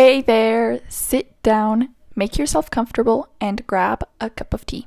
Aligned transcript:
Hey 0.00 0.22
there, 0.22 0.78
sit 0.88 1.42
down, 1.42 1.88
make 2.14 2.38
yourself 2.38 2.70
comfortable, 2.70 3.30
and 3.40 3.66
grab 3.66 4.04
a 4.20 4.30
cup 4.30 4.54
of 4.54 4.64
tea. 4.64 4.86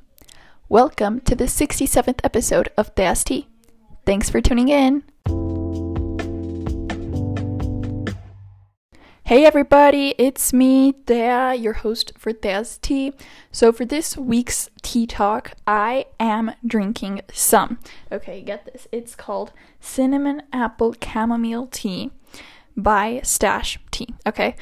Welcome 0.70 1.20
to 1.28 1.36
the 1.36 1.48
67th 1.48 2.22
episode 2.24 2.70
of 2.78 2.94
Thea's 2.96 3.22
Tea. 3.26 3.50
Thanks 4.06 4.30
for 4.30 4.40
tuning 4.40 4.70
in. 4.70 5.04
Hey 9.26 9.44
everybody, 9.44 10.16
it's 10.18 10.54
me, 10.54 10.94
Thea, 10.94 11.56
your 11.56 11.74
host 11.74 12.14
for 12.18 12.32
Thea's 12.32 12.78
Tea. 12.78 13.12
So 13.52 13.74
for 13.74 13.84
this 13.84 14.16
week's 14.16 14.70
tea 14.82 15.08
talk, 15.08 15.56
I 15.68 16.06
am 16.22 16.54
drinking 16.66 17.24
some. 17.34 17.80
Okay, 18.14 18.42
get 18.42 18.64
this. 18.64 18.88
It's 18.94 19.16
called 19.16 19.52
Cinnamon 19.82 20.44
Apple 20.54 20.96
Chamomile 21.04 21.68
Tea 21.68 22.12
by 22.78 23.20
Stash 23.26 23.78
Tea. 23.92 24.16
Okay. 24.26 24.56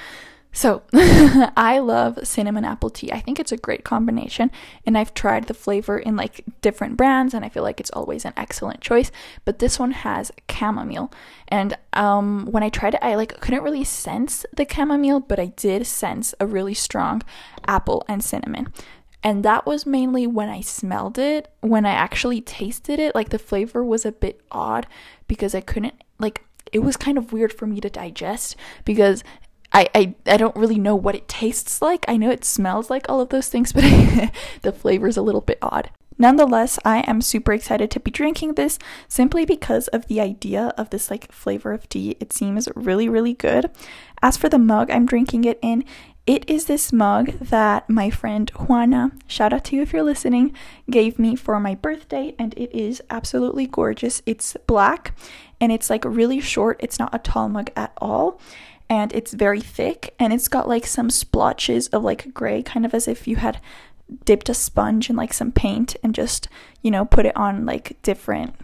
So, 0.52 0.82
I 0.94 1.80
love 1.80 2.20
cinnamon 2.24 2.66
apple 2.66 2.90
tea. 2.90 3.12
I 3.12 3.20
think 3.20 3.40
it's 3.40 3.52
a 3.52 3.58
great 3.58 3.84
combination, 3.84 4.50
and 4.86 4.98
I've 4.98 5.14
tried 5.14 5.46
the 5.46 5.54
flavor 5.54 6.00
in 6.00 6.16
like 6.16 6.44
different 6.62 6.98
brands, 6.98 7.34
and 7.34 7.46
I 7.46 7.50
feel 7.50 7.64
like 7.64 7.80
it's 7.80 7.92
always 7.92 8.26
an 8.26 8.34
excellent 8.36 8.82
choice. 8.82 9.12
But 9.46 9.60
this 9.60 9.78
one 9.78 9.92
has 9.92 10.32
chamomile, 10.50 11.12
and 11.48 11.78
um, 11.94 12.48
when 12.50 12.64
I 12.64 12.70
tried 12.70 12.96
it, 12.96 13.04
I 13.04 13.16
like 13.16 13.40
couldn't 13.40 13.64
really 13.64 13.84
sense 13.84 14.46
the 14.56 14.68
chamomile, 14.70 15.20
but 15.20 15.40
I 15.40 15.48
did 15.48 15.86
sense 15.86 16.34
a 16.40 16.48
really 16.48 16.74
strong 16.74 17.22
apple 17.68 18.04
and 18.08 18.24
cinnamon. 18.24 18.74
And 19.22 19.44
that 19.44 19.66
was 19.66 19.86
mainly 19.86 20.26
when 20.26 20.50
I 20.50 20.62
smelled 20.62 21.18
it. 21.18 21.52
When 21.60 21.86
I 21.86 21.92
actually 21.92 22.42
tasted 22.42 23.00
it, 23.00 23.14
like 23.14 23.30
the 23.30 23.40
flavor 23.40 23.84
was 23.84 24.06
a 24.06 24.14
bit 24.14 24.42
odd 24.50 24.88
because 25.28 25.54
I 25.54 25.62
couldn't 25.62 25.94
like 26.20 26.44
it 26.72 26.80
was 26.80 26.98
kind 26.98 27.18
of 27.18 27.34
weird 27.34 27.52
for 27.52 27.66
me 27.66 27.82
to 27.82 27.90
digest 27.90 28.56
because 28.86 29.24
I, 29.72 29.88
I, 29.94 30.16
I 30.26 30.38
don't 30.38 30.56
really 30.56 30.80
know 30.80 30.96
what 30.96 31.16
it 31.16 31.28
tastes 31.28 31.82
like. 31.82 32.06
I 32.08 32.18
know 32.18 32.32
it 32.32 32.46
smells 32.46 32.90
like 32.90 33.08
all 33.08 33.22
of 33.22 33.30
those 33.30 33.50
things, 33.50 33.72
but 33.74 33.84
the 34.62 34.72
flavor 34.72 35.08
is 35.08 35.18
a 35.18 35.22
little 35.22 35.42
bit 35.42 35.60
odd. 35.62 35.92
Nonetheless, 36.22 36.78
I 36.84 37.00
am 37.08 37.22
super 37.22 37.54
excited 37.54 37.90
to 37.92 38.00
be 38.00 38.12
drinking 38.12 38.56
this 38.56 38.78
simply 39.08 39.46
because 39.46 39.88
of 39.90 40.08
the 40.08 40.20
idea 40.20 40.74
of 40.78 40.90
this 40.90 41.10
like 41.10 41.32
flavor 41.32 41.72
of 41.72 41.88
tea. 41.88 42.18
It 42.20 42.34
seems 42.34 42.68
really, 42.76 43.08
really 43.08 43.34
good. 43.34 43.72
As 44.22 44.36
for 44.36 44.50
the 44.50 44.60
mug 44.60 44.92
I'm 44.92 45.06
drinking 45.06 45.46
it 45.46 45.60
in, 45.62 45.86
it 46.28 46.48
is 46.50 46.66
this 46.66 46.92
mug 46.92 47.32
that 47.40 47.90
my 47.90 48.10
friend 48.10 48.52
Juana, 48.52 49.14
shout 49.28 49.54
out 49.54 49.64
to 49.66 49.78
you 49.78 49.82
if 49.82 49.94
you're 49.94 50.04
listening, 50.04 50.54
gave 50.90 51.18
me 51.18 51.38
for 51.38 51.58
my 51.58 51.74
birthday, 51.74 52.36
and 52.38 52.54
it 52.56 52.76
is 52.78 53.02
absolutely 53.10 53.66
gorgeous. 53.66 54.22
It's 54.26 54.58
black 54.68 55.18
and 55.62 55.72
it's 55.72 55.90
like 55.90 56.04
really 56.04 56.42
short, 56.42 56.82
it's 56.84 57.00
not 57.00 57.16
a 57.16 57.20
tall 57.20 57.48
mug 57.48 57.72
at 57.78 57.94
all 57.98 58.40
and 58.90 59.14
it's 59.14 59.34
very 59.34 59.62
thick 59.62 60.16
and 60.20 60.34
it's 60.34 60.48
got 60.48 60.68
like 60.68 60.88
some 60.88 61.10
splotches 61.10 61.88
of 61.90 62.04
like 62.04 62.34
gray 62.34 62.64
kind 62.64 62.86
of 62.86 62.94
as 62.94 63.08
if 63.08 63.28
you 63.28 63.36
had 63.36 63.60
dipped 64.26 64.50
a 64.50 64.54
sponge 64.54 65.10
in 65.10 65.16
like 65.16 65.34
some 65.34 65.52
paint 65.52 65.96
and 66.04 66.16
just 66.16 66.48
you 66.82 66.90
know 66.90 67.06
put 67.06 67.26
it 67.26 67.38
on 67.38 67.66
like 67.66 68.02
different 68.02 68.56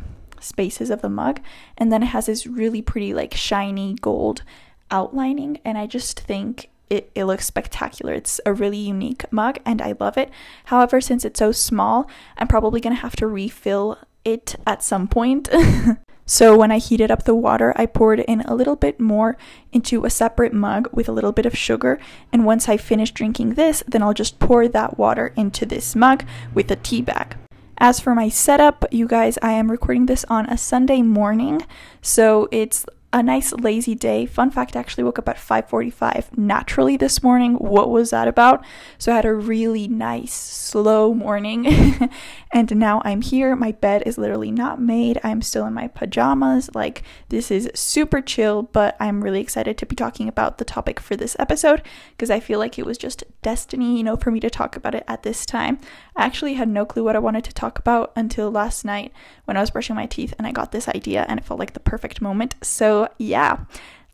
spaces 0.46 0.90
of 0.90 1.02
the 1.02 1.10
mug. 1.10 1.42
And 1.78 1.92
then 1.92 2.04
it 2.04 2.08
has 2.08 2.28
this 2.28 2.48
really 2.48 2.82
pretty 2.82 3.14
like 3.14 3.34
shiny 3.34 3.96
gold 3.96 4.44
outlining 4.92 5.60
and 5.66 5.80
i 5.80 5.88
just 5.88 6.20
think 6.20 6.70
it, 6.88 7.10
it 7.16 7.26
looks 7.26 7.48
spectacular. 7.48 8.14
It's 8.14 8.40
a 8.46 8.54
really 8.54 8.78
unique 8.78 9.26
mug 9.32 9.58
and 9.66 9.82
i 9.82 9.96
love 10.00 10.18
it. 10.18 10.30
However 10.66 11.02
since 11.02 11.26
it's 11.26 11.40
so 11.40 11.52
small 11.52 12.08
i'm 12.38 12.48
probably 12.48 12.80
going 12.80 12.96
to 12.96 13.02
have 13.02 13.16
to 13.18 13.28
refill 13.28 13.98
it 14.26 14.56
at 14.66 14.84
some 14.84 15.08
point 15.08 15.50
So 16.28 16.58
when 16.58 16.72
I 16.72 16.80
heated 16.80 17.12
up 17.12 17.24
the 17.24 17.36
water, 17.36 17.72
I 17.76 17.86
poured 17.86 18.20
in 18.20 18.42
a 18.42 18.56
little 18.56 18.76
bit 18.76 19.00
more 19.00 19.38
into 19.72 20.06
a 20.06 20.10
separate 20.10 20.54
mug 20.54 20.90
with 20.92 21.08
a 21.08 21.12
little 21.12 21.32
bit 21.32 21.46
of 21.46 21.56
sugar. 21.56 22.00
And 22.34 22.46
once 22.46 22.68
I 22.68 22.78
finish 22.78 23.12
drinking 23.12 23.54
this, 23.54 23.84
then 23.88 24.02
I'll 24.02 24.14
just 24.14 24.40
pour 24.40 24.68
that 24.68 24.98
water 24.98 25.34
into 25.36 25.68
this 25.68 25.96
mug 25.96 26.26
with 26.54 26.72
a 26.72 26.78
tea 26.78 27.04
bag. 27.04 27.38
As 27.78 28.00
for 28.00 28.16
my 28.16 28.30
setup, 28.30 28.86
you 28.90 29.08
guys, 29.08 29.38
I 29.42 29.52
am 29.52 29.70
recording 29.70 30.08
this 30.08 30.26
on 30.28 30.48
a 30.48 30.58
Sunday 30.58 31.04
morning. 31.04 31.62
So 32.02 32.48
it's 32.52 32.88
a 33.16 33.24
nice 33.24 33.54
lazy 33.54 33.96
day. 33.96 34.26
Fun 34.26 34.52
fact, 34.52 34.76
I 34.76 34.80
actually 34.82 35.06
woke 35.06 35.18
up 35.18 35.30
at 35.30 35.38
5:45 35.38 36.38
naturally 36.38 36.98
this 36.98 37.24
morning. 37.24 37.54
What 37.54 37.90
was 37.90 38.10
that 38.10 38.28
about? 38.28 38.66
So 38.98 39.14
I 39.14 39.16
had 39.16 39.24
a 39.24 39.34
really 39.34 39.88
nice 39.88 40.34
slow 40.34 41.14
morning. 41.14 41.66
and 42.52 42.76
now 42.76 43.02
I'm 43.06 43.22
here. 43.22 43.56
My 43.56 43.72
bed 43.72 44.04
is 44.06 44.18
literally 44.18 44.52
not 44.52 44.82
made. 44.82 45.18
I'm 45.24 45.42
still 45.42 45.66
in 45.66 45.74
my 45.74 45.88
pajamas. 45.88 46.70
Like 46.76 47.04
this 47.30 47.52
is 47.52 47.72
super 47.74 48.20
chill, 48.20 48.64
but 48.64 48.98
I'm 49.00 49.24
really 49.24 49.40
excited 49.40 49.78
to 49.78 49.86
be 49.86 49.96
talking 49.96 50.28
about 50.28 50.58
the 50.58 50.66
topic 50.66 51.00
for 51.00 51.16
this 51.16 51.38
episode 51.40 51.84
because 52.12 52.30
I 52.30 52.42
feel 52.42 52.60
like 52.60 52.78
it 52.78 52.86
was 52.86 52.98
just 52.98 53.24
destiny, 53.42 53.96
you 53.96 54.04
know, 54.04 54.18
for 54.18 54.30
me 54.30 54.42
to 54.42 54.50
talk 54.50 54.76
about 54.76 54.94
it 54.94 55.06
at 55.08 55.24
this 55.24 55.46
time. 55.46 55.80
I 56.18 56.26
actually 56.26 56.56
had 56.56 56.68
no 56.68 56.86
clue 56.86 57.06
what 57.06 57.16
I 57.16 57.20
wanted 57.20 57.46
to 57.46 57.54
talk 57.54 57.80
about 57.80 58.12
until 58.18 58.52
last 58.52 58.84
night 58.84 59.14
when 59.46 59.56
I 59.56 59.62
was 59.62 59.72
brushing 59.72 59.96
my 59.96 60.06
teeth 60.06 60.34
and 60.38 60.46
I 60.46 60.52
got 60.52 60.74
this 60.74 60.90
idea 60.90 61.26
and 61.30 61.40
it 61.40 61.46
felt 61.46 61.62
like 61.62 61.74
the 61.74 61.80
perfect 61.80 62.22
moment. 62.22 62.56
So 62.62 63.05
yeah, 63.18 63.66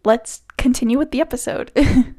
let's 0.03 0.41
continue 0.57 0.97
with 0.97 1.11
the 1.11 1.21
episode. 1.21 1.71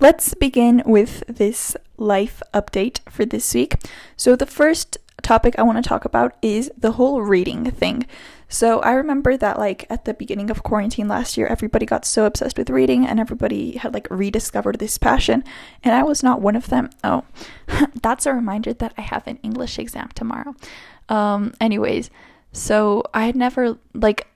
let's 0.00 0.34
begin 0.34 0.82
with 0.86 1.24
this 1.26 1.76
life 1.96 2.42
update 2.54 3.00
for 3.10 3.24
this 3.24 3.54
week. 3.54 3.76
So, 4.16 4.36
the 4.36 4.46
first 4.46 4.98
topic 5.22 5.54
I 5.58 5.62
want 5.62 5.82
to 5.82 5.88
talk 5.88 6.04
about 6.04 6.36
is 6.40 6.70
the 6.78 6.92
whole 6.92 7.22
reading 7.22 7.70
thing. 7.70 8.06
So, 8.48 8.80
I 8.80 8.92
remember 8.92 9.36
that, 9.36 9.58
like, 9.58 9.86
at 9.90 10.04
the 10.04 10.14
beginning 10.14 10.50
of 10.50 10.62
quarantine 10.62 11.08
last 11.08 11.36
year, 11.36 11.46
everybody 11.46 11.84
got 11.84 12.04
so 12.06 12.24
obsessed 12.24 12.56
with 12.56 12.70
reading 12.70 13.06
and 13.06 13.20
everybody 13.20 13.76
had, 13.76 13.92
like, 13.92 14.08
rediscovered 14.10 14.78
this 14.78 14.96
passion, 14.96 15.44
and 15.84 15.94
I 15.94 16.02
was 16.02 16.22
not 16.22 16.40
one 16.40 16.56
of 16.56 16.68
them. 16.68 16.90
Oh, 17.04 17.24
that's 18.02 18.24
a 18.24 18.32
reminder 18.32 18.72
that 18.72 18.94
I 18.96 19.02
have 19.02 19.26
an 19.26 19.38
English 19.42 19.78
exam 19.78 20.08
tomorrow. 20.14 20.54
Um, 21.08 21.52
anyways, 21.60 22.10
so 22.58 23.02
I 23.14 23.26
had 23.26 23.36
never, 23.36 23.78
like, 23.94 24.26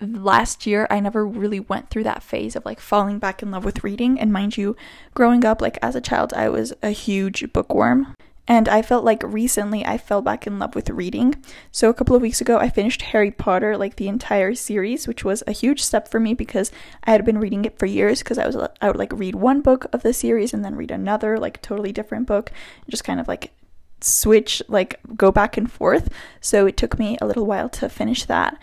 last 0.00 0.66
year, 0.66 0.86
I 0.90 1.00
never 1.00 1.26
really 1.26 1.60
went 1.60 1.90
through 1.90 2.04
that 2.04 2.22
phase 2.22 2.56
of 2.56 2.64
like 2.64 2.80
falling 2.80 3.18
back 3.18 3.42
in 3.42 3.50
love 3.50 3.64
with 3.64 3.84
reading. 3.84 4.18
And 4.18 4.32
mind 4.32 4.56
you, 4.56 4.76
growing 5.14 5.44
up, 5.44 5.60
like, 5.60 5.78
as 5.82 5.94
a 5.94 6.00
child, 6.00 6.32
I 6.32 6.48
was 6.48 6.72
a 6.82 6.90
huge 6.90 7.52
bookworm. 7.52 8.14
And 8.48 8.68
I 8.68 8.82
felt 8.82 9.04
like 9.04 9.22
recently 9.22 9.84
I 9.84 9.96
fell 9.96 10.22
back 10.22 10.44
in 10.44 10.58
love 10.58 10.74
with 10.74 10.90
reading. 10.90 11.36
So 11.70 11.88
a 11.88 11.94
couple 11.94 12.16
of 12.16 12.22
weeks 12.22 12.40
ago, 12.40 12.58
I 12.58 12.68
finished 12.68 13.02
Harry 13.02 13.30
Potter, 13.30 13.76
like 13.76 13.94
the 13.94 14.08
entire 14.08 14.56
series, 14.56 15.06
which 15.06 15.24
was 15.24 15.44
a 15.46 15.52
huge 15.52 15.80
step 15.80 16.08
for 16.08 16.18
me 16.18 16.34
because 16.34 16.72
I 17.04 17.12
had 17.12 17.24
been 17.24 17.38
reading 17.38 17.64
it 17.64 17.78
for 17.78 17.86
years. 17.86 18.20
Because 18.20 18.38
I 18.38 18.46
was 18.46 18.56
I 18.80 18.88
would 18.88 18.96
like 18.96 19.12
read 19.12 19.36
one 19.36 19.60
book 19.60 19.86
of 19.92 20.02
the 20.02 20.12
series 20.12 20.52
and 20.52 20.64
then 20.64 20.74
read 20.74 20.90
another, 20.90 21.38
like 21.38 21.62
totally 21.62 21.92
different 21.92 22.26
book, 22.26 22.50
just 22.88 23.04
kind 23.04 23.20
of 23.20 23.28
like 23.28 23.52
switch, 24.00 24.62
like 24.68 25.00
go 25.16 25.30
back 25.30 25.56
and 25.56 25.70
forth. 25.70 26.08
So 26.40 26.66
it 26.66 26.76
took 26.76 26.98
me 26.98 27.16
a 27.20 27.26
little 27.26 27.46
while 27.46 27.68
to 27.70 27.88
finish 27.88 28.24
that. 28.24 28.58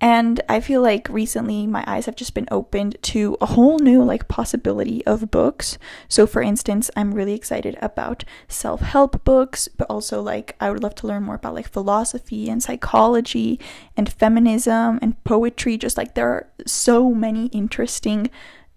And 0.00 0.40
I 0.48 0.60
feel 0.60 0.80
like 0.80 1.08
recently 1.08 1.66
my 1.66 1.82
eyes 1.86 2.06
have 2.06 2.14
just 2.14 2.32
been 2.32 2.46
opened 2.52 2.96
to 3.02 3.36
a 3.40 3.46
whole 3.46 3.78
new 3.80 4.02
like 4.04 4.28
possibility 4.28 5.04
of 5.06 5.30
books. 5.30 5.76
So 6.08 6.24
for 6.24 6.40
instance, 6.40 6.88
I'm 6.94 7.14
really 7.14 7.34
excited 7.34 7.76
about 7.82 8.22
self-help 8.46 9.24
books, 9.24 9.66
but 9.66 9.88
also 9.90 10.22
like 10.22 10.54
I 10.60 10.70
would 10.70 10.82
love 10.84 10.94
to 10.96 11.08
learn 11.08 11.24
more 11.24 11.34
about 11.34 11.54
like 11.54 11.68
philosophy 11.68 12.48
and 12.48 12.62
psychology 12.62 13.58
and 13.96 14.12
feminism 14.12 15.00
and 15.02 15.22
poetry. 15.24 15.76
Just 15.76 15.96
like 15.96 16.14
there 16.14 16.28
are 16.28 16.46
so 16.64 17.12
many 17.12 17.46
interesting 17.46 18.30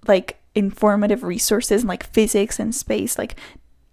like 0.08 0.40
informative 0.54 1.24
resources 1.24 1.86
like 1.86 2.04
physics 2.12 2.60
and 2.60 2.76
space 2.76 3.18
like 3.18 3.38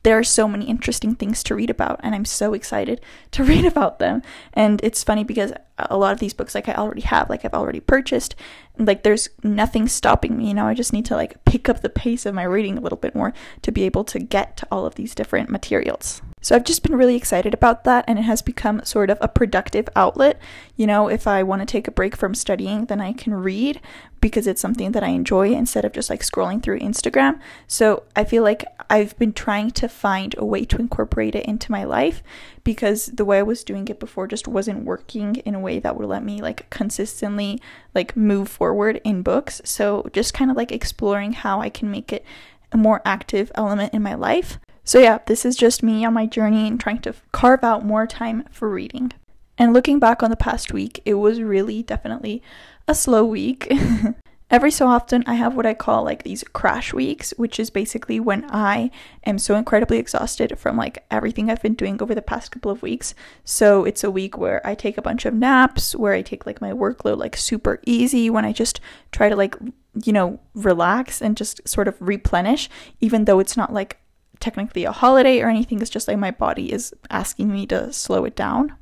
there 0.08 0.18
are 0.18 0.24
so 0.24 0.48
many 0.48 0.64
interesting 0.64 1.14
things 1.14 1.42
to 1.42 1.54
read 1.54 1.68
about 1.68 2.00
and 2.02 2.14
i'm 2.14 2.24
so 2.24 2.54
excited 2.54 2.98
to 3.30 3.44
read 3.44 3.66
about 3.66 3.98
them. 3.98 4.22
And 4.54 4.80
it's 4.82 5.04
funny 5.04 5.22
because 5.22 5.52
a 5.76 5.98
lot 5.98 6.14
of 6.14 6.18
these 6.18 6.32
books 6.32 6.54
like 6.54 6.66
i 6.66 6.72
already 6.72 7.02
have 7.02 7.28
like 7.28 7.44
i've 7.44 7.52
already 7.52 7.80
purchased 7.80 8.34
like 8.78 9.02
there's 9.02 9.28
nothing 9.42 9.86
stopping 9.86 10.38
me 10.38 10.48
you 10.48 10.54
know? 10.54 10.66
I 10.66 10.72
just 10.72 10.94
need 10.94 11.04
to 11.06 11.14
like 11.14 11.44
pick 11.44 11.68
up 11.68 11.82
the 11.82 11.90
pace 11.90 12.24
of 12.24 12.34
my 12.34 12.44
reading 12.44 12.78
a 12.78 12.80
little 12.80 12.96
bit 12.96 13.14
more 13.14 13.34
to 13.60 13.70
be 13.70 13.84
able 13.84 14.04
to 14.04 14.18
get 14.18 14.56
to 14.56 14.66
all 14.72 14.86
of 14.86 14.94
these 14.94 15.14
different 15.14 15.50
materials 15.50 16.22
so 16.40 16.54
I've 16.54 16.64
just 16.64 16.82
been 16.82 16.96
really 16.96 17.16
excited 17.16 17.54
about 17.54 17.84
that, 17.84 18.04
and 18.06 18.18
it 18.18 18.22
has 18.22 18.42
become 18.42 18.84
sort 18.84 19.10
of 19.10 19.18
a 19.20 19.28
productive 19.28 19.88
outlet. 19.96 20.40
You 20.76 20.86
know, 20.86 21.08
if 21.08 21.26
I 21.26 21.42
want 21.42 21.62
to 21.62 21.66
take 21.66 21.88
a 21.88 21.92
break 21.92 22.16
from 22.16 22.34
studying, 22.34 22.86
then 22.86 23.00
I 23.00 23.12
can 23.12 23.34
read 23.34 23.80
because 24.20 24.46
it's 24.46 24.60
something 24.60 24.92
that 24.92 25.02
I 25.02 25.08
enjoy 25.08 25.52
instead 25.52 25.84
of 25.84 25.92
just 25.92 26.10
like 26.10 26.22
scrolling 26.22 26.62
through 26.62 26.80
Instagram. 26.80 27.40
So 27.66 28.04
I 28.16 28.24
feel 28.24 28.42
like 28.42 28.64
I've 28.90 29.16
been 29.18 29.32
trying 29.32 29.70
to 29.72 29.88
find 29.88 30.34
a 30.38 30.44
way 30.44 30.64
to 30.66 30.78
incorporate 30.78 31.34
it 31.34 31.46
into 31.46 31.72
my 31.72 31.84
life 31.84 32.22
because 32.64 33.06
the 33.06 33.24
way 33.24 33.38
I 33.38 33.42
was 33.42 33.64
doing 33.64 33.86
it 33.88 34.00
before 34.00 34.26
just 34.26 34.48
wasn't 34.48 34.84
working 34.84 35.36
in 35.36 35.54
a 35.54 35.60
way 35.60 35.78
that 35.78 35.96
would 35.96 36.08
let 36.08 36.24
me 36.24 36.40
like 36.40 36.68
consistently 36.70 37.60
like 37.94 38.16
move 38.16 38.48
forward 38.48 39.00
in 39.04 39.22
books. 39.22 39.60
So 39.64 40.08
just 40.12 40.34
kind 40.34 40.50
of 40.50 40.56
like 40.56 40.72
exploring 40.72 41.32
how 41.32 41.60
I 41.60 41.68
can 41.68 41.90
make 41.90 42.12
it 42.12 42.24
a 42.72 42.76
more 42.76 43.00
active 43.04 43.50
element 43.54 43.94
in 43.94 44.02
my 44.02 44.14
life. 44.14 44.58
So, 44.88 45.00
yeah, 45.00 45.18
this 45.26 45.44
is 45.44 45.54
just 45.54 45.82
me 45.82 46.02
on 46.06 46.14
my 46.14 46.24
journey 46.24 46.66
and 46.66 46.80
trying 46.80 47.02
to 47.02 47.14
carve 47.30 47.62
out 47.62 47.84
more 47.84 48.06
time 48.06 48.44
for 48.50 48.70
reading. 48.70 49.12
And 49.58 49.74
looking 49.74 49.98
back 49.98 50.22
on 50.22 50.30
the 50.30 50.34
past 50.36 50.72
week, 50.72 51.02
it 51.04 51.12
was 51.12 51.42
really 51.42 51.82
definitely 51.82 52.42
a 52.86 52.94
slow 52.94 53.22
week. 53.22 53.70
Every 54.50 54.70
so 54.70 54.86
often, 54.86 55.24
I 55.26 55.34
have 55.34 55.54
what 55.54 55.66
I 55.66 55.74
call 55.74 56.04
like 56.04 56.22
these 56.22 56.42
crash 56.54 56.94
weeks, 56.94 57.34
which 57.36 57.60
is 57.60 57.68
basically 57.68 58.18
when 58.18 58.46
I 58.50 58.90
am 59.26 59.38
so 59.38 59.56
incredibly 59.56 59.98
exhausted 59.98 60.58
from 60.58 60.78
like 60.78 61.04
everything 61.10 61.50
I've 61.50 61.60
been 61.60 61.74
doing 61.74 62.00
over 62.00 62.14
the 62.14 62.22
past 62.22 62.50
couple 62.50 62.70
of 62.70 62.80
weeks. 62.80 63.14
So 63.44 63.84
it's 63.84 64.02
a 64.02 64.10
week 64.10 64.38
where 64.38 64.66
I 64.66 64.74
take 64.74 64.96
a 64.96 65.02
bunch 65.02 65.26
of 65.26 65.34
naps, 65.34 65.94
where 65.94 66.14
I 66.14 66.22
take 66.22 66.46
like 66.46 66.62
my 66.62 66.72
workload 66.72 67.18
like 67.18 67.36
super 67.36 67.78
easy, 67.84 68.30
when 68.30 68.46
I 68.46 68.54
just 68.54 68.80
try 69.12 69.28
to 69.28 69.36
like, 69.36 69.54
you 70.02 70.14
know, 70.14 70.40
relax 70.54 71.20
and 71.20 71.36
just 71.36 71.68
sort 71.68 71.88
of 71.88 71.96
replenish, 72.00 72.70
even 73.02 73.26
though 73.26 73.38
it's 73.38 73.54
not 73.54 73.70
like 73.70 73.98
technically 74.40 74.84
a 74.84 74.92
holiday 74.92 75.40
or 75.40 75.48
anything. 75.48 75.80
It's 75.80 75.90
just 75.90 76.08
like 76.08 76.18
my 76.18 76.30
body 76.30 76.72
is 76.72 76.94
asking 77.10 77.52
me 77.52 77.66
to 77.68 77.92
slow 77.92 78.24
it 78.24 78.36
down. 78.36 78.74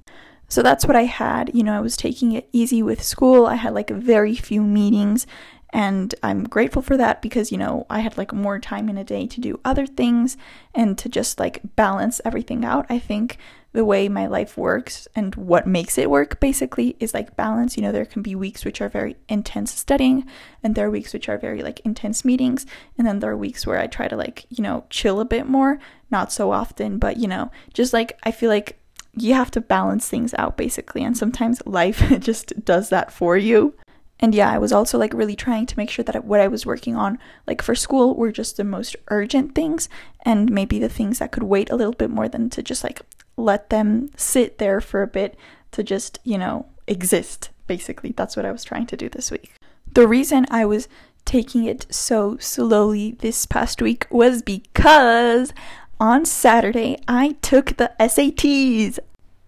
So 0.48 0.62
that's 0.62 0.86
what 0.86 0.96
I 0.96 1.04
had. 1.04 1.50
You 1.54 1.64
know, 1.64 1.76
I 1.76 1.80
was 1.80 1.96
taking 1.96 2.32
it 2.32 2.48
easy 2.52 2.82
with 2.82 3.02
school. 3.02 3.46
I 3.46 3.56
had 3.56 3.74
like 3.74 3.90
very 3.90 4.36
few 4.36 4.62
meetings 4.62 5.26
and 5.70 6.14
I'm 6.22 6.44
grateful 6.44 6.82
for 6.82 6.96
that 6.96 7.20
because, 7.20 7.50
you 7.50 7.58
know, 7.58 7.86
I 7.90 8.00
had 8.00 8.16
like 8.16 8.32
more 8.32 8.58
time 8.58 8.88
in 8.88 8.96
a 8.96 9.04
day 9.04 9.26
to 9.26 9.40
do 9.40 9.60
other 9.64 9.86
things 9.86 10.36
and 10.74 10.96
to 10.98 11.08
just 11.08 11.40
like 11.40 11.60
balance 11.74 12.20
everything 12.24 12.64
out. 12.64 12.86
I 12.88 12.98
think 12.98 13.38
the 13.76 13.84
way 13.84 14.08
my 14.08 14.26
life 14.26 14.56
works 14.56 15.06
and 15.14 15.34
what 15.34 15.66
makes 15.66 15.98
it 15.98 16.08
work 16.08 16.40
basically 16.40 16.96
is 16.98 17.12
like 17.12 17.36
balance. 17.36 17.76
You 17.76 17.82
know, 17.82 17.92
there 17.92 18.06
can 18.06 18.22
be 18.22 18.34
weeks 18.34 18.64
which 18.64 18.80
are 18.80 18.88
very 18.88 19.16
intense 19.28 19.70
studying, 19.70 20.26
and 20.62 20.74
there 20.74 20.86
are 20.86 20.90
weeks 20.90 21.12
which 21.12 21.28
are 21.28 21.36
very 21.36 21.62
like 21.62 21.80
intense 21.80 22.24
meetings, 22.24 22.64
and 22.96 23.06
then 23.06 23.18
there 23.18 23.30
are 23.30 23.36
weeks 23.36 23.66
where 23.66 23.78
I 23.78 23.86
try 23.86 24.08
to 24.08 24.16
like, 24.16 24.46
you 24.48 24.64
know, 24.64 24.86
chill 24.88 25.20
a 25.20 25.26
bit 25.26 25.46
more, 25.46 25.78
not 26.10 26.32
so 26.32 26.52
often, 26.52 26.98
but 26.98 27.18
you 27.18 27.28
know, 27.28 27.50
just 27.74 27.92
like 27.92 28.18
I 28.22 28.30
feel 28.30 28.48
like 28.48 28.78
you 29.12 29.34
have 29.34 29.50
to 29.50 29.60
balance 29.60 30.08
things 30.08 30.32
out 30.38 30.56
basically, 30.56 31.04
and 31.04 31.14
sometimes 31.14 31.60
life 31.66 32.02
just 32.20 32.64
does 32.64 32.88
that 32.88 33.12
for 33.12 33.36
you. 33.36 33.74
And 34.18 34.34
yeah, 34.34 34.50
I 34.50 34.56
was 34.56 34.72
also 34.72 34.96
like 34.96 35.12
really 35.12 35.36
trying 35.36 35.66
to 35.66 35.76
make 35.76 35.90
sure 35.90 36.02
that 36.02 36.24
what 36.24 36.40
I 36.40 36.48
was 36.48 36.64
working 36.64 36.96
on, 36.96 37.18
like 37.46 37.60
for 37.60 37.74
school, 37.74 38.14
were 38.14 38.32
just 38.32 38.56
the 38.56 38.64
most 38.64 38.96
urgent 39.08 39.54
things 39.54 39.90
and 40.24 40.50
maybe 40.50 40.78
the 40.78 40.88
things 40.88 41.18
that 41.18 41.32
could 41.32 41.42
wait 41.42 41.68
a 41.68 41.76
little 41.76 41.92
bit 41.92 42.08
more 42.08 42.26
than 42.26 42.48
to 42.50 42.62
just 42.62 42.82
like 42.82 43.02
let 43.36 43.70
them 43.70 44.10
sit 44.16 44.58
there 44.58 44.80
for 44.80 45.02
a 45.02 45.06
bit 45.06 45.36
to 45.72 45.82
just, 45.82 46.18
you 46.24 46.38
know, 46.38 46.66
exist. 46.86 47.50
Basically, 47.66 48.12
that's 48.12 48.36
what 48.36 48.46
I 48.46 48.52
was 48.52 48.64
trying 48.64 48.86
to 48.86 48.96
do 48.96 49.08
this 49.08 49.30
week. 49.30 49.52
The 49.92 50.08
reason 50.08 50.46
I 50.50 50.64
was 50.64 50.88
taking 51.24 51.64
it 51.64 51.86
so 51.90 52.36
slowly 52.38 53.12
this 53.18 53.46
past 53.46 53.82
week 53.82 54.06
was 54.10 54.42
because 54.42 55.52
on 55.98 56.24
Saturday 56.24 56.98
I 57.08 57.36
took 57.42 57.76
the 57.76 57.92
SATs. 57.98 58.98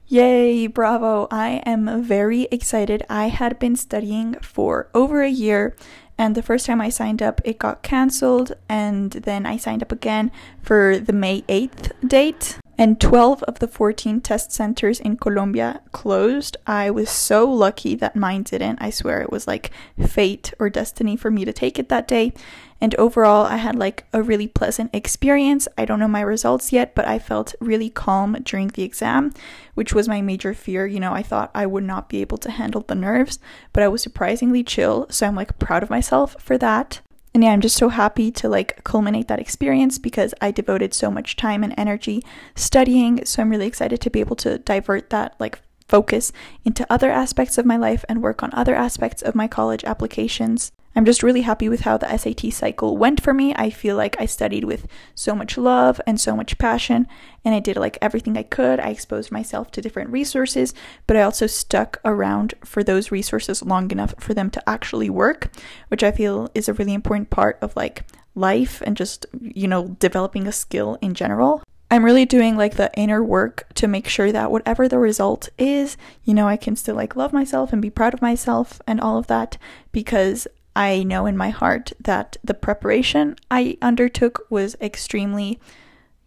Yay, 0.06 0.67
bravo. 0.67 1.29
I 1.31 1.62
am 1.67 2.02
very 2.02 2.49
excited. 2.50 3.05
I 3.11 3.29
had 3.29 3.58
been 3.58 3.76
studying 3.76 4.35
for 4.40 4.88
over 4.94 5.23
a 5.23 5.29
year, 5.29 5.76
and 6.17 6.35
the 6.35 6.43
first 6.43 6.64
time 6.64 6.81
I 6.81 6.88
signed 6.88 7.23
up, 7.23 7.43
it 7.44 7.58
got 7.58 7.82
cancelled, 7.82 8.55
and 8.70 9.12
then 9.12 9.44
I 9.44 9.58
signed 9.58 9.82
up 9.82 9.93
again 9.93 10.32
for 10.62 10.99
the 10.99 11.12
May 11.12 11.43
8th 11.43 11.93
date 12.06 12.58
and 12.78 13.00
12 13.00 13.42
of 13.42 13.58
the 13.58 13.66
14 13.66 14.20
test 14.20 14.52
centers 14.52 15.00
in 15.00 15.16
Colombia 15.16 15.80
closed. 15.90 16.56
I 16.64 16.90
was 16.90 17.10
so 17.10 17.44
lucky 17.50 17.96
that 17.96 18.14
mine 18.14 18.44
didn't. 18.44 18.80
I 18.80 18.90
swear 18.90 19.20
it 19.20 19.32
was 19.32 19.48
like 19.48 19.72
fate 20.06 20.54
or 20.60 20.70
destiny 20.70 21.16
for 21.16 21.28
me 21.28 21.44
to 21.44 21.52
take 21.52 21.80
it 21.80 21.88
that 21.88 22.06
day. 22.06 22.32
And 22.80 22.94
overall, 22.94 23.44
I 23.46 23.56
had 23.56 23.75
like 23.75 24.06
a 24.12 24.22
really 24.22 24.46
pleasant 24.46 24.94
experience. 24.94 25.66
I 25.76 25.84
don't 25.84 25.98
know 25.98 26.06
my 26.06 26.20
results 26.20 26.72
yet, 26.72 26.94
but 26.94 27.08
I 27.08 27.19
felt 27.19 27.56
really 27.60 27.90
calm 27.90 28.36
during 28.44 28.69
the 28.69 28.84
exam, 28.84 29.34
which 29.75 29.92
was 29.92 30.08
my 30.08 30.22
major 30.22 30.54
fear. 30.54 30.86
You 30.86 31.00
know, 31.00 31.12
I 31.12 31.25
thought 31.25 31.50
I 31.56 31.66
would 31.66 31.82
not 31.82 32.08
be 32.08 32.20
able 32.20 32.38
to 32.38 32.52
handle 32.52 32.82
the 32.82 32.94
nerves, 32.94 33.40
but 33.72 33.82
I 33.82 33.88
was 33.88 34.02
surprisingly 34.02 34.62
chill. 34.62 35.06
So 35.10 35.26
I'm 35.26 35.34
like 35.34 35.58
proud 35.58 35.82
of 35.82 35.90
myself 35.90 36.36
for 36.38 36.56
that. 36.58 37.00
And 37.38 37.44
yeah, 37.44 37.52
I'm 37.52 37.61
just 37.61 37.76
so 37.76 37.88
happy 37.88 38.32
to 38.32 38.49
like 38.49 38.82
culminate 38.82 39.29
that 39.29 39.38
experience 39.38 39.96
because 39.96 40.35
I 40.40 40.50
devoted 40.50 40.93
so 40.93 41.08
much 41.08 41.37
time 41.37 41.62
and 41.62 41.73
energy 41.76 42.25
studying. 42.56 43.25
So 43.26 43.40
I'm 43.40 43.50
really 43.50 43.69
excited 43.69 44.00
to 44.00 44.11
be 44.11 44.19
able 44.19 44.35
to 44.35 44.58
divert 44.58 45.11
that 45.11 45.37
like 45.38 45.61
focus 45.87 46.32
into 46.64 46.85
other 46.93 47.12
aspects 47.12 47.56
of 47.56 47.64
my 47.64 47.76
life 47.76 48.05
and 48.08 48.25
work 48.25 48.43
on 48.43 48.52
other 48.52 48.75
aspects 48.75 49.23
of 49.23 49.37
my 49.37 49.46
college 49.46 49.85
applications. 49.85 50.73
I'm 50.98 51.04
just 51.04 51.22
really 51.22 51.42
happy 51.42 51.68
with 51.68 51.82
how 51.82 51.96
the 51.96 52.08
SAT 52.18 52.52
cycle 52.52 52.96
went 52.96 53.20
for 53.20 53.32
me. 53.32 53.54
I 53.54 53.70
feel 53.70 53.94
like 53.94 54.20
I 54.20 54.26
studied 54.26 54.64
with 54.64 54.88
so 55.14 55.32
much 55.32 55.56
love 55.56 56.00
and 56.08 56.20
so 56.20 56.34
much 56.34 56.58
passion, 56.58 57.06
and 57.44 57.54
I 57.54 57.60
did 57.60 57.76
like 57.76 57.98
everything 58.02 58.36
I 58.36 58.42
could. 58.42 58.80
I 58.80 58.88
exposed 58.88 59.30
myself 59.30 59.70
to 59.70 59.80
different 59.80 60.10
resources, 60.10 60.74
but 61.06 61.16
I 61.16 61.22
also 61.22 61.46
stuck 61.46 62.00
around 62.04 62.54
for 62.64 62.82
those 62.82 63.12
resources 63.12 63.62
long 63.62 63.92
enough 63.92 64.12
for 64.18 64.34
them 64.34 64.50
to 64.50 64.68
actually 64.68 65.08
work, 65.08 65.52
which 65.86 66.02
I 66.02 66.10
feel 66.10 66.50
is 66.52 66.68
a 66.68 66.74
really 66.74 66.94
important 66.94 67.30
part 67.30 67.58
of 67.62 67.76
like 67.76 68.04
life 68.34 68.82
and 68.84 68.96
just, 68.96 69.24
you 69.40 69.68
know, 69.68 69.96
developing 70.00 70.48
a 70.48 70.52
skill 70.52 70.98
in 71.00 71.14
general. 71.14 71.62
I'm 71.92 72.04
really 72.04 72.26
doing 72.26 72.56
like 72.56 72.74
the 72.74 72.90
inner 72.98 73.22
work 73.22 73.66
to 73.74 73.86
make 73.86 74.08
sure 74.08 74.30
that 74.32 74.50
whatever 74.50 74.88
the 74.88 74.98
result 74.98 75.48
is, 75.58 75.96
you 76.24 76.34
know, 76.34 76.48
I 76.48 76.56
can 76.56 76.76
still 76.76 76.96
like 76.96 77.14
love 77.14 77.32
myself 77.32 77.72
and 77.72 77.80
be 77.80 77.88
proud 77.88 78.14
of 78.14 78.20
myself 78.20 78.82
and 78.86 79.00
all 79.00 79.16
of 79.16 79.28
that 79.28 79.56
because 79.90 80.46
I 80.78 81.02
know 81.02 81.26
in 81.26 81.36
my 81.36 81.50
heart 81.50 81.92
that 81.98 82.36
the 82.44 82.54
preparation 82.54 83.34
I 83.50 83.76
undertook 83.82 84.46
was 84.48 84.76
extremely 84.80 85.58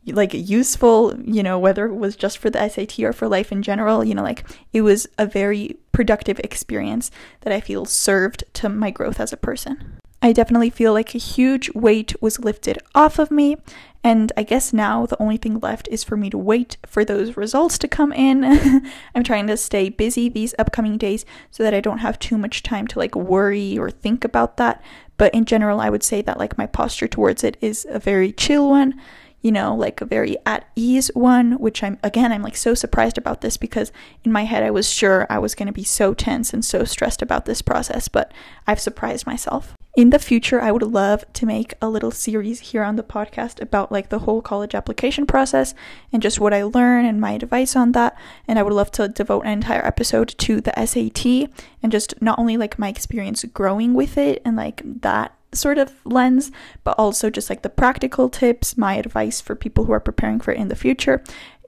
like 0.05 0.33
useful, 0.33 1.17
you 1.23 1.41
know, 1.41 1.57
whether 1.57 1.85
it 1.85 1.95
was 1.95 2.17
just 2.17 2.37
for 2.37 2.49
the 2.49 2.67
SAT 2.67 2.99
or 2.99 3.13
for 3.13 3.29
life 3.29 3.53
in 3.53 3.63
general, 3.63 4.03
you 4.03 4.13
know, 4.13 4.23
like 4.23 4.43
it 4.73 4.81
was 4.81 5.07
a 5.17 5.25
very 5.25 5.77
productive 5.93 6.37
experience 6.39 7.11
that 7.41 7.53
I 7.53 7.61
feel 7.61 7.85
served 7.85 8.43
to 8.55 8.67
my 8.67 8.91
growth 8.91 9.21
as 9.21 9.31
a 9.31 9.37
person. 9.37 9.99
I 10.21 10.33
definitely 10.33 10.69
feel 10.69 10.91
like 10.91 11.15
a 11.15 11.19
huge 11.19 11.73
weight 11.73 12.13
was 12.21 12.39
lifted 12.39 12.77
off 12.93 13.19
of 13.19 13.31
me. 13.31 13.55
And 14.03 14.31
I 14.35 14.43
guess 14.43 14.73
now 14.73 15.05
the 15.05 15.21
only 15.21 15.37
thing 15.37 15.59
left 15.59 15.87
is 15.91 16.03
for 16.03 16.17
me 16.17 16.29
to 16.31 16.37
wait 16.37 16.77
for 16.85 17.05
those 17.05 17.37
results 17.37 17.77
to 17.79 17.87
come 17.87 18.11
in. 18.11 18.43
I'm 19.15 19.23
trying 19.23 19.47
to 19.47 19.57
stay 19.57 19.89
busy 19.89 20.27
these 20.27 20.55
upcoming 20.57 20.97
days 20.97 21.23
so 21.51 21.61
that 21.63 21.73
I 21.73 21.81
don't 21.81 21.99
have 21.99 22.17
too 22.17 22.37
much 22.37 22.63
time 22.63 22.87
to 22.87 22.99
like 22.99 23.15
worry 23.15 23.77
or 23.77 23.91
think 23.91 24.23
about 24.23 24.57
that. 24.57 24.81
But 25.17 25.33
in 25.35 25.45
general, 25.45 25.79
I 25.79 25.89
would 25.89 26.03
say 26.03 26.21
that 26.23 26.39
like 26.39 26.57
my 26.57 26.65
posture 26.65 27.07
towards 27.07 27.43
it 27.43 27.57
is 27.61 27.85
a 27.89 27.99
very 27.99 28.31
chill 28.31 28.69
one 28.69 28.99
you 29.41 29.51
know, 29.51 29.75
like 29.75 30.01
a 30.01 30.05
very 30.05 30.37
at 30.45 30.67
ease 30.75 31.09
one, 31.13 31.53
which 31.53 31.83
I'm 31.83 31.97
again, 32.03 32.31
I'm 32.31 32.43
like 32.43 32.55
so 32.55 32.73
surprised 32.73 33.17
about 33.17 33.41
this 33.41 33.57
because 33.57 33.91
in 34.23 34.31
my 34.31 34.43
head 34.43 34.63
I 34.63 34.71
was 34.71 34.91
sure 34.91 35.25
I 35.29 35.39
was 35.39 35.55
going 35.55 35.65
to 35.65 35.73
be 35.73 35.83
so 35.83 36.13
tense 36.13 36.53
and 36.53 36.63
so 36.63 36.83
stressed 36.83 37.21
about 37.21 37.45
this 37.45 37.61
process, 37.61 38.07
but 38.07 38.31
I've 38.67 38.79
surprised 38.79 39.25
myself. 39.25 39.73
In 39.93 40.11
the 40.11 40.19
future, 40.19 40.61
I 40.61 40.71
would 40.71 40.83
love 40.83 41.25
to 41.33 41.45
make 41.45 41.73
a 41.81 41.89
little 41.89 42.11
series 42.11 42.61
here 42.71 42.81
on 42.81 42.95
the 42.95 43.03
podcast 43.03 43.61
about 43.61 43.91
like 43.91 44.07
the 44.07 44.19
whole 44.19 44.41
college 44.41 44.73
application 44.73 45.25
process 45.25 45.73
and 46.13 46.21
just 46.21 46.39
what 46.39 46.53
I 46.53 46.63
learn 46.63 47.03
and 47.03 47.19
my 47.19 47.31
advice 47.31 47.75
on 47.75 47.91
that. 47.91 48.17
And 48.47 48.57
I 48.57 48.63
would 48.63 48.71
love 48.71 48.91
to 48.91 49.09
devote 49.09 49.41
an 49.41 49.51
entire 49.51 49.85
episode 49.85 50.29
to 50.37 50.61
the 50.61 50.73
SAT 50.85 51.51
and 51.83 51.91
just 51.91 52.21
not 52.21 52.39
only 52.39 52.55
like 52.55 52.79
my 52.79 52.87
experience 52.87 53.43
growing 53.43 53.93
with 53.93 54.17
it 54.17 54.41
and 54.45 54.55
like 54.55 54.81
that 55.01 55.35
sort 55.53 55.77
of 55.77 55.93
lens, 56.05 56.53
but 56.85 56.95
also 56.97 57.29
just 57.29 57.49
like 57.49 57.61
the 57.61 57.69
practical 57.69 58.29
tips, 58.29 58.77
my 58.77 58.95
advice 58.95 59.41
for 59.41 59.55
people 59.55 59.83
who 59.83 59.91
are 59.91 59.99
preparing 59.99 60.39
for 60.39 60.53
it 60.53 60.57
in 60.57 60.69
the 60.69 60.75
future. 60.75 61.21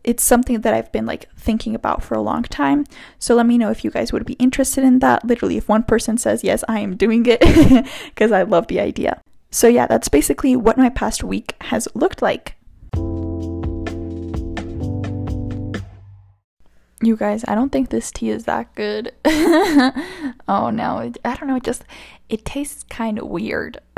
It's 0.04 0.24
something 0.24 0.62
that 0.62 0.74
I've 0.74 0.92
been 0.92 1.06
like 1.06 1.34
thinking 1.38 1.76
about 1.76 2.04
for 2.04 2.16
a 2.16 2.22
long 2.22 2.44
time. 2.44 2.86
So 3.20 3.36
let 3.36 3.46
me 3.46 3.58
know 3.58 3.72
if 3.72 3.86
you 3.86 3.92
guys 3.92 4.12
would 4.12 4.26
be 4.26 4.34
interested 4.34 4.84
in 4.84 5.00
that. 5.00 5.24
Literally, 5.24 5.58
if 5.58 5.70
one 5.70 5.84
person 5.84 6.18
says, 6.18 6.44
Yes, 6.44 6.64
I 6.68 6.80
am 6.80 6.98
doing 6.98 7.26
it, 7.26 7.40
because 8.10 8.32
I 8.32 8.44
love 8.44 8.68
the 8.68 8.80
idea. 8.82 9.22
So, 9.50 9.68
yeah, 9.68 9.86
that's 9.88 10.10
basically 10.10 10.56
what 10.56 10.78
my 10.78 10.90
past 10.90 11.24
week 11.24 11.56
has 11.62 11.88
looked 11.94 12.22
like. 12.22 12.56
You 17.02 17.18
guys, 17.18 17.46
I 17.48 17.56
don't 17.56 17.70
think 17.70 17.90
this 17.90 18.12
tea 18.12 18.30
is 18.30 18.46
that 18.46 18.74
good. 18.76 19.14
oh 19.26 20.70
no, 20.70 21.12
I 21.26 21.36
don't 21.36 21.48
know, 21.48 21.58
it 21.58 21.64
just 21.64 21.84
it 22.30 22.46
tastes 22.46 22.84
kind 22.84 23.20
of 23.20 23.28
weird. 23.28 23.80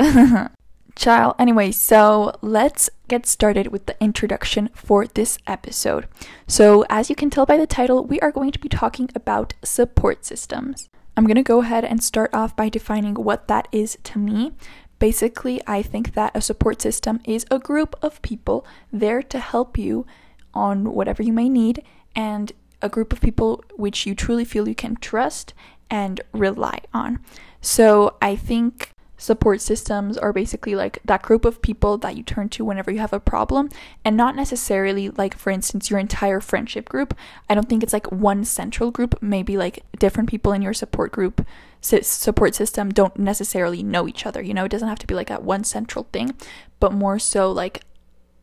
Child, 0.96 1.34
anyway, 1.38 1.72
so 1.72 2.34
let's 2.40 2.88
get 3.06 3.26
started 3.26 3.66
with 3.66 3.84
the 3.84 4.02
introduction 4.02 4.70
for 4.72 5.06
this 5.06 5.38
episode. 5.46 6.08
So, 6.46 6.86
as 6.88 7.10
you 7.10 7.14
can 7.14 7.28
tell 7.28 7.44
by 7.44 7.58
the 7.58 7.66
title, 7.66 8.02
we 8.02 8.18
are 8.20 8.32
going 8.32 8.50
to 8.52 8.58
be 8.58 8.70
talking 8.70 9.10
about 9.14 9.52
support 9.62 10.24
systems. 10.24 10.88
I'm 11.14 11.26
going 11.26 11.36
to 11.36 11.42
go 11.42 11.60
ahead 11.60 11.84
and 11.84 12.02
start 12.02 12.32
off 12.32 12.56
by 12.56 12.70
defining 12.70 13.14
what 13.14 13.46
that 13.46 13.68
is 13.70 13.98
to 14.04 14.18
me. 14.18 14.52
Basically, 14.98 15.60
I 15.66 15.82
think 15.82 16.14
that 16.14 16.34
a 16.34 16.40
support 16.40 16.80
system 16.80 17.20
is 17.24 17.44
a 17.50 17.58
group 17.58 17.94
of 18.00 18.22
people 18.22 18.66
there 18.90 19.22
to 19.22 19.38
help 19.38 19.76
you 19.76 20.06
on 20.54 20.94
whatever 20.94 21.22
you 21.22 21.32
may 21.34 21.50
need 21.50 21.82
and 22.14 22.52
a 22.80 22.88
group 22.88 23.12
of 23.12 23.20
people 23.20 23.62
which 23.76 24.06
you 24.06 24.14
truly 24.14 24.46
feel 24.46 24.66
you 24.66 24.74
can 24.74 24.96
trust 24.96 25.52
and 25.90 26.22
rely 26.32 26.80
on. 26.94 27.18
So 27.60 28.16
I 28.22 28.34
think 28.34 28.90
support 29.16 29.60
systems 29.60 30.18
are 30.18 30.32
basically 30.32 30.74
like 30.74 30.98
that 31.04 31.22
group 31.22 31.44
of 31.44 31.62
people 31.62 31.96
that 31.98 32.16
you 32.16 32.22
turn 32.22 32.48
to 32.50 32.64
whenever 32.64 32.90
you 32.90 32.98
have 32.98 33.12
a 33.12 33.20
problem 33.20 33.68
and 34.04 34.16
not 34.16 34.36
necessarily 34.36 35.08
like 35.10 35.36
for 35.36 35.50
instance 35.50 35.90
your 35.90 35.98
entire 35.98 36.40
friendship 36.40 36.88
group. 36.88 37.14
I 37.48 37.54
don't 37.54 37.68
think 37.68 37.82
it's 37.82 37.92
like 37.92 38.10
one 38.12 38.44
central 38.44 38.90
group. 38.90 39.20
Maybe 39.22 39.56
like 39.56 39.84
different 39.98 40.28
people 40.28 40.52
in 40.52 40.62
your 40.62 40.74
support 40.74 41.12
group 41.12 41.46
support 41.80 42.54
system 42.54 42.90
don't 42.90 43.16
necessarily 43.16 43.82
know 43.82 44.08
each 44.08 44.26
other. 44.26 44.42
You 44.42 44.54
know, 44.54 44.64
it 44.64 44.70
doesn't 44.70 44.88
have 44.88 44.98
to 44.98 45.06
be 45.06 45.14
like 45.14 45.28
that 45.28 45.44
one 45.44 45.62
central 45.62 46.08
thing, 46.12 46.34
but 46.80 46.92
more 46.92 47.18
so 47.18 47.50
like 47.52 47.82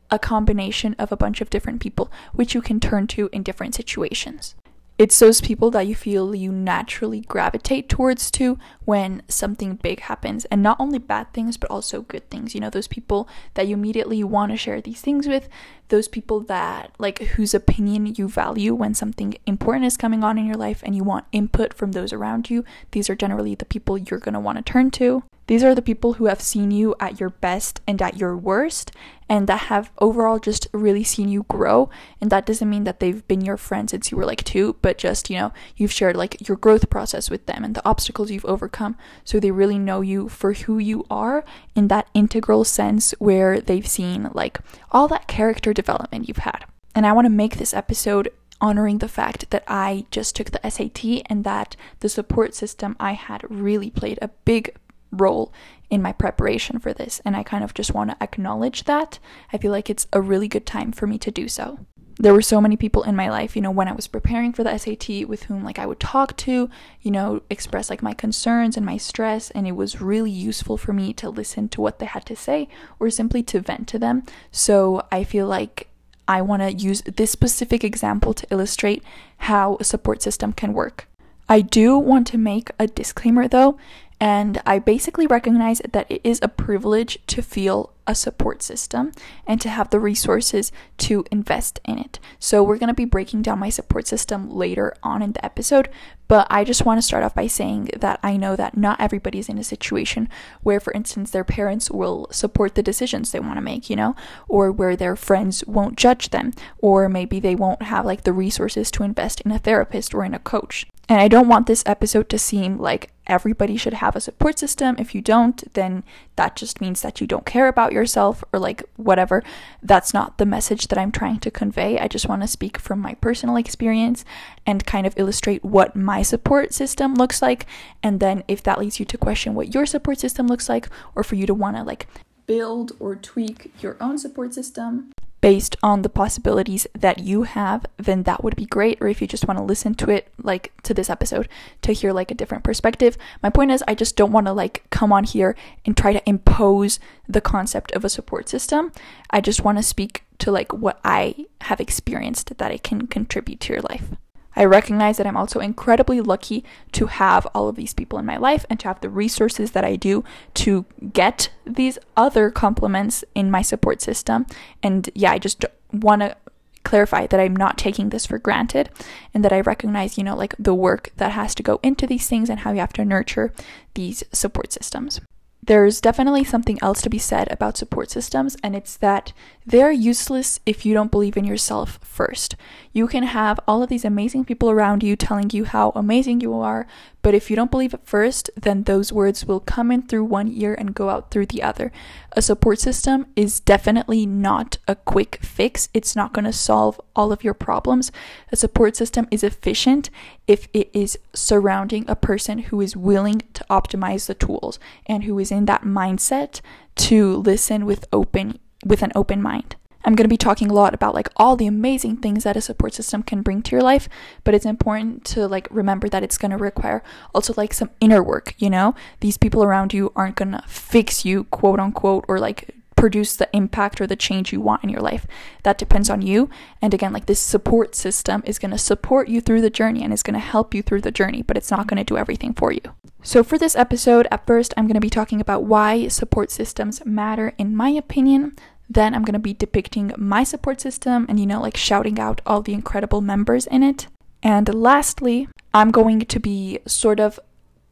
a 0.09 0.19
combination 0.19 0.95
of 0.99 1.11
a 1.11 1.17
bunch 1.17 1.41
of 1.41 1.49
different 1.49 1.81
people 1.81 2.11
which 2.33 2.53
you 2.53 2.61
can 2.61 2.79
turn 2.79 3.07
to 3.07 3.29
in 3.31 3.41
different 3.41 3.73
situations 3.73 4.53
it's 4.97 5.17
those 5.17 5.41
people 5.41 5.71
that 5.71 5.87
you 5.87 5.95
feel 5.95 6.35
you 6.35 6.51
naturally 6.51 7.21
gravitate 7.21 7.89
towards 7.89 8.29
to 8.31 8.59
when 8.85 9.23
something 9.27 9.75
big 9.75 10.01
happens. 10.01 10.45
And 10.45 10.61
not 10.61 10.77
only 10.79 10.99
bad 10.99 11.33
things 11.33 11.57
but 11.57 11.71
also 11.71 12.01
good 12.01 12.29
things. 12.29 12.53
You 12.53 12.61
know 12.61 12.69
those 12.69 12.87
people 12.87 13.27
that 13.55 13.67
you 13.67 13.73
immediately 13.73 14.23
want 14.23 14.51
to 14.51 14.57
share 14.57 14.81
these 14.81 15.01
things 15.01 15.27
with. 15.27 15.49
Those 15.89 16.07
people 16.07 16.41
that 16.41 16.91
like 16.99 17.19
whose 17.19 17.53
opinion 17.53 18.13
you 18.15 18.27
value 18.27 18.75
when 18.75 18.93
something 18.93 19.35
important 19.47 19.85
is 19.85 19.97
coming 19.97 20.23
on 20.23 20.37
in 20.37 20.45
your 20.45 20.55
life 20.55 20.81
and 20.83 20.95
you 20.95 21.03
want 21.03 21.25
input 21.31 21.73
from 21.73 21.93
those 21.93 22.13
around 22.13 22.49
you. 22.49 22.63
These 22.91 23.09
are 23.09 23.15
generally 23.15 23.55
the 23.55 23.65
people 23.65 23.97
you're 23.97 24.19
going 24.19 24.33
to 24.33 24.39
want 24.39 24.57
to 24.57 24.63
turn 24.63 24.91
to. 24.91 25.23
These 25.47 25.63
are 25.63 25.75
the 25.75 25.81
people 25.81 26.13
who 26.13 26.25
have 26.27 26.41
seen 26.41 26.71
you 26.71 26.95
at 26.99 27.19
your 27.19 27.29
best 27.29 27.81
and 27.85 28.01
at 28.01 28.17
your 28.17 28.37
worst, 28.37 28.91
and 29.33 29.47
that 29.47 29.61
have 29.61 29.91
overall 29.97 30.37
just 30.37 30.67
really 30.73 31.03
seen 31.03 31.27
you 31.27 31.43
grow. 31.49 31.89
And 32.21 32.29
that 32.29 32.45
doesn't 32.45 32.69
mean 32.69 32.83
that 32.83 32.99
they've 32.99 33.27
been 33.27 33.41
your 33.41 33.57
friend 33.57 33.89
since 33.89 34.11
you 34.11 34.17
were 34.17 34.27
like 34.27 34.43
two, 34.43 34.75
but 34.83 34.99
just, 34.99 35.27
you 35.27 35.37
know, 35.37 35.51
you've 35.75 35.91
shared 35.91 36.15
like 36.15 36.47
your 36.47 36.55
growth 36.55 36.87
process 36.91 37.31
with 37.31 37.47
them 37.47 37.63
and 37.63 37.73
the 37.73 37.83
obstacles 37.83 38.29
you've 38.29 38.45
overcome. 38.45 38.95
So 39.23 39.39
they 39.39 39.49
really 39.49 39.79
know 39.79 40.01
you 40.01 40.29
for 40.29 40.53
who 40.53 40.77
you 40.77 41.07
are 41.09 41.43
in 41.73 41.87
that 41.87 42.09
integral 42.13 42.63
sense 42.63 43.15
where 43.17 43.59
they've 43.59 43.87
seen 43.87 44.29
like 44.35 44.59
all 44.91 45.07
that 45.07 45.25
character 45.25 45.73
development 45.73 46.27
you've 46.27 46.45
had. 46.45 46.65
And 46.93 47.07
I 47.07 47.11
want 47.13 47.25
to 47.25 47.31
make 47.31 47.57
this 47.57 47.73
episode 47.73 48.29
honoring 48.61 48.99
the 48.99 49.07
fact 49.07 49.49
that 49.49 49.63
I 49.67 50.05
just 50.11 50.35
took 50.35 50.51
the 50.51 50.69
SAT 50.69 51.23
and 51.25 51.43
that 51.43 51.75
the 52.01 52.07
support 52.07 52.53
system 52.53 52.95
I 52.99 53.13
had 53.13 53.41
really 53.49 53.89
played 53.89 54.19
a 54.21 54.29
big 54.45 54.75
role 55.13 55.53
in 55.89 56.01
my 56.01 56.11
preparation 56.11 56.79
for 56.79 56.93
this. 56.93 57.21
And 57.23 57.35
I 57.35 57.43
kind 57.43 57.63
of 57.63 57.73
just 57.73 57.93
want 57.93 58.09
to 58.09 58.23
acknowledge 58.23 58.85
that. 58.85 59.19
I 59.51 59.57
feel 59.57 59.71
like 59.71 59.89
it's 59.89 60.07
a 60.11 60.21
really 60.21 60.47
good 60.47 60.65
time 60.65 60.91
for 60.91 61.07
me 61.07 61.17
to 61.19 61.31
do 61.31 61.47
so. 61.47 61.79
There 62.19 62.33
were 62.33 62.43
so 62.43 62.61
many 62.61 62.77
people 62.77 63.03
in 63.03 63.15
my 63.15 63.29
life, 63.29 63.55
you 63.55 63.61
know, 63.61 63.71
when 63.71 63.87
I 63.87 63.93
was 63.93 64.07
preparing 64.07 64.53
for 64.53 64.63
the 64.63 64.77
SAT 64.77 65.27
with 65.27 65.43
whom 65.43 65.63
like 65.63 65.79
I 65.79 65.87
would 65.87 65.99
talk 65.99 66.37
to, 66.37 66.69
you 67.01 67.11
know, 67.11 67.41
express 67.49 67.89
like 67.89 68.03
my 68.03 68.13
concerns 68.13 68.77
and 68.77 68.85
my 68.85 68.97
stress, 68.97 69.49
and 69.51 69.65
it 69.65 69.71
was 69.71 69.99
really 69.99 70.29
useful 70.29 70.77
for 70.77 70.93
me 70.93 71.11
to 71.13 71.29
listen 71.29 71.69
to 71.69 71.81
what 71.81 71.97
they 71.97 72.05
had 72.05 72.25
to 72.27 72.35
say 72.35 72.69
or 72.99 73.09
simply 73.09 73.41
to 73.43 73.59
vent 73.59 73.87
to 73.89 73.99
them. 73.99 74.23
So 74.51 75.07
I 75.11 75.23
feel 75.23 75.47
like 75.47 75.89
I 76.27 76.41
want 76.41 76.61
to 76.61 76.71
use 76.71 77.01
this 77.01 77.31
specific 77.31 77.83
example 77.83 78.33
to 78.35 78.47
illustrate 78.51 79.03
how 79.37 79.77
a 79.79 79.83
support 79.83 80.21
system 80.21 80.53
can 80.53 80.73
work. 80.73 81.07
I 81.49 81.61
do 81.61 81.97
want 81.97 82.27
to 82.27 82.37
make 82.37 82.69
a 82.79 82.87
disclaimer 82.87 83.47
though, 83.47 83.77
and 84.23 84.61
I 84.65 84.79
basically 84.79 85.27
recognize 85.27 85.81
that 85.91 86.09
it 86.09 86.21
is 86.23 86.39
a 86.41 86.47
privilege 86.47 87.19
to 87.27 87.41
feel 87.41 87.91
a 88.07 88.15
support 88.15 88.63
system 88.63 89.11
and 89.45 89.59
to 89.59 89.67
have 89.67 89.89
the 89.89 89.99
resources 89.99 90.71
to 90.99 91.25
invest 91.29 91.81
in 91.83 91.99
it. 91.99 92.21
So, 92.39 92.63
we're 92.63 92.77
going 92.77 92.87
to 92.87 92.93
be 92.93 93.03
breaking 93.03 93.41
down 93.41 93.59
my 93.59 93.67
support 93.67 94.07
system 94.07 94.49
later 94.49 94.93
on 95.03 95.21
in 95.21 95.33
the 95.33 95.43
episode, 95.43 95.89
but 96.29 96.47
I 96.49 96.63
just 96.63 96.85
want 96.85 96.99
to 96.99 97.05
start 97.05 97.25
off 97.25 97.35
by 97.35 97.47
saying 97.47 97.89
that 97.97 98.21
I 98.23 98.37
know 98.37 98.55
that 98.55 98.77
not 98.77 99.01
everybody 99.01 99.39
is 99.39 99.49
in 99.49 99.57
a 99.57 99.63
situation 99.63 100.29
where, 100.61 100.79
for 100.79 100.93
instance, 100.93 101.31
their 101.31 101.43
parents 101.43 101.91
will 101.91 102.27
support 102.31 102.75
the 102.75 102.81
decisions 102.81 103.31
they 103.31 103.41
want 103.41 103.55
to 103.55 103.61
make, 103.61 103.89
you 103.89 103.97
know, 103.97 104.15
or 104.47 104.71
where 104.71 104.95
their 104.95 105.17
friends 105.17 105.65
won't 105.67 105.97
judge 105.97 106.29
them, 106.29 106.53
or 106.77 107.09
maybe 107.09 107.41
they 107.41 107.55
won't 107.55 107.81
have 107.81 108.05
like 108.05 108.23
the 108.23 108.31
resources 108.31 108.89
to 108.91 109.03
invest 109.03 109.41
in 109.41 109.51
a 109.51 109.59
therapist 109.59 110.13
or 110.13 110.23
in 110.23 110.33
a 110.33 110.39
coach. 110.39 110.85
And 111.09 111.19
I 111.19 111.27
don't 111.27 111.49
want 111.49 111.67
this 111.67 111.83
episode 111.85 112.29
to 112.29 112.39
seem 112.39 112.77
like 112.77 113.12
everybody 113.27 113.77
should 113.77 113.93
have 113.93 114.15
a 114.15 114.21
support 114.21 114.59
system. 114.59 114.95
If 114.99 115.15
you 115.15 115.21
don't, 115.21 115.73
then 115.73 116.03
that 116.35 116.55
just 116.55 116.81
means 116.81 117.01
that 117.01 117.21
you 117.21 117.27
don't 117.27 117.45
care 117.45 117.67
about 117.67 117.93
yourself 117.93 118.43
or 118.51 118.59
like 118.59 118.83
whatever. 118.97 119.43
That's 119.81 120.13
not 120.13 120.37
the 120.37 120.45
message 120.45 120.87
that 120.87 120.97
I'm 120.97 121.11
trying 121.11 121.39
to 121.39 121.51
convey. 121.51 121.99
I 121.99 122.07
just 122.07 122.27
want 122.27 122.41
to 122.41 122.47
speak 122.47 122.77
from 122.77 122.99
my 122.99 123.13
personal 123.15 123.55
experience 123.55 124.25
and 124.65 124.85
kind 124.85 125.07
of 125.07 125.13
illustrate 125.17 125.63
what 125.63 125.95
my 125.95 126.21
support 126.21 126.73
system 126.73 127.15
looks 127.15 127.41
like. 127.41 127.65
And 128.01 128.19
then 128.19 128.43
if 128.47 128.63
that 128.63 128.79
leads 128.79 128.99
you 128.99 129.05
to 129.05 129.17
question 129.17 129.53
what 129.53 129.73
your 129.73 129.85
support 129.85 130.19
system 130.19 130.47
looks 130.47 130.67
like, 130.69 130.89
or 131.15 131.23
for 131.23 131.35
you 131.35 131.45
to 131.45 131.53
want 131.53 131.77
to 131.77 131.83
like 131.83 132.07
build 132.45 132.91
or 132.99 133.15
tweak 133.15 133.71
your 133.81 133.95
own 134.01 134.17
support 134.17 134.53
system, 134.53 135.11
based 135.43 135.75
on 135.83 136.03
the 136.03 136.09
possibilities 136.09 136.87
that 136.97 137.19
you 137.19 137.43
have, 137.43 137.85
then 137.97 138.23
that 138.23 138.41
would 138.41 138.55
be 138.55 138.65
great. 138.65 138.97
Or 139.01 139.09
if 139.09 139.19
you 139.19 139.27
just 139.27 139.45
want 139.45 139.57
to 139.59 139.63
listen 139.65 139.93
to 139.95 140.09
it, 140.09 140.29
like 140.41 140.71
to 140.83 140.93
this 140.93 141.09
episode, 141.09 141.49
to 141.81 141.91
hear 141.91 142.13
like 142.13 142.31
a 142.31 142.33
different 142.33 142.63
perspective. 142.63 143.17
My 143.43 143.49
point 143.49 143.69
is, 143.69 143.83
I 143.85 143.93
just 143.93 144.15
don't 144.15 144.31
want 144.31 144.47
to 144.47 144.53
like 144.53 144.85
come 144.89 145.11
on 145.11 145.25
here 145.25 145.57
and 145.85 145.97
try 145.97 146.13
to 146.13 146.29
impose 146.29 146.97
the 147.27 147.41
concept 147.41 147.91
of 147.91 148.05
a 148.05 148.09
support 148.09 148.47
system. 148.47 148.93
I 149.31 149.41
just 149.41 149.65
want 149.65 149.77
to 149.79 149.83
speak 149.83 150.23
to 150.37 150.49
like 150.49 150.71
what 150.71 151.01
I 151.03 151.47
have 151.59 151.81
experienced 151.81 152.57
that 152.57 152.71
it 152.71 152.83
can 152.83 153.07
contribute 153.07 153.59
to 153.59 153.73
your 153.73 153.81
life. 153.81 154.15
I 154.55 154.65
recognize 154.65 155.17
that 155.17 155.27
I'm 155.27 155.37
also 155.37 155.59
incredibly 155.59 156.21
lucky 156.21 156.63
to 156.93 157.07
have 157.07 157.47
all 157.53 157.67
of 157.67 157.75
these 157.75 157.93
people 157.93 158.19
in 158.19 158.25
my 158.25 158.37
life 158.37 158.65
and 158.69 158.79
to 158.81 158.87
have 158.87 159.01
the 159.01 159.09
resources 159.09 159.71
that 159.71 159.83
I 159.83 159.95
do 159.95 160.23
to 160.55 160.85
get 161.11 161.49
these 161.65 161.97
other 162.15 162.49
compliments 162.49 163.23
in 163.33 163.51
my 163.51 163.61
support 163.61 164.01
system. 164.01 164.45
And 164.81 165.09
yeah, 165.15 165.31
I 165.31 165.39
just 165.39 165.65
want 165.91 166.21
to 166.21 166.35
clarify 166.83 167.25
that 167.27 167.39
I'm 167.39 167.55
not 167.55 167.77
taking 167.77 168.09
this 168.09 168.25
for 168.25 168.37
granted 168.37 168.89
and 169.33 169.43
that 169.43 169.53
I 169.53 169.61
recognize, 169.61 170.17
you 170.17 170.23
know, 170.23 170.35
like 170.35 170.55
the 170.59 170.75
work 170.75 171.11
that 171.17 171.31
has 171.31 171.55
to 171.55 171.63
go 171.63 171.79
into 171.81 172.05
these 172.05 172.27
things 172.27 172.49
and 172.49 172.59
how 172.59 172.71
you 172.73 172.79
have 172.79 172.93
to 172.93 173.05
nurture 173.05 173.53
these 173.93 174.23
support 174.31 174.73
systems 174.73 175.21
there's 175.65 176.01
definitely 176.01 176.43
something 176.43 176.77
else 176.81 177.01
to 177.01 177.09
be 177.09 177.17
said 177.17 177.49
about 177.51 177.77
support 177.77 178.09
systems, 178.09 178.57
and 178.61 178.75
it's 178.75 178.97
that 178.97 179.31
they're 179.65 179.91
useless 179.91 180.59
if 180.65 180.85
you 180.85 180.93
don't 180.93 181.11
believe 181.11 181.37
in 181.37 181.45
yourself 181.45 181.99
first. 182.01 182.55
You 182.91 183.07
can 183.07 183.23
have 183.23 183.59
all 183.67 183.81
of 183.81 183.89
these 183.89 184.05
amazing 184.05 184.45
people 184.45 184.69
around 184.69 185.03
you 185.03 185.15
telling 185.15 185.49
you 185.51 185.65
how 185.65 185.91
amazing 185.95 186.41
you 186.41 186.53
are, 186.53 186.85
but 187.21 187.33
if 187.33 187.49
you 187.49 187.55
don't 187.55 187.71
believe 187.71 187.93
it 187.93 188.01
first, 188.03 188.49
then 188.55 188.83
those 188.83 189.13
words 189.13 189.45
will 189.45 189.61
come 189.61 189.91
in 189.91 190.01
through 190.03 190.25
one 190.25 190.49
ear 190.49 190.75
and 190.77 190.93
go 190.93 191.09
out 191.09 191.31
through 191.31 191.45
the 191.45 191.63
other. 191.63 191.91
A 192.33 192.41
support 192.41 192.79
system 192.79 193.25
is 193.35 193.61
definitely 193.61 194.25
not 194.25 194.77
a 194.87 194.95
quick 194.95 195.39
fix, 195.41 195.87
it's 195.93 196.15
not 196.15 196.33
going 196.33 196.45
to 196.45 196.53
solve 196.53 196.99
all 197.15 197.31
of 197.31 197.43
your 197.43 197.53
problems. 197.53 198.11
A 198.51 198.57
support 198.57 198.97
system 198.97 199.27
is 199.31 199.43
efficient 199.43 200.09
if 200.45 200.67
it 200.73 200.89
is 200.93 201.17
surrounding 201.33 202.03
a 202.07 202.15
person 202.15 202.59
who 202.59 202.81
is 202.81 202.97
willing 202.97 203.41
to 203.53 203.65
optimize 203.69 204.27
the 204.27 204.33
tools 204.33 204.77
and 205.05 205.23
who 205.23 205.39
is 205.39 205.51
in 205.51 205.65
that 205.65 205.83
mindset 205.83 206.59
to 206.95 207.37
listen 207.37 207.85
with 207.85 208.05
open 208.11 208.59
with 208.85 209.01
an 209.01 209.11
open 209.15 209.41
mind. 209.41 209.75
I'm 210.05 210.15
going 210.15 210.25
to 210.25 210.29
be 210.29 210.37
talking 210.37 210.69
a 210.69 210.73
lot 210.73 210.93
about 210.93 211.15
like 211.15 211.29
all 211.37 211.55
the 211.55 211.67
amazing 211.67 212.17
things 212.17 212.43
that 212.43 212.57
a 212.57 212.61
support 212.61 212.93
system 212.93 213.23
can 213.23 213.41
bring 213.41 213.61
to 213.63 213.71
your 213.71 213.81
life, 213.81 214.09
but 214.43 214.53
it's 214.53 214.65
important 214.65 215.23
to 215.25 215.47
like 215.47 215.67
remember 215.71 216.09
that 216.09 216.23
it's 216.23 216.37
going 216.37 216.51
to 216.51 216.57
require 216.57 217.03
also 217.33 217.53
like 217.55 217.73
some 217.73 217.89
inner 218.01 218.21
work, 218.21 218.53
you 218.57 218.69
know? 218.69 218.95
These 219.21 219.37
people 219.37 219.63
around 219.63 219.93
you 219.93 220.11
aren't 220.15 220.35
going 220.35 220.51
to 220.51 220.63
fix 220.67 221.23
you, 221.23 221.45
quote 221.45 221.79
unquote, 221.79 222.25
or 222.27 222.39
like 222.39 222.75
produce 222.95 223.35
the 223.35 223.49
impact 223.53 223.99
or 223.99 224.07
the 224.07 224.15
change 224.15 224.53
you 224.53 224.61
want 224.61 224.83
in 224.83 224.89
your 224.89 225.01
life. 225.01 225.25
That 225.63 225.77
depends 225.77 226.09
on 226.09 226.21
you. 226.21 226.49
And 226.81 226.93
again, 226.93 227.13
like 227.13 227.25
this 227.25 227.39
support 227.39 227.95
system 227.95 228.43
is 228.45 228.59
going 228.59 228.71
to 228.71 228.77
support 228.77 229.27
you 229.27 229.41
through 229.41 229.61
the 229.61 229.69
journey 229.69 230.03
and 230.03 230.13
is 230.13 230.23
going 230.23 230.35
to 230.35 230.39
help 230.39 230.73
you 230.73 230.81
through 230.81 231.01
the 231.01 231.11
journey, 231.11 231.41
but 231.41 231.57
it's 231.57 231.71
not 231.71 231.87
going 231.87 231.97
to 231.97 232.03
do 232.03 232.17
everything 232.17 232.53
for 232.53 232.71
you. 232.71 232.81
So, 233.21 233.41
for 233.41 233.57
this 233.57 233.75
episode, 233.75 234.27
at 234.31 234.45
first, 234.45 234.73
I'm 234.75 234.85
going 234.85 234.95
to 234.95 234.99
be 234.99 235.09
talking 235.09 235.39
about 235.39 235.63
why 235.63 236.09
support 236.09 236.51
systems 236.51 237.05
matter, 237.05 237.53
in 237.57 237.73
my 237.73 237.89
opinion. 237.89 238.57
Then 238.93 239.15
I'm 239.15 239.23
going 239.23 239.33
to 239.33 239.39
be 239.39 239.53
depicting 239.53 240.13
my 240.17 240.43
support 240.43 240.79
system 240.79 241.25
and, 241.27 241.39
you 241.39 241.45
know, 241.45 241.61
like 241.61 241.77
shouting 241.77 242.19
out 242.19 242.41
all 242.45 242.61
the 242.61 242.73
incredible 242.73 243.21
members 243.21 243.65
in 243.67 243.81
it. 243.81 244.07
And 244.43 244.73
lastly, 244.73 245.47
I'm 245.73 245.89
going 245.89 246.19
to 246.21 246.39
be 246.39 246.79
sort 246.85 247.19
of 247.19 247.39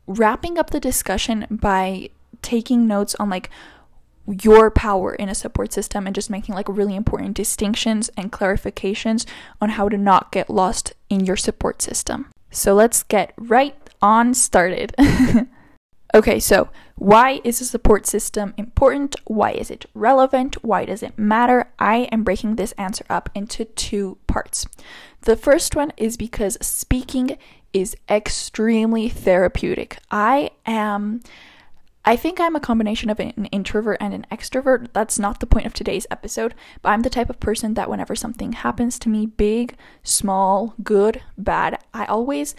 wrapping 0.05 0.57
up 0.57 0.69
the 0.69 0.79
discussion 0.79 1.47
by 1.49 2.09
taking 2.41 2.87
notes 2.87 3.15
on 3.15 3.29
like 3.29 3.49
your 4.27 4.69
power 4.69 5.15
in 5.15 5.29
a 5.29 5.35
support 5.35 5.73
system 5.73 6.05
and 6.05 6.15
just 6.15 6.29
making 6.29 6.53
like 6.53 6.67
really 6.69 6.95
important 6.95 7.35
distinctions 7.35 8.09
and 8.15 8.31
clarifications 8.31 9.25
on 9.59 9.69
how 9.69 9.89
to 9.89 9.97
not 9.97 10.31
get 10.31 10.49
lost 10.49 10.93
in 11.09 11.25
your 11.25 11.37
support 11.37 11.81
system. 11.81 12.29
So 12.51 12.73
let's 12.73 13.03
get 13.03 13.33
right 13.37 13.75
on 14.01 14.33
started. 14.33 14.93
okay, 16.13 16.39
so 16.39 16.69
why 16.95 17.41
is 17.43 17.61
a 17.61 17.65
support 17.65 18.05
system 18.05 18.53
important? 18.57 19.15
Why 19.25 19.51
is 19.51 19.71
it 19.71 19.85
relevant? 19.93 20.63
Why 20.63 20.85
does 20.85 21.01
it 21.03 21.17
matter? 21.17 21.71
I 21.79 22.09
am 22.11 22.23
breaking 22.23 22.55
this 22.55 22.73
answer 22.73 23.05
up 23.09 23.29
into 23.33 23.65
two 23.65 24.17
parts. 24.27 24.65
The 25.21 25.35
first 25.35 25.75
one 25.75 25.93
is 25.97 26.17
because 26.17 26.57
speaking 26.61 27.37
is 27.73 27.95
extremely 28.09 29.09
therapeutic. 29.09 29.97
I 30.09 30.51
am. 30.65 31.21
I 32.03 32.15
think 32.15 32.39
I'm 32.39 32.55
a 32.55 32.59
combination 32.59 33.11
of 33.11 33.19
an 33.19 33.45
introvert 33.51 33.97
and 34.01 34.11
an 34.11 34.25
extrovert. 34.31 34.87
That's 34.91 35.19
not 35.19 35.39
the 35.39 35.45
point 35.45 35.67
of 35.67 35.73
today's 35.73 36.07
episode, 36.09 36.55
but 36.81 36.89
I'm 36.89 37.03
the 37.03 37.11
type 37.11 37.29
of 37.29 37.39
person 37.39 37.75
that 37.75 37.91
whenever 37.91 38.15
something 38.15 38.53
happens 38.53 38.97
to 38.99 39.09
me, 39.09 39.27
big, 39.27 39.77
small, 40.01 40.73
good, 40.83 41.21
bad, 41.37 41.77
I 41.93 42.05
always 42.05 42.55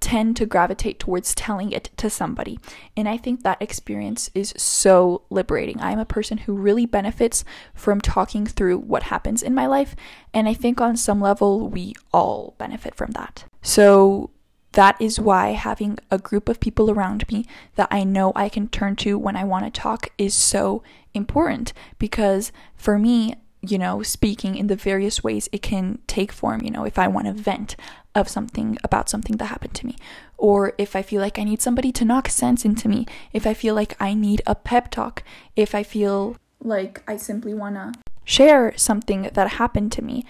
tend 0.00 0.36
to 0.36 0.46
gravitate 0.46 0.98
towards 0.98 1.34
telling 1.34 1.72
it 1.72 1.90
to 1.96 2.08
somebody. 2.08 2.58
And 2.96 3.08
I 3.08 3.16
think 3.16 3.42
that 3.42 3.60
experience 3.60 4.30
is 4.34 4.54
so 4.56 5.22
liberating. 5.30 5.80
I'm 5.80 5.98
a 5.98 6.04
person 6.04 6.38
who 6.38 6.54
really 6.54 6.86
benefits 6.86 7.44
from 7.74 8.00
talking 8.00 8.46
through 8.46 8.78
what 8.78 9.04
happens 9.04 9.42
in 9.42 9.54
my 9.54 9.66
life. 9.66 9.96
And 10.32 10.48
I 10.48 10.54
think 10.54 10.80
on 10.80 10.96
some 10.96 11.20
level, 11.20 11.68
we 11.68 11.94
all 12.12 12.54
benefit 12.58 12.94
from 12.94 13.12
that. 13.12 13.44
So 13.62 14.30
that 14.72 15.00
is 15.00 15.18
why 15.18 15.48
having 15.52 15.98
a 16.10 16.18
group 16.18 16.48
of 16.48 16.60
people 16.60 16.90
around 16.90 17.28
me 17.30 17.46
that 17.74 17.88
I 17.90 18.04
know 18.04 18.32
I 18.36 18.48
can 18.48 18.68
turn 18.68 18.96
to 18.96 19.18
when 19.18 19.36
I 19.36 19.44
want 19.44 19.64
to 19.64 19.80
talk 19.80 20.08
is 20.18 20.34
so 20.34 20.82
important. 21.14 21.72
Because 21.98 22.52
for 22.76 22.98
me, 22.98 23.34
you 23.60 23.78
know, 23.78 24.02
speaking 24.02 24.56
in 24.56 24.68
the 24.68 24.76
various 24.76 25.22
ways 25.24 25.48
it 25.52 25.62
can 25.62 25.98
take 26.06 26.32
form, 26.32 26.62
you 26.62 26.70
know, 26.70 26.84
if 26.84 26.98
I 26.98 27.08
want 27.08 27.26
to 27.26 27.32
vent, 27.32 27.76
of 28.14 28.28
something 28.28 28.76
about 28.82 29.08
something 29.08 29.36
that 29.36 29.46
happened 29.46 29.74
to 29.74 29.86
me. 29.86 29.96
Or 30.36 30.72
if 30.78 30.96
I 30.96 31.02
feel 31.02 31.20
like 31.20 31.38
I 31.38 31.44
need 31.44 31.62
somebody 31.62 31.92
to 31.92 32.04
knock 32.04 32.28
sense 32.28 32.64
into 32.64 32.88
me, 32.88 33.06
if 33.32 33.46
I 33.46 33.54
feel 33.54 33.74
like 33.74 33.94
I 34.00 34.14
need 34.14 34.42
a 34.46 34.54
pep 34.54 34.90
talk, 34.90 35.22
if 35.56 35.74
I 35.74 35.82
feel 35.82 36.36
like 36.60 37.02
I 37.06 37.16
simply 37.16 37.54
want 37.54 37.76
to 37.76 37.92
share 38.24 38.76
something 38.76 39.22
that 39.32 39.48
happened 39.48 39.92
to 39.92 40.02
me 40.02 40.24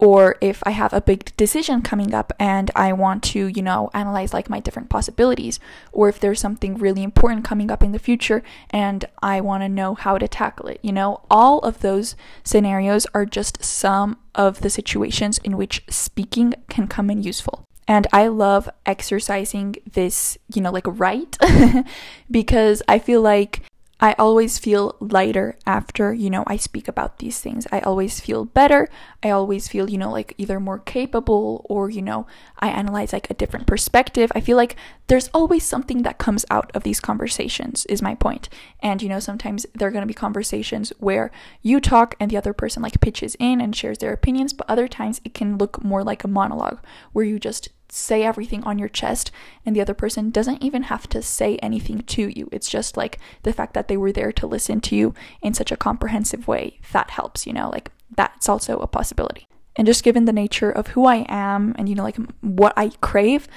or 0.00 0.36
if 0.40 0.62
I 0.64 0.70
have 0.70 0.94
a 0.94 1.02
big 1.02 1.36
decision 1.36 1.82
coming 1.82 2.14
up 2.14 2.32
and 2.38 2.70
I 2.74 2.92
want 2.94 3.22
to, 3.24 3.48
you 3.48 3.60
know, 3.60 3.90
analyze 3.92 4.32
like 4.32 4.48
my 4.48 4.58
different 4.58 4.88
possibilities, 4.88 5.60
or 5.92 6.08
if 6.08 6.18
there's 6.18 6.40
something 6.40 6.78
really 6.78 7.02
important 7.02 7.44
coming 7.44 7.70
up 7.70 7.82
in 7.82 7.92
the 7.92 7.98
future 7.98 8.42
and 8.70 9.04
I 9.22 9.42
want 9.42 9.62
to 9.62 9.68
know 9.68 9.94
how 9.94 10.16
to 10.16 10.26
tackle 10.26 10.68
it, 10.68 10.80
you 10.82 10.90
know, 10.90 11.20
all 11.30 11.58
of 11.58 11.80
those 11.80 12.16
scenarios 12.42 13.06
are 13.12 13.26
just 13.26 13.62
some 13.62 14.16
of 14.34 14.62
the 14.62 14.70
situations 14.70 15.36
in 15.44 15.58
which 15.58 15.84
speaking 15.90 16.54
can 16.70 16.88
come 16.88 17.10
in 17.10 17.22
useful. 17.22 17.64
And 17.86 18.06
I 18.12 18.28
love 18.28 18.70
exercising 18.86 19.76
this, 19.92 20.38
you 20.54 20.62
know, 20.62 20.70
like 20.70 20.86
right 20.86 21.36
because 22.30 22.82
I 22.88 22.98
feel 22.98 23.20
like 23.20 23.62
I 24.00 24.14
always 24.14 24.58
feel 24.58 24.96
lighter 24.98 25.58
after, 25.66 26.14
you 26.14 26.30
know, 26.30 26.42
I 26.46 26.56
speak 26.56 26.88
about 26.88 27.18
these 27.18 27.38
things. 27.40 27.66
I 27.70 27.80
always 27.80 28.18
feel 28.18 28.46
better. 28.46 28.88
I 29.22 29.28
always 29.30 29.68
feel, 29.68 29.90
you 29.90 29.98
know, 29.98 30.10
like 30.10 30.34
either 30.38 30.58
more 30.58 30.78
capable 30.78 31.66
or, 31.68 31.90
you 31.90 32.00
know, 32.00 32.26
I 32.58 32.68
analyze 32.68 33.12
like 33.12 33.28
a 33.28 33.34
different 33.34 33.66
perspective. 33.66 34.32
I 34.34 34.40
feel 34.40 34.56
like 34.56 34.74
there's 35.08 35.28
always 35.34 35.64
something 35.64 36.02
that 36.02 36.18
comes 36.18 36.46
out 36.50 36.70
of 36.74 36.82
these 36.82 36.98
conversations, 37.00 37.84
is 37.86 38.00
my 38.00 38.14
point. 38.14 38.48
And, 38.80 39.02
you 39.02 39.08
know, 39.08 39.20
sometimes 39.20 39.66
there 39.74 39.88
are 39.88 39.92
going 39.92 40.02
to 40.02 40.06
be 40.06 40.14
conversations 40.14 40.92
where 40.98 41.30
you 41.60 41.78
talk 41.78 42.14
and 42.18 42.30
the 42.30 42.38
other 42.38 42.54
person 42.54 42.82
like 42.82 43.00
pitches 43.00 43.36
in 43.38 43.60
and 43.60 43.76
shares 43.76 43.98
their 43.98 44.14
opinions, 44.14 44.54
but 44.54 44.70
other 44.70 44.88
times 44.88 45.20
it 45.24 45.34
can 45.34 45.58
look 45.58 45.84
more 45.84 46.02
like 46.02 46.24
a 46.24 46.28
monologue 46.28 46.78
where 47.12 47.24
you 47.24 47.38
just 47.38 47.68
say 47.92 48.22
everything 48.22 48.62
on 48.64 48.78
your 48.78 48.88
chest 48.88 49.30
and 49.64 49.74
the 49.74 49.80
other 49.80 49.94
person 49.94 50.30
doesn't 50.30 50.62
even 50.62 50.84
have 50.84 51.08
to 51.08 51.22
say 51.22 51.56
anything 51.58 52.00
to 52.02 52.28
you. 52.28 52.48
It's 52.52 52.68
just 52.68 52.96
like 52.96 53.18
the 53.42 53.52
fact 53.52 53.74
that 53.74 53.88
they 53.88 53.96
were 53.96 54.12
there 54.12 54.32
to 54.32 54.46
listen 54.46 54.80
to 54.82 54.96
you 54.96 55.14
in 55.42 55.54
such 55.54 55.72
a 55.72 55.76
comprehensive 55.76 56.48
way 56.48 56.80
that 56.92 57.10
helps, 57.10 57.46
you 57.46 57.52
know, 57.52 57.68
like 57.70 57.90
that's 58.16 58.48
also 58.48 58.78
a 58.78 58.86
possibility. 58.86 59.46
And 59.76 59.86
just 59.86 60.04
given 60.04 60.24
the 60.24 60.32
nature 60.32 60.70
of 60.70 60.88
who 60.88 61.06
I 61.06 61.24
am 61.28 61.74
and, 61.78 61.88
you 61.88 61.94
know, 61.94 62.02
like 62.02 62.18
what 62.40 62.74
I 62.76 62.90
crave, 63.00 63.48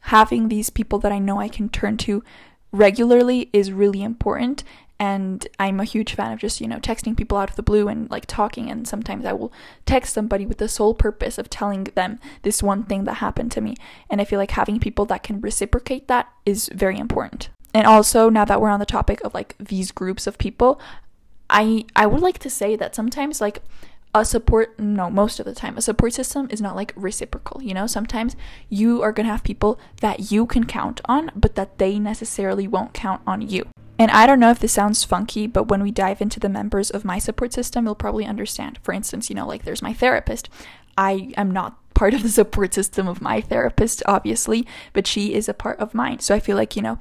having 0.00 0.48
these 0.48 0.70
people 0.70 0.98
that 1.00 1.12
I 1.12 1.18
know 1.18 1.40
I 1.40 1.48
can 1.48 1.68
turn 1.68 1.96
to 1.98 2.22
regularly 2.72 3.50
is 3.52 3.72
really 3.72 4.02
important 4.02 4.64
and 5.02 5.48
I'm 5.58 5.80
a 5.80 5.84
huge 5.84 6.14
fan 6.14 6.30
of 6.30 6.38
just, 6.38 6.60
you 6.60 6.68
know, 6.68 6.78
texting 6.78 7.16
people 7.16 7.36
out 7.36 7.50
of 7.50 7.56
the 7.56 7.62
blue 7.64 7.88
and 7.88 8.08
like 8.08 8.24
talking. 8.24 8.70
And 8.70 8.86
sometimes 8.86 9.24
I 9.24 9.32
will 9.32 9.52
text 9.84 10.14
somebody 10.14 10.46
with 10.46 10.58
the 10.58 10.68
sole 10.68 10.94
purpose 10.94 11.38
of 11.38 11.50
telling 11.50 11.82
them 11.96 12.20
this 12.42 12.62
one 12.62 12.84
thing 12.84 13.02
that 13.02 13.14
happened 13.14 13.50
to 13.50 13.60
me. 13.60 13.74
And 14.08 14.20
I 14.20 14.24
feel 14.24 14.38
like 14.38 14.52
having 14.52 14.78
people 14.78 15.04
that 15.06 15.24
can 15.24 15.40
reciprocate 15.40 16.06
that 16.06 16.32
is 16.46 16.70
very 16.72 17.00
important. 17.00 17.48
And 17.74 17.84
also, 17.84 18.28
now 18.28 18.44
that 18.44 18.60
we're 18.60 18.68
on 18.68 18.78
the 18.78 18.86
topic 18.86 19.20
of 19.24 19.34
like 19.34 19.56
these 19.58 19.90
groups 19.90 20.28
of 20.28 20.38
people, 20.38 20.80
I 21.50 21.84
I 21.96 22.06
would 22.06 22.20
like 22.20 22.38
to 22.38 22.50
say 22.50 22.76
that 22.76 22.94
sometimes 22.94 23.40
like 23.40 23.60
a 24.14 24.24
support 24.24 24.78
no 24.78 25.10
most 25.10 25.40
of 25.40 25.46
the 25.46 25.54
time 25.54 25.76
a 25.78 25.82
support 25.82 26.12
system 26.12 26.46
is 26.50 26.60
not 26.60 26.76
like 26.76 26.92
reciprocal 26.94 27.62
you 27.62 27.72
know 27.72 27.86
sometimes 27.86 28.36
you 28.68 29.00
are 29.00 29.10
going 29.10 29.24
to 29.24 29.32
have 29.32 29.42
people 29.42 29.80
that 30.02 30.30
you 30.30 30.44
can 30.44 30.64
count 30.66 31.00
on 31.06 31.30
but 31.34 31.54
that 31.54 31.78
they 31.78 31.98
necessarily 31.98 32.68
won't 32.68 32.92
count 32.92 33.22
on 33.26 33.40
you 33.40 33.66
and 34.02 34.10
I 34.10 34.26
don't 34.26 34.40
know 34.40 34.50
if 34.50 34.58
this 34.58 34.72
sounds 34.72 35.04
funky, 35.04 35.46
but 35.46 35.68
when 35.68 35.82
we 35.82 35.90
dive 35.90 36.20
into 36.20 36.40
the 36.40 36.48
members 36.48 36.90
of 36.90 37.04
my 37.04 37.18
support 37.18 37.52
system, 37.52 37.84
you'll 37.84 37.94
probably 37.94 38.26
understand. 38.26 38.78
For 38.82 38.92
instance, 38.92 39.30
you 39.30 39.36
know, 39.36 39.46
like 39.46 39.64
there's 39.64 39.82
my 39.82 39.92
therapist. 39.92 40.48
I 40.98 41.32
am 41.36 41.50
not 41.50 41.78
part 41.94 42.12
of 42.14 42.22
the 42.22 42.28
support 42.28 42.74
system 42.74 43.06
of 43.06 43.22
my 43.22 43.40
therapist, 43.40 44.02
obviously, 44.06 44.66
but 44.92 45.06
she 45.06 45.34
is 45.34 45.48
a 45.48 45.54
part 45.54 45.78
of 45.78 45.94
mine. 45.94 46.18
So 46.18 46.34
I 46.34 46.40
feel 46.40 46.56
like, 46.56 46.74
you 46.74 46.82
know, 46.82 46.98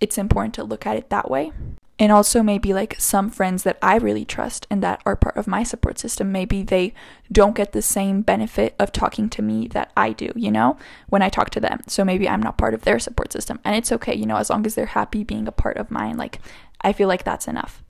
it's 0.00 0.16
important 0.16 0.54
to 0.54 0.64
look 0.64 0.86
at 0.86 0.96
it 0.96 1.10
that 1.10 1.30
way 1.30 1.52
and 1.98 2.12
also 2.12 2.42
maybe 2.42 2.72
like 2.72 2.94
some 2.98 3.30
friends 3.30 3.64
that 3.64 3.78
I 3.82 3.96
really 3.96 4.24
trust 4.24 4.66
and 4.70 4.82
that 4.82 5.02
are 5.04 5.16
part 5.16 5.36
of 5.36 5.46
my 5.46 5.62
support 5.62 5.98
system 5.98 6.30
maybe 6.30 6.62
they 6.62 6.94
don't 7.30 7.56
get 7.56 7.72
the 7.72 7.82
same 7.82 8.22
benefit 8.22 8.74
of 8.78 8.92
talking 8.92 9.28
to 9.30 9.42
me 9.42 9.66
that 9.68 9.90
I 9.96 10.12
do 10.12 10.30
you 10.34 10.50
know 10.50 10.76
when 11.08 11.22
I 11.22 11.28
talk 11.28 11.50
to 11.50 11.60
them. 11.60 11.80
So 11.86 12.04
maybe 12.04 12.28
I'm 12.28 12.42
not 12.42 12.58
part 12.58 12.74
of 12.74 12.82
their 12.82 12.98
support 12.98 13.32
system. 13.32 13.60
And 13.64 13.74
it's 13.76 13.92
okay 13.92 14.14
you 14.14 14.26
know 14.26 14.36
as 14.36 14.50
long 14.50 14.64
as 14.66 14.74
they're 14.74 14.86
happy 14.86 15.24
being 15.24 15.48
a 15.48 15.52
part 15.52 15.76
of 15.76 15.90
mine 15.90 16.16
like 16.16 16.40
I 16.80 16.92
feel 16.92 17.08
like 17.08 17.24
that's 17.24 17.48
enough. 17.48 17.82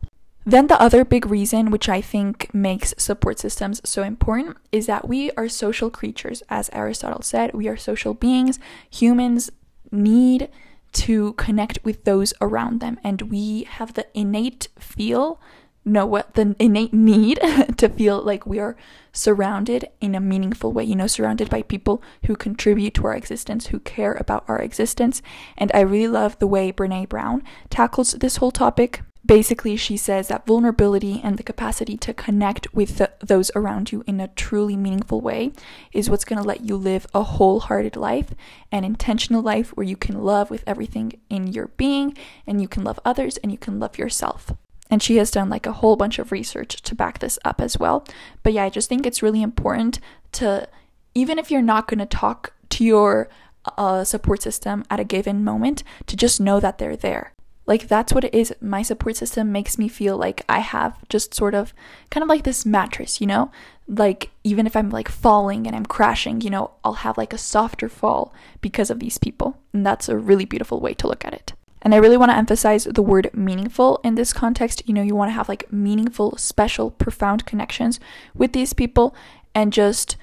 Then 0.46 0.68
the 0.68 0.80
other 0.80 1.04
big 1.04 1.26
reason 1.26 1.70
which 1.70 1.90
I 1.90 2.00
think 2.00 2.52
makes 2.54 2.94
support 2.96 3.38
systems 3.38 3.82
so 3.84 4.02
important 4.02 4.56
is 4.72 4.86
that 4.86 5.06
we 5.06 5.30
are 5.32 5.48
social 5.48 5.90
creatures 5.90 6.42
as 6.48 6.70
Aristotle 6.72 7.22
said. 7.22 7.52
We 7.52 7.68
are 7.68 7.76
social 7.76 8.14
beings. 8.14 8.58
Humans 8.90 9.50
need 9.90 10.48
to 10.92 11.32
connect 11.34 11.84
with 11.84 12.04
those 12.04 12.34
around 12.40 12.80
them. 12.80 12.98
And 13.04 13.22
we 13.22 13.64
have 13.64 13.94
the 13.94 14.06
innate 14.14 14.68
feel 14.78 15.40
no 15.84 16.04
what 16.04 16.34
the 16.34 16.54
innate 16.58 16.92
need 16.92 17.38
to 17.76 17.88
feel 17.88 18.22
like 18.22 18.46
we 18.46 18.58
are 18.58 18.76
surrounded 19.12 19.86
in 20.00 20.14
a 20.14 20.20
meaningful 20.20 20.72
way 20.72 20.84
you 20.84 20.94
know 20.94 21.06
surrounded 21.06 21.48
by 21.48 21.62
people 21.62 22.02
who 22.26 22.36
contribute 22.36 22.94
to 22.94 23.06
our 23.06 23.14
existence 23.14 23.68
who 23.68 23.80
care 23.80 24.12
about 24.14 24.44
our 24.48 24.60
existence. 24.60 25.22
And 25.56 25.70
i 25.74 25.80
really 25.80 26.08
love 26.08 26.38
the 26.38 26.46
way 26.46 26.72
brene 26.72 27.08
brown 27.08 27.42
tackles 27.70 28.12
this 28.12 28.36
whole 28.36 28.50
topic 28.50 29.00
basically 29.28 29.76
she 29.76 29.96
says 29.96 30.28
that 30.28 30.46
vulnerability 30.46 31.20
and 31.22 31.36
the 31.36 31.42
capacity 31.42 31.98
to 31.98 32.14
connect 32.14 32.72
with 32.74 32.96
the, 32.96 33.12
those 33.20 33.50
around 33.54 33.92
you 33.92 34.02
in 34.06 34.18
a 34.20 34.28
truly 34.28 34.74
meaningful 34.74 35.20
way 35.20 35.52
is 35.92 36.08
what's 36.08 36.24
going 36.24 36.40
to 36.40 36.48
let 36.48 36.62
you 36.62 36.74
live 36.76 37.06
a 37.14 37.22
wholehearted 37.22 37.94
life 37.94 38.34
an 38.72 38.84
intentional 38.84 39.42
life 39.42 39.68
where 39.76 39.86
you 39.86 39.96
can 39.96 40.24
love 40.24 40.50
with 40.50 40.64
everything 40.66 41.12
in 41.28 41.46
your 41.46 41.68
being 41.76 42.16
and 42.46 42.62
you 42.62 42.66
can 42.66 42.82
love 42.82 42.98
others 43.04 43.36
and 43.38 43.52
you 43.52 43.58
can 43.58 43.78
love 43.78 43.98
yourself. 43.98 44.52
And 44.90 45.02
she 45.02 45.18
has 45.18 45.30
done 45.30 45.50
like 45.50 45.66
a 45.66 45.72
whole 45.72 45.96
bunch 45.96 46.18
of 46.18 46.32
research 46.32 46.80
to 46.80 46.94
back 46.94 47.18
this 47.18 47.38
up 47.44 47.60
as 47.60 47.78
well. 47.78 48.06
But 48.42 48.54
yeah 48.54 48.64
i 48.64 48.70
just 48.70 48.88
think 48.88 49.04
it's 49.04 49.22
really 49.22 49.42
important 49.42 50.00
to 50.32 50.66
even 51.14 51.38
if 51.38 51.50
you're 51.50 51.60
not 51.60 51.86
going 51.86 51.98
to 51.98 52.06
talk 52.06 52.54
to 52.70 52.82
your 52.82 53.28
uh, 53.76 54.04
support 54.04 54.40
system 54.40 54.84
at 54.88 55.00
a 55.00 55.04
given 55.04 55.44
moment 55.44 55.84
to 56.06 56.16
just 56.16 56.40
know 56.40 56.60
that 56.60 56.78
they're 56.78 56.96
there 56.96 57.34
like 57.68 57.86
that's 57.86 58.14
what 58.14 58.24
it 58.24 58.34
is. 58.34 58.52
My 58.62 58.80
support 58.80 59.16
system 59.16 59.52
makes 59.52 59.78
me 59.78 59.88
feel 59.88 60.16
like 60.16 60.42
I 60.48 60.60
have 60.60 60.96
just 61.10 61.34
sort 61.34 61.54
of 61.54 61.74
kind 62.10 62.22
of 62.22 62.28
like 62.28 62.44
this 62.44 62.64
mattress, 62.64 63.20
you 63.20 63.26
know? 63.26 63.52
Like 63.86 64.30
even 64.42 64.66
if 64.66 64.74
I'm 64.74 64.88
like 64.88 65.08
falling 65.08 65.66
and 65.66 65.76
I'm 65.76 65.84
crashing, 65.84 66.40
you 66.40 66.48
know, 66.48 66.70
I'll 66.82 67.04
have 67.04 67.18
like 67.18 67.34
a 67.34 67.38
softer 67.38 67.90
fall 67.90 68.32
because 68.62 68.90
of 68.90 69.00
these 69.00 69.18
people. 69.18 69.58
And 69.74 69.84
that's 69.84 70.08
a 70.08 70.16
really 70.16 70.46
beautiful 70.46 70.80
way 70.80 70.94
to 70.94 71.06
look 71.06 71.26
at 71.26 71.34
it. 71.34 71.52
And 71.82 71.94
I 71.94 71.98
really 71.98 72.16
want 72.16 72.32
to 72.32 72.36
emphasize 72.36 72.84
the 72.84 73.02
word 73.02 73.30
meaningful 73.34 74.00
in 74.02 74.14
this 74.14 74.32
context. 74.32 74.82
You 74.86 74.94
know, 74.94 75.02
you 75.02 75.14
want 75.14 75.28
to 75.28 75.34
have 75.34 75.48
like 75.48 75.70
meaningful, 75.70 76.38
special, 76.38 76.90
profound 76.90 77.44
connections 77.44 78.00
with 78.34 78.54
these 78.54 78.72
people 78.72 79.14
and 79.54 79.74
just, 79.74 80.16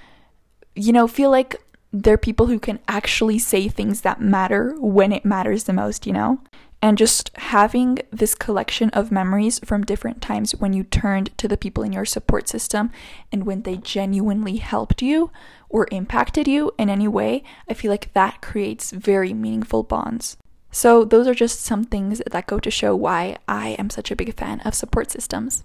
you 0.74 0.92
know, 0.92 1.08
feel 1.08 1.30
like 1.30 1.62
they're 1.94 2.18
people 2.18 2.48
who 2.48 2.60
can 2.60 2.80
actually 2.88 3.38
say 3.38 3.68
things 3.68 4.02
that 4.02 4.20
matter 4.20 4.76
when 4.80 5.12
it 5.12 5.24
matters 5.24 5.66
the 5.66 5.74
most, 5.74 6.08
you 6.08 6.12
know? 6.12 6.40
And 6.86 7.00
just 7.00 7.32
having 7.38 7.98
this 8.12 8.36
collection 8.36 8.92
of 8.92 9.12
memories 9.12 9.58
from 9.66 9.84
different 9.84 10.22
times 10.22 10.54
when 10.54 10.72
you 10.72 10.84
turned 10.84 11.36
to 11.36 11.48
the 11.48 11.58
people 11.58 11.82
in 11.82 11.92
your 11.92 12.06
support 12.06 12.48
system 12.48 12.92
and 13.32 13.44
when 13.44 13.64
they 13.64 13.78
genuinely 13.78 14.58
helped 14.58 15.02
you 15.02 15.32
or 15.68 15.88
impacted 15.92 16.48
you 16.48 16.72
in 16.78 16.88
any 16.88 17.08
way, 17.08 17.42
I 17.68 17.74
feel 17.74 17.90
like 17.90 18.14
that 18.14 18.40
creates 18.40 18.92
very 18.92 19.34
meaningful 19.34 19.82
bonds. 19.82 20.38
So, 20.70 21.04
those 21.04 21.26
are 21.26 21.34
just 21.34 21.62
some 21.62 21.86
things 21.86 22.22
that 22.30 22.46
go 22.46 22.60
to 22.60 22.70
show 22.70 22.96
why 22.96 23.38
I 23.48 23.70
am 23.80 23.90
such 23.90 24.12
a 24.12 24.16
big 24.16 24.38
fan 24.38 24.60
of 24.60 24.76
support 24.76 25.10
systems. 25.10 25.64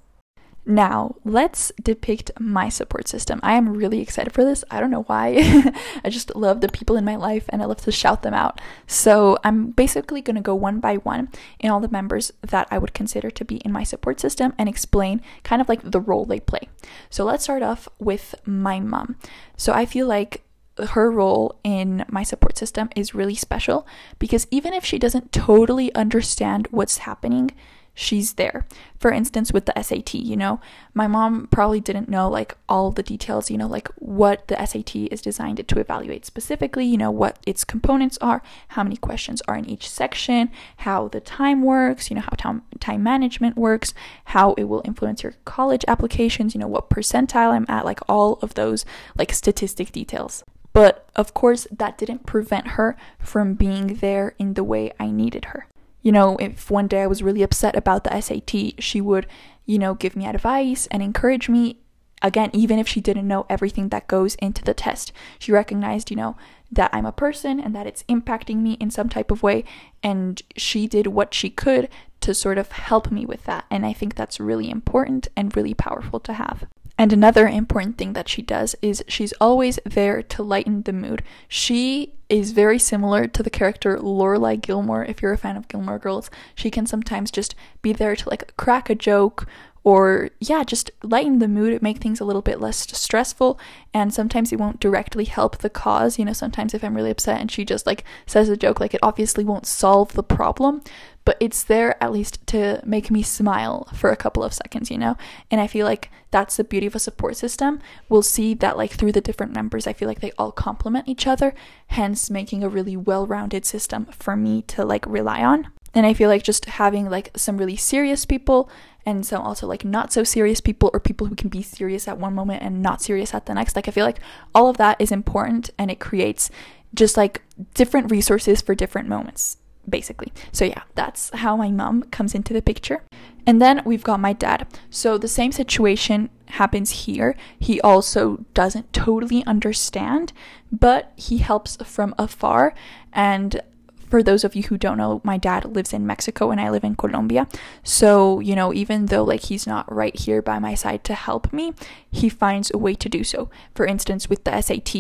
Now, 0.67 1.17
let's 1.25 1.73
depict 1.83 2.31
my 2.39 2.69
support 2.69 3.09
system. 3.09 3.41
I 3.43 3.55
am 3.55 3.71
really 3.77 4.01
excited 4.01 4.33
for 4.33 4.45
this. 4.45 4.63
I 4.71 4.79
don't 4.79 4.91
know 4.91 5.05
why. 5.05 5.73
I 6.05 6.11
just 6.11 6.37
love 6.37 6.61
the 6.61 6.69
people 6.69 6.97
in 6.97 7.05
my 7.05 7.17
life 7.17 7.47
and 7.49 7.63
I 7.63 7.65
love 7.65 7.81
to 7.83 7.93
shout 7.93 8.23
them 8.23 8.35
out. 8.35 8.61
So, 8.87 9.39
I'm 9.43 9.71
basically 9.71 10.21
going 10.21 10.37
to 10.37 10.43
go 10.43 10.55
one 10.55 10.79
by 10.79 10.97
one 10.97 11.31
in 11.59 11.71
all 11.71 11.81
the 11.81 11.89
members 11.89 12.33
that 12.43 12.69
I 12.71 12.79
would 12.79 12.95
consider 12.95 13.31
to 13.31 13.45
be 13.45 13.57
in 13.59 13.73
my 13.73 13.85
support 13.85 14.21
system 14.21 14.53
and 14.59 14.69
explain 14.69 15.23
kind 15.43 15.63
of 15.63 15.69
like 15.69 15.81
the 15.83 16.01
role 16.01 16.25
they 16.25 16.41
play. 16.41 16.69
So, 17.09 17.25
let's 17.25 17.45
start 17.45 17.63
off 17.63 17.89
with 17.99 18.35
my 18.45 18.81
mom. 18.81 19.17
So, 19.57 19.73
I 19.73 19.87
feel 19.87 20.07
like 20.07 20.43
her 20.79 21.11
role 21.11 21.59
in 21.65 22.05
my 22.09 22.23
support 22.23 22.57
system 22.57 22.89
is 22.97 23.15
really 23.15 23.35
special 23.35 23.87
because 24.19 24.47
even 24.51 24.73
if 24.73 24.85
she 24.85 24.99
doesn't 24.99 25.33
totally 25.33 25.95
understand 25.95 26.69
what's 26.71 26.99
happening, 26.99 27.51
she's 27.95 28.35
there. 28.35 28.67
For 28.99 29.11
instance, 29.11 29.53
with 29.53 29.67
the 29.67 29.83
SAT, 29.83 30.15
you 30.15 30.37
know, 30.37 30.61
my 30.95 31.07
mom 31.07 31.49
probably 31.51 31.81
didn't 31.81 32.09
know 32.09 32.29
like 32.29 32.57
all 32.69 32.91
the 32.91 33.03
details, 33.03 33.51
you 33.51 33.59
know, 33.59 33.67
like 33.67 33.89
what 33.97 34.49
the 34.49 34.65
SAT 34.65 34.97
is 34.97 35.23
designed 35.23 35.67
to 35.67 35.79
evaluate 35.79 36.27
specifically, 36.27 36.85
you 36.85 36.99
know, 36.99 37.11
what 37.11 37.39
its 37.47 37.65
components 37.65 38.19
are, 38.21 38.43
how 38.69 38.83
many 38.83 38.97
questions 38.97 39.43
are 39.49 39.57
in 39.57 39.69
each 39.69 39.89
section, 39.89 40.51
how 40.79 41.09
the 41.09 41.21
time 41.21 41.63
works, 41.63 42.11
you 42.11 42.17
know, 42.17 42.23
how 42.23 42.37
time, 42.37 42.63
time 42.79 43.03
management 43.03 43.57
works, 43.57 43.95
how 44.27 44.55
it 44.55 44.65
will 44.65 44.83
influence 44.85 45.23
your 45.23 45.35
college 45.45 45.85
applications, 45.89 46.55
you 46.55 46.61
know, 46.61 46.69
what 46.69 46.91
percentile 46.91 47.53
I'm 47.53 47.67
at, 47.69 47.85
like 47.85 48.01
all 48.09 48.35
of 48.43 48.55
those 48.55 48.85
like 49.17 49.33
statistic 49.33 49.93
details. 49.93 50.45
But 50.73 51.09
of 51.17 51.35
course, 51.35 51.67
that 51.71 51.99
didn't 51.99 52.27
prevent 52.27 52.69
her 52.69 52.97
from 53.19 53.55
being 53.55 53.95
there 53.95 54.35
in 54.39 54.55
the 54.55 54.65
way 54.65 54.93
I 55.01 55.11
needed 55.11 55.47
her. 55.47 55.67
You 56.03 56.13
know, 56.13 56.37
if 56.39 56.71
one 56.71 56.87
day 56.87 57.03
I 57.03 57.07
was 57.07 57.23
really 57.23 57.43
upset 57.43 57.77
about 57.77 58.05
the 58.05 58.21
SAT, 58.21 58.83
she 58.83 59.01
would, 59.01 59.27
you 59.67 59.79
know, 59.79 59.95
give 59.95 60.17
me 60.17 60.27
advice 60.27 60.87
and 60.91 61.03
encourage 61.03 61.49
me. 61.49 61.79
Again, 62.23 62.51
even 62.53 62.79
if 62.79 62.87
she 62.87 63.01
didn't 63.01 63.29
know 63.29 63.47
everything 63.49 63.89
that 63.89 64.07
goes 64.07 64.35
into 64.37 64.63
the 64.63 64.75
test, 64.75 65.11
she 65.39 65.53
recognized, 65.53 66.11
you 66.11 66.17
know, 66.17 66.37
that 66.71 66.91
I'm 66.93 67.07
a 67.07 67.13
person 67.13 67.59
and 67.59 67.75
that 67.75 67.87
it's 67.87 68.03
impacting 68.05 68.59
me 68.59 68.75
in 68.75 68.91
some 68.91 69.09
type 69.09 69.31
of 69.31 69.43
way. 69.43 69.65
And 70.03 70.41
she 70.57 70.87
did 70.87 71.07
what 71.09 71.33
she 71.33 71.49
could 71.49 71.89
to 72.21 72.35
sort 72.35 72.59
of 72.59 72.73
help 72.73 73.11
me 73.11 73.25
with 73.25 73.45
that. 73.45 73.65
And 73.71 73.87
I 73.87 73.95
think 73.95 74.15
that's 74.15 74.39
really 74.39 74.71
important 74.71 75.29
and 75.35 75.57
really 75.57 75.73
powerful 75.73 76.21
to 76.21 76.35
have. 76.35 76.67
And 77.01 77.15
another 77.15 77.49
important 77.49 77.97
thing 77.97 78.13
that 78.13 78.29
she 78.29 78.43
does 78.43 78.77
is 78.83 79.03
she's 79.09 79.33
always 79.41 79.79
there 79.87 80.23
to 80.23 80.43
lighten 80.43 80.83
the 80.83 80.93
mood. 80.93 81.23
She 81.49 82.13
is 82.29 82.53
very 82.53 82.79
similar 82.79 83.27
to 83.27 83.43
the 83.43 83.49
character 83.49 83.97
Lorelai 83.97 84.61
Gilmore. 84.61 85.07
If 85.07 85.23
you're 85.23 85.33
a 85.33 85.39
fan 85.39 85.57
of 85.57 85.67
Gilmore 85.67 85.99
Girls, 85.99 86.29
she 86.55 86.71
can 86.71 86.85
sometimes 86.85 87.31
just 87.31 87.55
be 87.81 87.95
there 87.95 88.15
to 88.15 88.29
like 88.29 88.55
crack 88.59 88.91
a 88.91 88.95
joke 88.95 89.47
or 89.83 90.29
yeah, 90.41 90.63
just 90.63 90.91
lighten 91.03 91.39
the 91.39 91.49
mood, 91.49 91.81
make 91.81 92.01
things 92.03 92.21
a 92.21 92.25
little 92.27 92.43
bit 92.43 92.61
less 92.61 92.87
stressful. 92.95 93.59
And 93.95 94.13
sometimes 94.13 94.53
it 94.53 94.59
won't 94.59 94.79
directly 94.79 95.25
help 95.25 95.57
the 95.57 95.71
cause. 95.71 96.19
You 96.19 96.27
know, 96.27 96.35
sometimes 96.35 96.75
if 96.75 96.85
I'm 96.85 96.95
really 96.95 97.11
upset 97.11 97.41
and 97.41 97.51
she 97.51 97.65
just 97.65 97.87
like 97.87 98.05
says 98.27 98.51
a 98.51 98.59
joke, 98.59 98.79
like 98.79 98.93
it 98.93 99.01
obviously 99.03 99.43
won't 99.43 99.65
solve 99.65 100.13
the 100.13 100.23
problem, 100.23 100.83
but 101.25 101.37
it's 101.41 101.63
there 101.63 102.03
at 102.03 102.13
least 102.13 102.45
to 102.49 102.81
make 102.85 103.11
me 103.11 103.23
smile 103.23 103.89
for 103.95 104.11
a 104.11 104.17
couple 104.17 104.43
of 104.43 104.55
seconds, 104.55 104.91
you 104.91 104.99
know? 104.99 105.17
And 105.51 105.61
I 105.61 105.67
feel 105.67 105.87
like 105.87 106.11
that's 106.31 106.57
the 106.57 106.65
beauty 106.65 106.87
of 106.87 106.95
a 106.95 107.01
support 107.01 107.37
system. 107.37 107.81
We'll 108.09 108.23
see 108.23 108.55
that, 108.55 108.77
like, 108.77 108.93
through 108.93 109.13
the 109.13 109.21
different 109.21 109.55
members, 109.55 109.87
I 109.87 109.93
feel 109.93 110.09
like 110.09 110.21
they 110.21 110.33
all 110.39 110.53
complement 110.53 111.09
each 111.09 111.27
other, 111.27 111.55
hence 111.89 112.31
making 112.31 112.65
a 112.65 112.69
really 112.69 112.97
well 112.97 113.27
rounded 113.27 113.65
system 113.65 114.07
for 114.07 114.37
me 114.37 114.63
to, 114.63 114.85
like, 114.85 115.05
rely 115.07 115.43
on. 115.43 115.69
And 115.93 116.07
I 116.07 116.15
feel 116.15 116.29
like 116.29 116.45
just 116.45 116.65
having, 116.67 117.11
like, 117.11 117.31
some 117.37 117.59
really 117.59 117.77
serious 117.77 118.25
people 118.25 118.71
and 119.05 119.27
some 119.27 119.43
also, 119.43 119.67
like, 119.67 119.85
not 119.85 120.13
so 120.13 120.25
serious 120.25 120.61
people 120.61 120.91
or 120.93 121.01
people 121.01 121.27
who 121.27 121.35
can 121.35 121.49
be 121.49 121.63
serious 121.63 122.07
at 122.07 122.19
one 122.19 122.35
moment 122.35 122.63
and 122.63 122.83
not 122.83 123.03
serious 123.03 123.35
at 123.35 123.47
the 123.47 123.55
next, 123.55 123.75
like, 123.77 123.89
I 123.89 123.91
feel 123.91 124.07
like 124.07 124.21
all 124.55 124.69
of 124.69 124.77
that 124.77 125.01
is 125.01 125.11
important 125.11 125.71
and 125.79 125.91
it 125.91 126.01
creates 126.01 126.51
just 126.95 127.17
like 127.17 127.43
different 127.75 128.11
resources 128.11 128.61
for 128.61 128.75
different 128.75 129.09
moments 129.09 129.59
basically. 129.91 130.33
So 130.53 130.65
yeah, 130.65 130.83
that's 130.95 131.31
how 131.35 131.57
my 131.57 131.71
mom 131.71 132.05
comes 132.05 132.35
into 132.35 132.53
the 132.55 132.63
picture. 132.63 133.03
And 133.47 133.61
then 133.61 133.83
we've 133.85 134.05
got 134.05 134.21
my 134.21 134.33
dad. 134.33 134.67
So 134.91 135.19
the 135.19 135.29
same 135.29 135.53
situation 135.53 136.31
happens 136.47 137.07
here. 137.07 137.37
He 137.59 137.81
also 137.81 138.45
doesn't 138.55 138.93
totally 138.93 139.45
understand, 139.45 140.33
but 140.71 141.13
he 141.17 141.39
helps 141.39 141.77
from 141.85 142.15
afar 142.19 142.75
and 143.13 143.61
for 144.11 144.23
those 144.25 144.43
of 144.43 144.57
you 144.57 144.65
who 144.65 144.77
don't 144.77 144.99
know, 144.99 145.21
my 145.23 145.39
dad 145.39 145.65
lives 145.65 145.93
in 145.93 146.07
Mexico 146.07 146.51
and 146.51 146.61
I 146.61 146.69
live 146.69 146.83
in 146.83 146.97
Colombia. 146.97 147.47
So, 147.85 148.41
you 148.41 148.57
know, 148.57 148.75
even 148.75 149.07
though 149.07 149.23
like 149.23 149.45
he's 149.45 149.67
not 149.67 149.91
right 149.91 150.17
here 150.19 150.43
by 150.43 150.59
my 150.59 150.75
side 150.75 151.05
to 151.05 151.15
help 151.15 151.53
me, 151.53 151.73
he 152.11 152.29
finds 152.29 152.73
a 152.75 152.79
way 152.79 152.95
to 152.95 153.09
do 153.09 153.23
so. 153.23 153.49
For 153.73 153.87
instance, 153.87 154.29
with 154.29 154.43
the 154.43 154.61
SAT, 154.61 154.95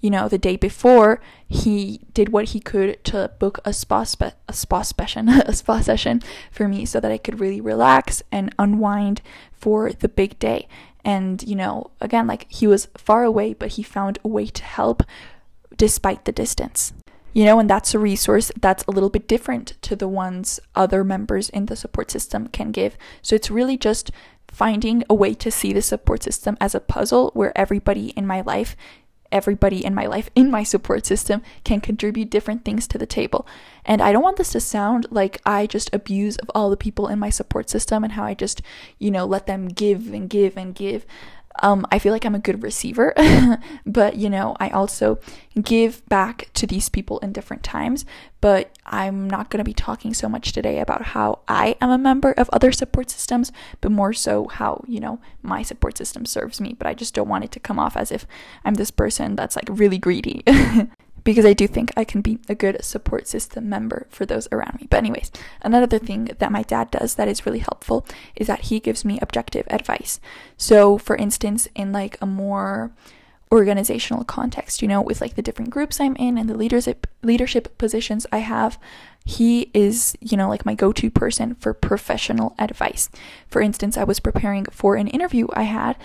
you 0.00 0.10
know, 0.10 0.28
the 0.28 0.36
day 0.36 0.56
before, 0.56 1.20
he 1.48 2.00
did 2.12 2.30
what 2.30 2.46
he 2.46 2.60
could 2.60 3.02
to 3.04 3.30
book 3.38 3.60
a 3.64 3.72
spa 3.72 4.02
spe- 4.02 4.34
a 4.48 4.52
spa 4.52 4.82
session, 4.82 5.28
a 5.46 5.52
spa 5.52 5.80
session 5.80 6.20
for 6.50 6.66
me 6.66 6.84
so 6.84 6.98
that 6.98 7.12
I 7.12 7.18
could 7.18 7.38
really 7.38 7.60
relax 7.60 8.22
and 8.32 8.52
unwind 8.58 9.22
for 9.52 9.92
the 9.92 10.08
big 10.08 10.38
day. 10.40 10.66
And, 11.04 11.40
you 11.44 11.54
know, 11.54 11.92
again, 12.00 12.26
like 12.26 12.46
he 12.48 12.66
was 12.66 12.88
far 12.96 13.22
away, 13.22 13.54
but 13.54 13.72
he 13.72 13.84
found 13.84 14.18
a 14.24 14.28
way 14.28 14.46
to 14.46 14.64
help 14.64 15.04
despite 15.76 16.24
the 16.24 16.32
distance 16.32 16.92
you 17.36 17.44
know, 17.44 17.58
and 17.58 17.68
that's 17.68 17.92
a 17.92 17.98
resource 17.98 18.50
that's 18.58 18.82
a 18.88 18.90
little 18.90 19.10
bit 19.10 19.28
different 19.28 19.74
to 19.82 19.94
the 19.94 20.08
ones 20.08 20.58
other 20.74 21.04
members 21.04 21.50
in 21.50 21.66
the 21.66 21.76
support 21.76 22.10
system 22.10 22.46
can 22.46 22.72
give. 22.72 22.96
So 23.20 23.36
it's 23.36 23.50
really 23.50 23.76
just 23.76 24.10
finding 24.48 25.04
a 25.10 25.14
way 25.14 25.34
to 25.34 25.50
see 25.50 25.74
the 25.74 25.82
support 25.82 26.22
system 26.22 26.56
as 26.62 26.74
a 26.74 26.80
puzzle 26.80 27.32
where 27.34 27.52
everybody 27.54 28.08
in 28.16 28.26
my 28.26 28.40
life 28.40 28.74
everybody 29.32 29.84
in 29.84 29.94
my 29.94 30.06
life 30.06 30.30
in 30.34 30.50
my 30.50 30.62
support 30.62 31.04
system 31.04 31.42
can 31.64 31.80
contribute 31.80 32.30
different 32.30 32.64
things 32.64 32.86
to 32.86 32.96
the 32.96 33.06
table. 33.06 33.46
And 33.84 34.00
I 34.00 34.12
don't 34.12 34.22
want 34.22 34.36
this 34.36 34.52
to 34.52 34.60
sound 34.60 35.06
like 35.10 35.40
I 35.44 35.66
just 35.66 35.92
abuse 35.92 36.36
of 36.36 36.50
all 36.54 36.70
the 36.70 36.76
people 36.76 37.08
in 37.08 37.18
my 37.18 37.30
support 37.30 37.68
system 37.68 38.04
and 38.04 38.12
how 38.12 38.24
I 38.24 38.34
just, 38.34 38.62
you 38.98 39.10
know, 39.10 39.26
let 39.26 39.46
them 39.46 39.68
give 39.68 40.12
and 40.12 40.30
give 40.30 40.56
and 40.56 40.74
give. 40.74 41.04
Um, 41.62 41.86
I 41.90 41.98
feel 41.98 42.12
like 42.12 42.24
I'm 42.24 42.34
a 42.34 42.40
good 42.40 42.62
receiver, 42.62 43.14
but 43.86 44.16
you 44.16 44.30
know, 44.30 44.56
I 44.60 44.70
also 44.70 45.18
give 45.60 46.06
back 46.08 46.50
to 46.54 46.66
these 46.66 46.88
people 46.88 47.18
in 47.20 47.32
different 47.32 47.62
times. 47.62 48.04
But 48.40 48.70
I'm 48.84 49.28
not 49.28 49.50
going 49.50 49.58
to 49.58 49.64
be 49.64 49.74
talking 49.74 50.14
so 50.14 50.28
much 50.28 50.52
today 50.52 50.78
about 50.78 51.02
how 51.02 51.40
I 51.48 51.76
am 51.80 51.90
a 51.90 51.98
member 51.98 52.32
of 52.32 52.48
other 52.52 52.70
support 52.70 53.10
systems, 53.10 53.50
but 53.80 53.90
more 53.90 54.12
so 54.12 54.46
how, 54.46 54.84
you 54.86 55.00
know, 55.00 55.20
my 55.42 55.62
support 55.62 55.98
system 55.98 56.26
serves 56.26 56.60
me. 56.60 56.74
But 56.74 56.86
I 56.86 56.94
just 56.94 57.14
don't 57.14 57.28
want 57.28 57.44
it 57.44 57.50
to 57.52 57.60
come 57.60 57.78
off 57.78 57.96
as 57.96 58.12
if 58.12 58.26
I'm 58.64 58.74
this 58.74 58.90
person 58.90 59.34
that's 59.34 59.56
like 59.56 59.68
really 59.68 59.98
greedy. 59.98 60.44
because 61.26 61.44
I 61.44 61.54
do 61.54 61.66
think 61.66 61.92
I 61.96 62.04
can 62.04 62.20
be 62.20 62.38
a 62.48 62.54
good 62.54 62.82
support 62.84 63.26
system 63.26 63.68
member 63.68 64.06
for 64.10 64.24
those 64.24 64.46
around 64.52 64.80
me. 64.80 64.86
But, 64.88 64.98
anyways, 64.98 65.32
another 65.60 65.98
thing 65.98 66.30
that 66.38 66.52
my 66.52 66.62
dad 66.62 66.92
does 66.92 67.16
that 67.16 67.26
is 67.26 67.44
really 67.44 67.58
helpful 67.58 68.06
is 68.36 68.46
that 68.46 68.66
he 68.66 68.78
gives 68.78 69.04
me 69.04 69.18
objective 69.20 69.66
advice. 69.68 70.20
So, 70.56 70.98
for 70.98 71.16
instance, 71.16 71.68
in 71.74 71.90
like 71.90 72.16
a 72.22 72.26
more 72.26 72.92
organizational 73.50 74.22
context, 74.22 74.82
you 74.82 74.88
know, 74.88 75.02
with 75.02 75.20
like 75.20 75.34
the 75.34 75.42
different 75.42 75.70
groups 75.70 76.00
I'm 76.00 76.14
in 76.14 76.38
and 76.38 76.48
the 76.48 76.56
leadership 76.56 77.08
leadership 77.22 77.76
positions 77.76 78.24
I 78.30 78.38
have, 78.38 78.78
he 79.24 79.70
is, 79.74 80.16
you 80.20 80.36
know, 80.36 80.48
like 80.48 80.64
my 80.64 80.74
go-to 80.74 81.10
person 81.10 81.56
for 81.56 81.74
professional 81.74 82.54
advice. 82.56 83.10
For 83.48 83.60
instance, 83.60 83.96
I 83.96 84.04
was 84.04 84.20
preparing 84.20 84.64
for 84.66 84.94
an 84.94 85.08
interview 85.08 85.48
I 85.54 85.64
had 85.64 85.96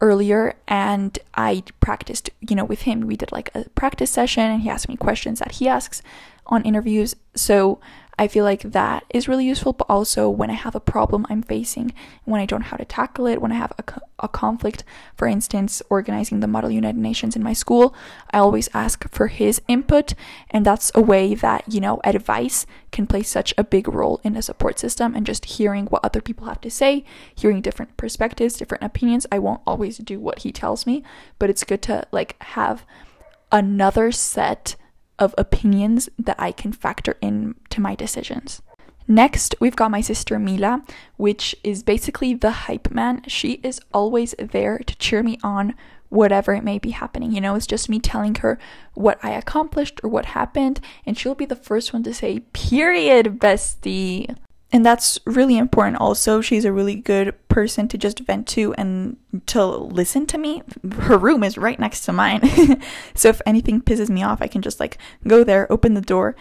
earlier 0.00 0.54
and 0.66 1.18
I 1.34 1.62
practiced, 1.80 2.30
you 2.40 2.54
know, 2.54 2.64
with 2.64 2.82
him. 2.82 3.06
We 3.06 3.16
did 3.16 3.32
like 3.32 3.50
a 3.54 3.68
practice 3.70 4.10
session 4.10 4.44
and 4.44 4.62
he 4.62 4.70
asked 4.70 4.88
me 4.88 4.96
questions 4.96 5.38
that 5.40 5.52
he 5.52 5.68
asks 5.68 6.02
on 6.46 6.62
interviews. 6.64 7.14
So 7.34 7.80
I 8.18 8.26
feel 8.26 8.44
like 8.44 8.62
that 8.62 9.04
is 9.10 9.28
really 9.28 9.46
useful, 9.46 9.72
but 9.72 9.86
also 9.88 10.28
when 10.28 10.50
I 10.50 10.54
have 10.54 10.74
a 10.74 10.80
problem 10.80 11.24
I'm 11.28 11.42
facing, 11.42 11.92
when 12.24 12.40
I 12.40 12.46
don't 12.46 12.60
know 12.60 12.66
how 12.66 12.76
to 12.76 12.84
tackle 12.84 13.26
it, 13.26 13.40
when 13.40 13.52
I 13.52 13.54
have 13.54 13.72
a, 13.78 14.00
a 14.18 14.28
conflict, 14.28 14.82
for 15.16 15.28
instance, 15.28 15.80
organizing 15.88 16.40
the 16.40 16.48
Model 16.48 16.70
United 16.70 16.98
Nations 16.98 17.36
in 17.36 17.42
my 17.44 17.52
school, 17.52 17.94
I 18.32 18.38
always 18.38 18.68
ask 18.74 19.08
for 19.12 19.28
his 19.28 19.62
input. 19.68 20.14
And 20.50 20.66
that's 20.66 20.90
a 20.96 21.00
way 21.00 21.36
that, 21.36 21.72
you 21.72 21.80
know, 21.80 22.00
advice 22.02 22.66
can 22.90 23.06
play 23.06 23.22
such 23.22 23.54
a 23.56 23.62
big 23.62 23.86
role 23.86 24.20
in 24.24 24.36
a 24.36 24.42
support 24.42 24.80
system 24.80 25.14
and 25.14 25.24
just 25.24 25.44
hearing 25.44 25.86
what 25.86 26.04
other 26.04 26.20
people 26.20 26.46
have 26.46 26.60
to 26.62 26.70
say, 26.70 27.04
hearing 27.32 27.60
different 27.60 27.96
perspectives, 27.96 28.56
different 28.56 28.82
opinions. 28.82 29.26
I 29.30 29.38
won't 29.38 29.62
always 29.64 29.98
do 29.98 30.18
what 30.18 30.40
he 30.40 30.50
tells 30.50 30.86
me, 30.86 31.04
but 31.38 31.50
it's 31.50 31.62
good 31.62 31.82
to 31.82 32.04
like 32.10 32.34
have 32.42 32.84
another 33.52 34.10
set 34.10 34.74
of 35.18 35.34
opinions 35.36 36.08
that 36.18 36.36
I 36.38 36.52
can 36.52 36.72
factor 36.72 37.16
in 37.20 37.54
to 37.70 37.80
my 37.80 37.94
decisions. 37.94 38.62
Next, 39.06 39.54
we've 39.58 39.76
got 39.76 39.90
my 39.90 40.02
sister 40.02 40.38
Mila, 40.38 40.82
which 41.16 41.56
is 41.64 41.82
basically 41.82 42.34
the 42.34 42.50
hype 42.50 42.90
man. 42.90 43.22
She 43.26 43.54
is 43.62 43.80
always 43.94 44.34
there 44.38 44.78
to 44.78 44.96
cheer 44.98 45.22
me 45.22 45.38
on, 45.42 45.74
whatever 46.10 46.54
it 46.54 46.64
may 46.64 46.78
be 46.78 46.90
happening. 46.90 47.32
You 47.32 47.40
know, 47.40 47.54
it's 47.54 47.66
just 47.66 47.88
me 47.88 48.00
telling 48.00 48.34
her 48.36 48.58
what 48.94 49.18
I 49.22 49.30
accomplished 49.30 50.00
or 50.02 50.10
what 50.10 50.26
happened, 50.26 50.80
and 51.06 51.16
she'll 51.16 51.34
be 51.34 51.46
the 51.46 51.56
first 51.56 51.92
one 51.92 52.02
to 52.02 52.12
say, 52.12 52.40
period, 52.52 53.38
bestie. 53.38 54.36
And 54.70 54.84
that's 54.84 55.18
really 55.24 55.56
important 55.56 55.96
also. 55.96 56.40
She's 56.42 56.66
a 56.66 56.72
really 56.72 56.94
good 56.94 57.34
person 57.48 57.88
to 57.88 57.96
just 57.96 58.20
vent 58.20 58.46
to 58.48 58.74
and 58.74 59.16
to 59.46 59.64
listen 59.64 60.26
to 60.26 60.38
me. 60.38 60.62
Her 61.00 61.16
room 61.16 61.42
is 61.42 61.56
right 61.56 61.78
next 61.78 62.02
to 62.02 62.12
mine. 62.12 62.42
so 63.14 63.30
if 63.30 63.40
anything 63.46 63.80
pisses 63.80 64.10
me 64.10 64.22
off, 64.22 64.42
I 64.42 64.46
can 64.46 64.60
just 64.60 64.78
like 64.78 64.98
go 65.26 65.42
there, 65.42 65.70
open 65.72 65.94
the 65.94 66.02
door, 66.02 66.36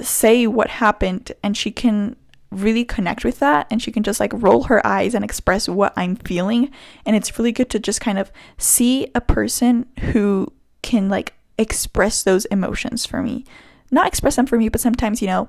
say 0.00 0.46
what 0.46 0.70
happened, 0.70 1.32
and 1.42 1.56
she 1.56 1.72
can 1.72 2.14
really 2.52 2.84
connect 2.84 3.24
with 3.24 3.40
that 3.40 3.66
and 3.70 3.82
she 3.82 3.90
can 3.90 4.04
just 4.04 4.20
like 4.20 4.32
roll 4.34 4.64
her 4.64 4.86
eyes 4.86 5.12
and 5.12 5.24
express 5.24 5.68
what 5.68 5.92
I'm 5.96 6.14
feeling. 6.14 6.70
And 7.04 7.16
it's 7.16 7.36
really 7.36 7.50
good 7.50 7.70
to 7.70 7.80
just 7.80 8.00
kind 8.00 8.18
of 8.18 8.30
see 8.56 9.08
a 9.16 9.20
person 9.20 9.86
who 10.12 10.52
can 10.82 11.08
like 11.08 11.34
express 11.58 12.22
those 12.22 12.44
emotions 12.46 13.04
for 13.04 13.20
me. 13.20 13.44
Not 13.90 14.06
express 14.06 14.36
them 14.36 14.46
for 14.46 14.58
me, 14.58 14.68
but 14.68 14.80
sometimes, 14.80 15.20
you 15.20 15.26
know, 15.26 15.48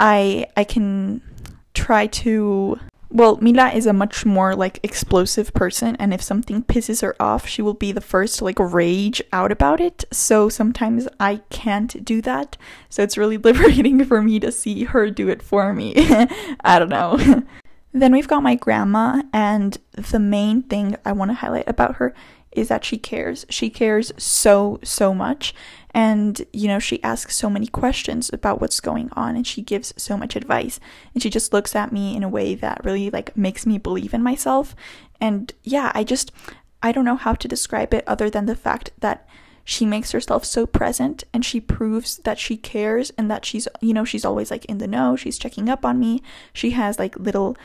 I 0.00 0.46
I 0.56 0.64
can 0.64 1.22
try 1.78 2.06
to 2.06 2.78
well, 3.10 3.38
Mila 3.40 3.70
is 3.70 3.86
a 3.86 3.94
much 3.94 4.26
more 4.26 4.54
like 4.54 4.80
explosive 4.82 5.54
person, 5.54 5.96
and 5.96 6.12
if 6.12 6.20
something 6.20 6.62
pisses 6.62 7.00
her 7.00 7.16
off, 7.18 7.46
she 7.46 7.62
will 7.62 7.74
be 7.74 7.90
the 7.90 8.02
first 8.02 8.38
to 8.38 8.44
like 8.44 8.58
rage 8.58 9.22
out 9.32 9.50
about 9.50 9.80
it. 9.80 10.04
So 10.12 10.50
sometimes 10.50 11.08
I 11.18 11.40
can't 11.48 12.04
do 12.04 12.20
that. 12.22 12.58
So 12.90 13.02
it's 13.02 13.16
really 13.16 13.38
liberating 13.48 14.04
for 14.04 14.20
me 14.20 14.38
to 14.40 14.52
see 14.52 14.84
her 14.84 15.08
do 15.10 15.28
it 15.28 15.42
for 15.42 15.72
me. 15.72 15.94
I 16.64 16.78
don't 16.78 16.90
know. 16.90 17.18
then 17.94 18.12
we've 18.12 18.28
got 18.28 18.42
my 18.42 18.54
grandma, 18.54 19.22
and 19.32 19.78
the 19.94 20.18
main 20.18 20.62
thing 20.62 20.96
I 21.06 21.12
want 21.12 21.30
to 21.30 21.34
highlight 21.36 21.68
about 21.68 21.96
her 21.96 22.14
is 22.52 22.68
that 22.68 22.84
she 22.84 22.96
cares. 22.96 23.46
She 23.48 23.70
cares 23.70 24.12
so, 24.16 24.78
so 24.82 25.14
much. 25.14 25.54
And, 25.94 26.44
you 26.52 26.68
know, 26.68 26.78
she 26.78 27.02
asks 27.02 27.34
so 27.36 27.48
many 27.48 27.66
questions 27.66 28.30
about 28.32 28.60
what's 28.60 28.80
going 28.80 29.08
on 29.12 29.36
and 29.36 29.46
she 29.46 29.62
gives 29.62 29.94
so 29.96 30.16
much 30.16 30.36
advice. 30.36 30.78
And 31.14 31.22
she 31.22 31.30
just 31.30 31.52
looks 31.52 31.74
at 31.74 31.92
me 31.92 32.16
in 32.16 32.22
a 32.22 32.28
way 32.28 32.54
that 32.54 32.84
really, 32.84 33.10
like, 33.10 33.36
makes 33.36 33.66
me 33.66 33.78
believe 33.78 34.14
in 34.14 34.22
myself. 34.22 34.76
And 35.20 35.52
yeah, 35.64 35.90
I 35.94 36.04
just, 36.04 36.30
I 36.82 36.92
don't 36.92 37.04
know 37.04 37.16
how 37.16 37.34
to 37.34 37.48
describe 37.48 37.92
it 37.94 38.04
other 38.06 38.30
than 38.30 38.46
the 38.46 38.54
fact 38.54 38.92
that 39.00 39.26
she 39.64 39.84
makes 39.84 40.12
herself 40.12 40.44
so 40.44 40.66
present 40.66 41.24
and 41.34 41.44
she 41.44 41.60
proves 41.60 42.16
that 42.18 42.38
she 42.38 42.56
cares 42.56 43.10
and 43.18 43.30
that 43.30 43.44
she's, 43.44 43.68
you 43.80 43.92
know, 43.92 44.04
she's 44.04 44.24
always 44.24 44.50
like 44.50 44.64
in 44.64 44.78
the 44.78 44.86
know. 44.86 45.14
She's 45.14 45.38
checking 45.38 45.68
up 45.68 45.84
on 45.84 45.98
me. 45.98 46.22
She 46.54 46.70
has 46.70 46.98
like 46.98 47.18
little, 47.18 47.56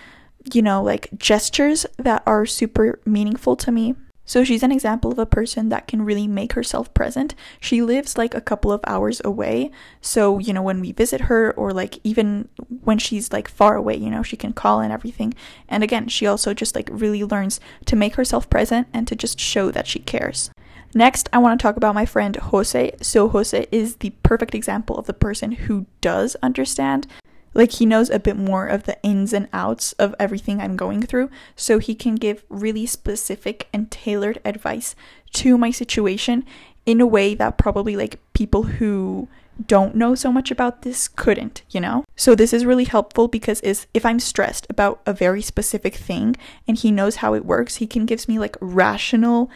you 0.52 0.62
know, 0.62 0.84
like 0.84 1.10
gestures 1.18 1.86
that 1.98 2.22
are 2.26 2.46
super 2.46 3.00
meaningful 3.06 3.56
to 3.56 3.72
me. 3.72 3.96
So 4.26 4.44
she's 4.44 4.64
an 4.64 4.72
example 4.72 5.12
of 5.12 5.20
a 5.20 5.26
person 5.26 5.70
that 5.70 5.88
can 5.88 6.04
really 6.04 6.28
make 6.28 6.54
herself 6.54 6.94
present. 6.94 7.36
She 7.60 7.82
lives 7.82 8.18
like 8.18 8.34
a 8.34 8.42
couple 8.42 8.72
of 8.72 8.82
hours 8.88 9.22
away. 9.26 9.72
So, 10.02 10.40
you 10.40 10.54
know, 10.54 10.62
when 10.62 10.80
we 10.80 10.92
visit 10.92 11.22
her 11.22 11.52
or 11.54 11.74
like 11.74 12.00
even 12.04 12.48
when 12.84 12.98
she's 12.98 13.34
like 13.34 13.48
far 13.48 13.76
away, 13.76 13.96
you 13.96 14.10
know, 14.10 14.24
she 14.24 14.38
can 14.38 14.54
call 14.54 14.80
and 14.80 14.94
everything. 14.94 15.34
And 15.68 15.84
again, 15.84 16.08
she 16.08 16.26
also 16.26 16.54
just 16.54 16.76
like 16.76 16.90
really 16.92 17.24
learns 17.24 17.60
to 17.86 17.96
make 17.96 18.16
herself 18.16 18.50
present 18.50 18.88
and 18.94 19.08
to 19.08 19.16
just 19.16 19.40
show 19.40 19.72
that 19.72 19.88
she 19.88 20.00
cares. 20.00 20.50
Next, 20.96 21.28
I 21.34 21.40
want 21.40 21.60
to 21.60 21.64
talk 21.64 21.76
about 21.76 21.96
my 21.96 22.06
friend 22.06 22.36
Jose. 22.36 22.96
So, 23.02 23.28
Jose 23.30 23.66
is 23.72 23.96
the 23.98 24.12
perfect 24.22 24.54
example 24.54 24.96
of 24.98 25.08
the 25.08 25.14
person 25.14 25.52
who 25.52 25.88
does 26.02 26.36
understand 26.44 27.08
like 27.54 27.74
he 27.74 27.86
knows 27.86 28.10
a 28.10 28.20
bit 28.20 28.38
more 28.38 28.68
of 28.68 28.84
the 28.84 28.98
ins 29.04 29.34
and 29.34 29.48
outs 29.54 29.94
of 29.94 30.16
everything 30.20 30.60
I'm 30.60 30.76
going 30.76 31.02
through, 31.04 31.30
so 31.56 31.80
he 31.80 31.96
can 31.96 32.16
give 32.16 32.44
really 32.50 32.86
specific 32.86 33.68
and 33.74 33.90
tailored 33.92 34.40
advice 34.46 34.96
to 35.34 35.58
my 35.58 35.72
situation 35.72 36.46
in 36.86 37.00
a 37.00 37.08
way 37.08 37.34
that 37.36 37.58
probably 37.58 37.96
like 37.96 38.20
people 38.34 38.64
who 38.64 39.28
don't 39.68 39.96
know 39.96 40.16
so 40.16 40.32
much 40.32 40.50
about 40.52 40.82
this 40.82 41.08
couldn't, 41.08 41.62
you 41.70 41.80
know? 41.80 42.04
So 42.16 42.34
this 42.34 42.54
is 42.54 42.66
really 42.66 42.86
helpful 42.86 43.28
because 43.28 43.62
is 43.62 43.86
if 43.94 44.06
I'm 44.06 44.20
stressed 44.20 44.66
about 44.70 45.02
a 45.06 45.14
very 45.14 45.42
specific 45.42 45.96
thing 45.96 46.36
and 46.68 46.78
he 46.78 46.92
knows 46.92 47.18
how 47.18 47.34
it 47.34 47.46
works, 47.46 47.76
he 47.76 47.88
can 47.88 48.06
gives 48.06 48.28
me 48.28 48.40
like 48.40 48.58
rational 48.60 49.50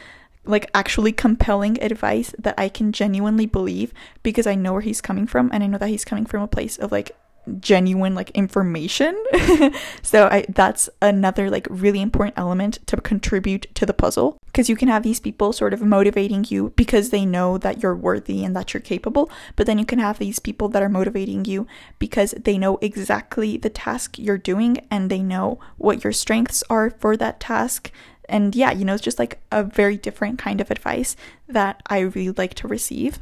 like 0.45 0.69
actually 0.73 1.11
compelling 1.11 1.81
advice 1.83 2.33
that 2.39 2.55
I 2.57 2.69
can 2.69 2.93
genuinely 2.93 3.45
believe 3.45 3.93
because 4.23 4.47
I 4.47 4.55
know 4.55 4.73
where 4.73 4.81
he's 4.81 5.01
coming 5.01 5.27
from 5.27 5.49
and 5.51 5.61
I 5.61 5.67
know 5.67 5.77
that 5.77 5.89
he's 5.89 6.05
coming 6.05 6.25
from 6.25 6.41
a 6.41 6.47
place 6.47 6.77
of 6.77 6.91
like 6.91 7.11
genuine 7.59 8.15
like 8.15 8.29
information. 8.31 9.21
so 10.01 10.27
I 10.27 10.45
that's 10.49 10.89
another 11.01 11.49
like 11.49 11.67
really 11.69 12.01
important 12.01 12.37
element 12.37 12.79
to 12.87 12.97
contribute 12.97 13.73
to 13.75 13.85
the 13.85 13.93
puzzle 13.93 14.37
because 14.45 14.69
you 14.69 14.75
can 14.75 14.87
have 14.87 15.03
these 15.03 15.19
people 15.19 15.53
sort 15.53 15.73
of 15.73 15.81
motivating 15.81 16.45
you 16.49 16.73
because 16.75 17.09
they 17.09 17.25
know 17.25 17.57
that 17.57 17.81
you're 17.83 17.95
worthy 17.95 18.43
and 18.43 18.55
that 18.55 18.73
you're 18.73 18.81
capable, 18.81 19.29
but 19.55 19.65
then 19.65 19.77
you 19.77 19.85
can 19.85 19.99
have 19.99 20.19
these 20.19 20.39
people 20.39 20.69
that 20.69 20.81
are 20.81 20.89
motivating 20.89 21.45
you 21.45 21.67
because 21.99 22.31
they 22.31 22.57
know 22.57 22.77
exactly 22.81 23.57
the 23.57 23.69
task 23.69 24.17
you're 24.17 24.37
doing 24.37 24.79
and 24.89 25.09
they 25.09 25.21
know 25.21 25.59
what 25.77 26.03
your 26.03 26.13
strengths 26.13 26.63
are 26.69 26.89
for 26.89 27.15
that 27.17 27.39
task. 27.39 27.91
And 28.29 28.55
yeah, 28.55 28.71
you 28.71 28.83
know, 28.83 28.93
it's 28.93 29.03
just 29.03 29.19
like 29.19 29.39
a 29.51 29.63
very 29.63 29.97
different 29.97 30.39
kind 30.39 30.59
of 30.59 30.69
advice 30.71 31.15
that 31.47 31.81
I 31.87 31.99
really 31.99 32.31
like 32.31 32.55
to 32.55 32.67
receive. 32.67 33.19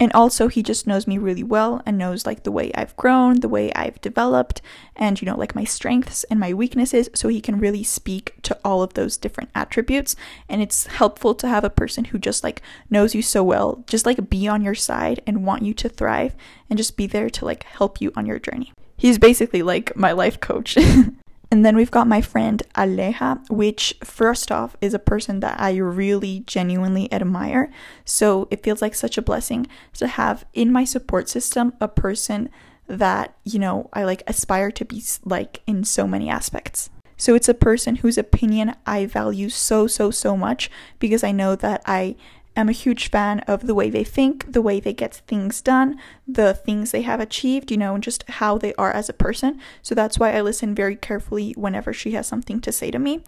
And 0.00 0.10
also, 0.14 0.48
he 0.48 0.62
just 0.62 0.86
knows 0.86 1.06
me 1.06 1.18
really 1.18 1.42
well 1.42 1.82
and 1.84 1.98
knows 1.98 2.24
like 2.24 2.42
the 2.42 2.50
way 2.50 2.72
I've 2.74 2.96
grown, 2.96 3.40
the 3.40 3.50
way 3.50 3.70
I've 3.74 4.00
developed, 4.00 4.62
and 4.96 5.20
you 5.20 5.26
know, 5.26 5.36
like 5.36 5.54
my 5.54 5.64
strengths 5.64 6.24
and 6.24 6.40
my 6.40 6.54
weaknesses. 6.54 7.10
So 7.14 7.28
he 7.28 7.42
can 7.42 7.60
really 7.60 7.84
speak 7.84 8.34
to 8.44 8.58
all 8.64 8.82
of 8.82 8.94
those 8.94 9.18
different 9.18 9.50
attributes. 9.54 10.16
And 10.48 10.62
it's 10.62 10.86
helpful 10.86 11.34
to 11.34 11.48
have 11.48 11.64
a 11.64 11.70
person 11.70 12.06
who 12.06 12.18
just 12.18 12.42
like 12.42 12.62
knows 12.88 13.14
you 13.14 13.20
so 13.20 13.44
well, 13.44 13.84
just 13.86 14.06
like 14.06 14.30
be 14.30 14.48
on 14.48 14.62
your 14.62 14.74
side 14.74 15.20
and 15.26 15.44
want 15.44 15.64
you 15.64 15.74
to 15.74 15.88
thrive 15.90 16.34
and 16.70 16.78
just 16.78 16.96
be 16.96 17.06
there 17.06 17.28
to 17.28 17.44
like 17.44 17.64
help 17.64 18.00
you 18.00 18.10
on 18.16 18.24
your 18.24 18.38
journey. 18.38 18.72
He's 18.96 19.18
basically 19.18 19.62
like 19.62 19.94
my 19.96 20.12
life 20.12 20.40
coach. 20.40 20.78
And 21.50 21.64
then 21.64 21.74
we've 21.74 21.90
got 21.90 22.06
my 22.06 22.20
friend 22.20 22.62
Aleja, 22.76 23.48
which 23.50 23.94
first 24.04 24.52
off 24.52 24.76
is 24.80 24.94
a 24.94 25.00
person 25.00 25.40
that 25.40 25.60
I 25.60 25.76
really 25.76 26.44
genuinely 26.46 27.12
admire. 27.12 27.72
So 28.04 28.46
it 28.50 28.62
feels 28.62 28.80
like 28.80 28.94
such 28.94 29.18
a 29.18 29.22
blessing 29.22 29.66
to 29.94 30.06
have 30.06 30.44
in 30.54 30.70
my 30.70 30.84
support 30.84 31.28
system 31.28 31.72
a 31.80 31.88
person 31.88 32.50
that, 32.86 33.36
you 33.44 33.58
know, 33.58 33.88
I 33.92 34.04
like 34.04 34.22
aspire 34.28 34.70
to 34.70 34.84
be 34.84 35.02
like 35.24 35.62
in 35.66 35.82
so 35.82 36.06
many 36.06 36.28
aspects. 36.28 36.88
So 37.16 37.34
it's 37.34 37.48
a 37.48 37.54
person 37.54 37.96
whose 37.96 38.16
opinion 38.16 38.74
I 38.86 39.04
value 39.04 39.50
so, 39.50 39.86
so, 39.86 40.10
so 40.10 40.36
much 40.36 40.70
because 40.98 41.22
I 41.22 41.32
know 41.32 41.54
that 41.56 41.82
I 41.84 42.16
am 42.60 42.68
a 42.68 42.72
huge 42.72 43.10
fan 43.10 43.40
of 43.40 43.66
the 43.66 43.74
way 43.74 43.90
they 43.90 44.04
think, 44.04 44.52
the 44.52 44.62
way 44.62 44.80
they 44.80 44.92
get 44.92 45.14
things 45.26 45.60
done, 45.60 45.98
the 46.26 46.54
things 46.54 46.90
they 46.90 47.02
have 47.02 47.20
achieved, 47.20 47.70
you 47.70 47.76
know, 47.76 47.94
and 47.94 48.04
just 48.04 48.24
how 48.28 48.58
they 48.58 48.74
are 48.74 48.92
as 48.92 49.08
a 49.08 49.14
person. 49.14 49.60
So 49.82 49.94
that's 49.94 50.18
why 50.18 50.32
I 50.34 50.40
listen 50.40 50.74
very 50.74 50.96
carefully 50.96 51.52
whenever 51.56 51.92
she 51.92 52.12
has 52.12 52.26
something 52.26 52.60
to 52.60 52.72
say 52.72 52.90
to 52.90 52.98
me. 52.98 53.24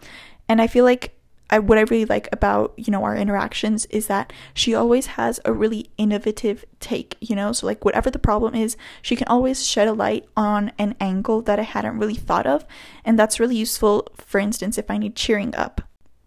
And 0.47 0.61
I 0.61 0.67
feel 0.67 0.85
like 0.85 1.15
I, 1.49 1.59
what 1.59 1.77
I 1.77 1.81
really 1.81 2.05
like 2.05 2.29
about, 2.31 2.73
you 2.77 2.89
know, 2.89 3.03
our 3.03 3.15
interactions 3.15 3.85
is 3.87 4.07
that 4.07 4.33
she 4.53 4.73
always 4.73 5.05
has 5.07 5.39
a 5.45 5.53
really 5.53 5.89
innovative 5.97 6.65
take, 6.79 7.15
you 7.19 7.35
know? 7.35 7.51
So, 7.51 7.67
like, 7.67 7.85
whatever 7.85 8.09
the 8.09 8.17
problem 8.17 8.55
is, 8.55 8.75
she 9.01 9.15
can 9.15 9.27
always 9.27 9.67
shed 9.67 9.87
a 9.87 9.93
light 9.93 10.25
on 10.35 10.71
an 10.79 10.95
angle 10.99 11.41
that 11.43 11.59
I 11.59 11.63
hadn't 11.63 11.99
really 11.99 12.15
thought 12.15 12.47
of. 12.47 12.65
And 13.05 13.19
that's 13.19 13.39
really 13.39 13.57
useful, 13.57 14.07
for 14.17 14.39
instance, 14.39 14.77
if 14.77 14.89
I 14.89 14.97
need 14.97 15.15
cheering 15.15 15.53
up 15.55 15.81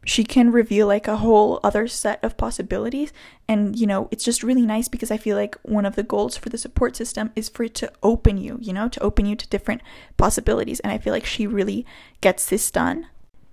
she 0.07 0.23
can 0.23 0.53
reveal 0.53 0.87
like 0.87 1.09
a 1.09 1.17
whole 1.17 1.59
other 1.63 1.87
set 1.87 2.23
of 2.25 2.37
possibilities 2.37 3.13
and 3.49 3.79
you 3.79 3.87
know 3.87 4.09
it's 4.11 4.25
just 4.25 4.43
really 4.43 4.65
nice 4.65 4.89
because 4.89 5.11
i 5.11 5.17
feel 5.17 5.37
like 5.37 5.57
one 5.63 5.85
of 5.85 5.97
the 5.97 6.03
goals 6.03 6.37
for 6.37 6.49
the 6.49 6.57
support 6.57 6.97
system 6.97 7.31
is 7.37 7.49
for 7.49 7.65
it 7.65 7.75
to 7.75 7.93
open 8.03 8.39
you 8.39 8.57
you 8.63 8.73
know 8.73 8.89
to 8.89 9.03
open 9.03 9.27
you 9.27 9.35
to 9.37 9.49
different 9.49 9.83
possibilities 10.17 10.81
and 10.81 10.93
i 10.93 10.97
feel 10.97 11.13
like 11.13 11.27
she 11.27 11.47
really 11.47 11.85
gets 12.21 12.49
this 12.49 12.71
done 12.71 13.07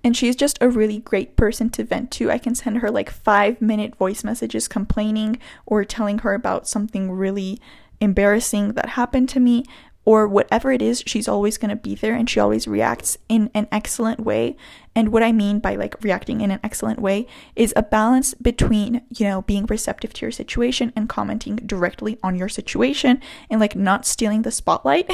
and 0.04 0.16
she's 0.16 0.36
just 0.36 0.58
a 0.62 0.70
really 0.70 1.00
great 1.00 1.38
person 1.38 1.70
to 1.70 1.84
vent 1.86 2.12
to. 2.12 2.30
I 2.30 2.38
can 2.38 2.56
send 2.56 2.80
her 2.80 2.92
like 2.92 3.10
five 3.10 3.62
minute 3.62 3.96
voice 3.96 4.22
messages 4.22 4.68
complaining 4.68 5.40
or 5.66 5.86
telling 5.86 6.20
her 6.20 6.34
about 6.34 6.68
something 6.68 7.10
really 7.10 7.58
embarrassing 8.02 8.74
that 8.74 8.90
happened 8.90 9.30
to 9.30 9.40
me 9.40 9.64
or 10.06 10.28
whatever 10.28 10.72
it 10.72 10.82
is, 10.82 11.04
she's 11.06 11.28
always 11.28 11.58
going 11.58 11.70
to 11.70 11.76
be 11.76 11.96
there 11.96 12.14
and 12.14 12.30
she 12.30 12.40
always 12.40 12.68
reacts 12.68 13.18
in 13.30 13.50
an 13.54 13.68
excellent 13.72 14.20
way. 14.20 14.58
And 14.96 15.10
what 15.10 15.24
I 15.24 15.32
mean 15.32 15.60
by 15.60 15.76
like 15.76 16.02
reacting 16.04 16.42
in 16.42 16.52
an 16.52 16.60
excellent 16.64 17.00
way 17.00 17.26
is 17.56 17.74
a 17.76 17.84
balance 17.84 18.34
between, 18.36 19.02
you 19.10 19.26
know, 19.28 19.42
being 19.42 19.66
receptive 19.66 20.14
to 20.14 20.26
your 20.26 20.32
situation 20.32 20.94
and 20.96 21.10
commenting 21.10 21.56
directly 21.58 22.20
on 22.22 22.36
your 22.36 22.50
situation 22.50 23.22
and 23.50 23.60
like 23.60 23.76
not 23.76 24.06
stealing 24.06 24.44
the 24.44 24.52
spotlight, 24.52 25.08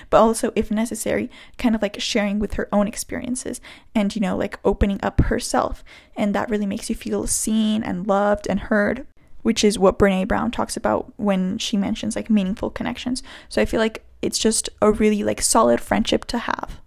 but 0.10 0.18
also, 0.18 0.52
if 0.54 0.70
necessary, 0.70 1.30
kind 1.58 1.74
of 1.74 1.82
like 1.82 2.00
sharing 2.00 2.38
with 2.38 2.54
her 2.54 2.68
own 2.72 2.86
experiences 2.86 3.60
and, 3.94 4.14
you 4.14 4.20
know, 4.20 4.36
like 4.36 4.60
opening 4.64 5.00
up 5.02 5.20
herself. 5.22 5.82
And 6.16 6.34
that 6.34 6.48
really 6.48 6.66
makes 6.66 6.88
you 6.88 6.94
feel 6.94 7.26
seen 7.26 7.82
and 7.82 8.06
loved 8.06 8.46
and 8.48 8.60
heard 8.60 9.06
which 9.42 9.62
is 9.62 9.78
what 9.78 9.96
Brene 9.96 10.26
Brown 10.26 10.50
talks 10.50 10.76
about 10.76 11.12
when 11.18 11.56
she 11.56 11.76
mentions 11.76 12.16
like 12.16 12.28
meaningful 12.28 12.68
connections. 12.68 13.22
So 13.48 13.62
I 13.62 13.64
feel 13.64 13.78
like 13.78 14.04
it's 14.20 14.40
just 14.40 14.68
a 14.82 14.90
really 14.90 15.22
like 15.22 15.40
solid 15.40 15.80
friendship 15.80 16.24
to 16.24 16.38
have. 16.38 16.80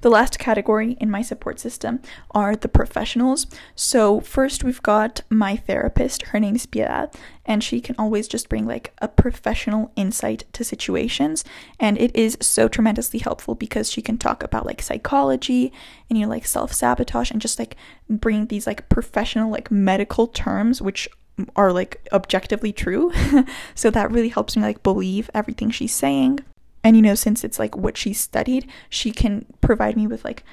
The 0.00 0.10
last 0.10 0.38
category 0.38 0.96
in 1.00 1.10
my 1.10 1.22
support 1.22 1.58
system 1.58 2.00
are 2.32 2.54
the 2.54 2.68
professionals. 2.68 3.46
So, 3.74 4.20
first 4.20 4.62
we've 4.62 4.82
got 4.82 5.22
my 5.30 5.56
therapist. 5.56 6.22
Her 6.22 6.40
name 6.40 6.56
is 6.56 6.66
Piedad, 6.66 7.14
and 7.44 7.62
she 7.62 7.80
can 7.80 7.94
always 7.98 8.28
just 8.28 8.48
bring 8.48 8.66
like 8.66 8.92
a 8.98 9.08
professional 9.08 9.92
insight 9.96 10.44
to 10.52 10.64
situations. 10.64 11.44
And 11.80 11.98
it 11.98 12.14
is 12.14 12.36
so 12.40 12.68
tremendously 12.68 13.20
helpful 13.20 13.54
because 13.54 13.90
she 13.90 14.02
can 14.02 14.18
talk 14.18 14.42
about 14.42 14.66
like 14.66 14.82
psychology 14.82 15.72
and, 16.08 16.18
you 16.18 16.26
know, 16.26 16.30
like 16.30 16.46
self 16.46 16.72
sabotage 16.72 17.30
and 17.30 17.40
just 17.40 17.58
like 17.58 17.76
bring 18.08 18.46
these 18.46 18.66
like 18.66 18.88
professional, 18.88 19.50
like 19.50 19.70
medical 19.70 20.26
terms, 20.26 20.82
which 20.82 21.08
are 21.54 21.72
like 21.72 22.06
objectively 22.12 22.72
true. 22.72 23.12
so, 23.74 23.90
that 23.90 24.10
really 24.10 24.30
helps 24.30 24.56
me 24.56 24.62
like 24.62 24.82
believe 24.82 25.30
everything 25.34 25.70
she's 25.70 25.94
saying. 25.94 26.40
And 26.86 26.94
you 26.94 27.02
know, 27.02 27.16
since 27.16 27.42
it's 27.42 27.58
like 27.58 27.76
what 27.76 27.96
she 27.96 28.12
studied, 28.12 28.70
she 28.88 29.10
can 29.10 29.44
provide 29.60 29.96
me 29.96 30.06
with 30.06 30.24
like 30.24 30.44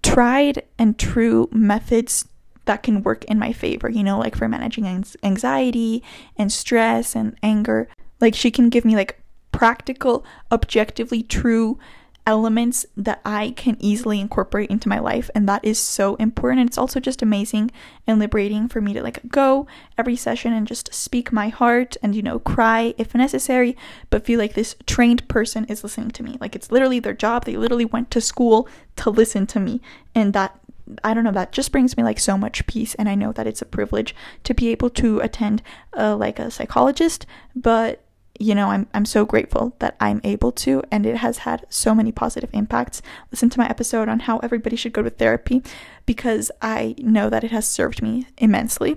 tried 0.00 0.62
and 0.78 0.96
true 0.96 1.48
methods 1.50 2.28
that 2.66 2.84
can 2.84 3.02
work 3.02 3.24
in 3.24 3.36
my 3.36 3.52
favor, 3.52 3.90
you 3.90 4.04
know, 4.04 4.16
like 4.16 4.36
for 4.36 4.46
managing 4.46 4.86
anxiety 5.24 6.04
and 6.36 6.52
stress 6.52 7.16
and 7.16 7.36
anger. 7.42 7.88
Like 8.20 8.36
she 8.36 8.52
can 8.52 8.68
give 8.68 8.84
me 8.84 8.94
like 8.94 9.20
practical, 9.50 10.24
objectively 10.52 11.24
true 11.24 11.80
elements 12.26 12.86
that 12.96 13.20
I 13.24 13.50
can 13.56 13.76
easily 13.80 14.20
incorporate 14.20 14.70
into 14.70 14.88
my 14.88 14.98
life 14.98 15.28
and 15.34 15.48
that 15.48 15.64
is 15.64 15.78
so 15.78 16.14
important. 16.16 16.68
It's 16.68 16.78
also 16.78 17.00
just 17.00 17.22
amazing 17.22 17.70
and 18.06 18.18
liberating 18.18 18.68
for 18.68 18.80
me 18.80 18.92
to 18.92 19.02
like 19.02 19.20
go 19.28 19.66
every 19.98 20.16
session 20.16 20.52
and 20.52 20.66
just 20.66 20.94
speak 20.94 21.32
my 21.32 21.48
heart 21.48 21.96
and 22.02 22.14
you 22.14 22.22
know 22.22 22.38
cry 22.38 22.94
if 22.96 23.14
necessary 23.14 23.76
but 24.10 24.24
feel 24.24 24.38
like 24.38 24.54
this 24.54 24.76
trained 24.86 25.26
person 25.28 25.64
is 25.64 25.82
listening 25.82 26.10
to 26.12 26.22
me. 26.22 26.38
Like 26.40 26.54
it's 26.54 26.70
literally 26.70 27.00
their 27.00 27.14
job. 27.14 27.44
They 27.44 27.56
literally 27.56 27.84
went 27.84 28.10
to 28.12 28.20
school 28.20 28.68
to 28.96 29.10
listen 29.10 29.46
to 29.48 29.60
me. 29.60 29.80
And 30.14 30.32
that 30.32 30.58
I 31.02 31.14
don't 31.14 31.24
know 31.24 31.32
that 31.32 31.52
just 31.52 31.72
brings 31.72 31.96
me 31.96 32.02
like 32.02 32.18
so 32.18 32.36
much 32.36 32.66
peace 32.66 32.94
and 32.94 33.08
I 33.08 33.14
know 33.14 33.32
that 33.32 33.46
it's 33.46 33.62
a 33.62 33.66
privilege 33.66 34.14
to 34.44 34.54
be 34.54 34.68
able 34.68 34.90
to 34.90 35.20
attend 35.20 35.62
uh, 35.96 36.16
like 36.16 36.38
a 36.38 36.50
psychologist 36.50 37.24
but 37.54 38.02
you 38.38 38.54
know, 38.54 38.70
I'm 38.70 38.86
I'm 38.94 39.04
so 39.04 39.24
grateful 39.24 39.74
that 39.78 39.96
I'm 40.00 40.20
able 40.24 40.52
to 40.52 40.82
and 40.90 41.06
it 41.06 41.16
has 41.16 41.38
had 41.38 41.66
so 41.68 41.94
many 41.94 42.12
positive 42.12 42.50
impacts. 42.52 43.02
Listen 43.30 43.50
to 43.50 43.58
my 43.58 43.68
episode 43.68 44.08
on 44.08 44.20
how 44.20 44.38
everybody 44.38 44.76
should 44.76 44.92
go 44.92 45.02
to 45.02 45.10
therapy 45.10 45.62
because 46.06 46.50
I 46.60 46.94
know 46.98 47.30
that 47.30 47.44
it 47.44 47.50
has 47.50 47.68
served 47.68 48.02
me 48.02 48.26
immensely. 48.38 48.96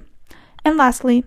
And 0.63 0.77
lastly, 0.77 1.25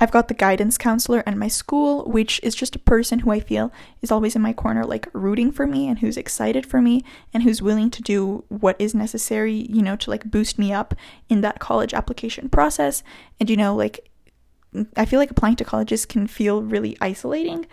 I've 0.00 0.12
got 0.12 0.28
the 0.28 0.34
guidance 0.34 0.78
counselor 0.78 1.24
at 1.26 1.36
my 1.36 1.48
school, 1.48 2.04
which 2.04 2.40
is 2.44 2.54
just 2.54 2.76
a 2.76 2.80
person 2.80 3.20
who 3.20 3.32
I 3.32 3.40
feel 3.40 3.72
is 4.00 4.12
always 4.12 4.36
in 4.36 4.42
my 4.42 4.52
corner, 4.52 4.84
like 4.84 5.08
rooting 5.12 5.50
for 5.50 5.66
me 5.66 5.88
and 5.88 5.98
who's 5.98 6.16
excited 6.16 6.64
for 6.64 6.80
me 6.80 7.02
and 7.34 7.42
who's 7.42 7.60
willing 7.60 7.90
to 7.90 8.02
do 8.02 8.44
what 8.48 8.76
is 8.78 8.94
necessary, 8.94 9.66
you 9.68 9.82
know, 9.82 9.96
to 9.96 10.10
like 10.10 10.30
boost 10.30 10.56
me 10.56 10.72
up 10.72 10.94
in 11.28 11.40
that 11.40 11.58
college 11.58 11.92
application 11.92 12.48
process. 12.48 13.02
And, 13.40 13.50
you 13.50 13.56
know, 13.56 13.74
like 13.74 14.07
I 14.96 15.04
feel 15.04 15.18
like 15.18 15.30
applying 15.30 15.56
to 15.56 15.64
colleges 15.64 16.06
can 16.06 16.26
feel 16.26 16.62
really 16.62 16.96
isolating. 17.00 17.66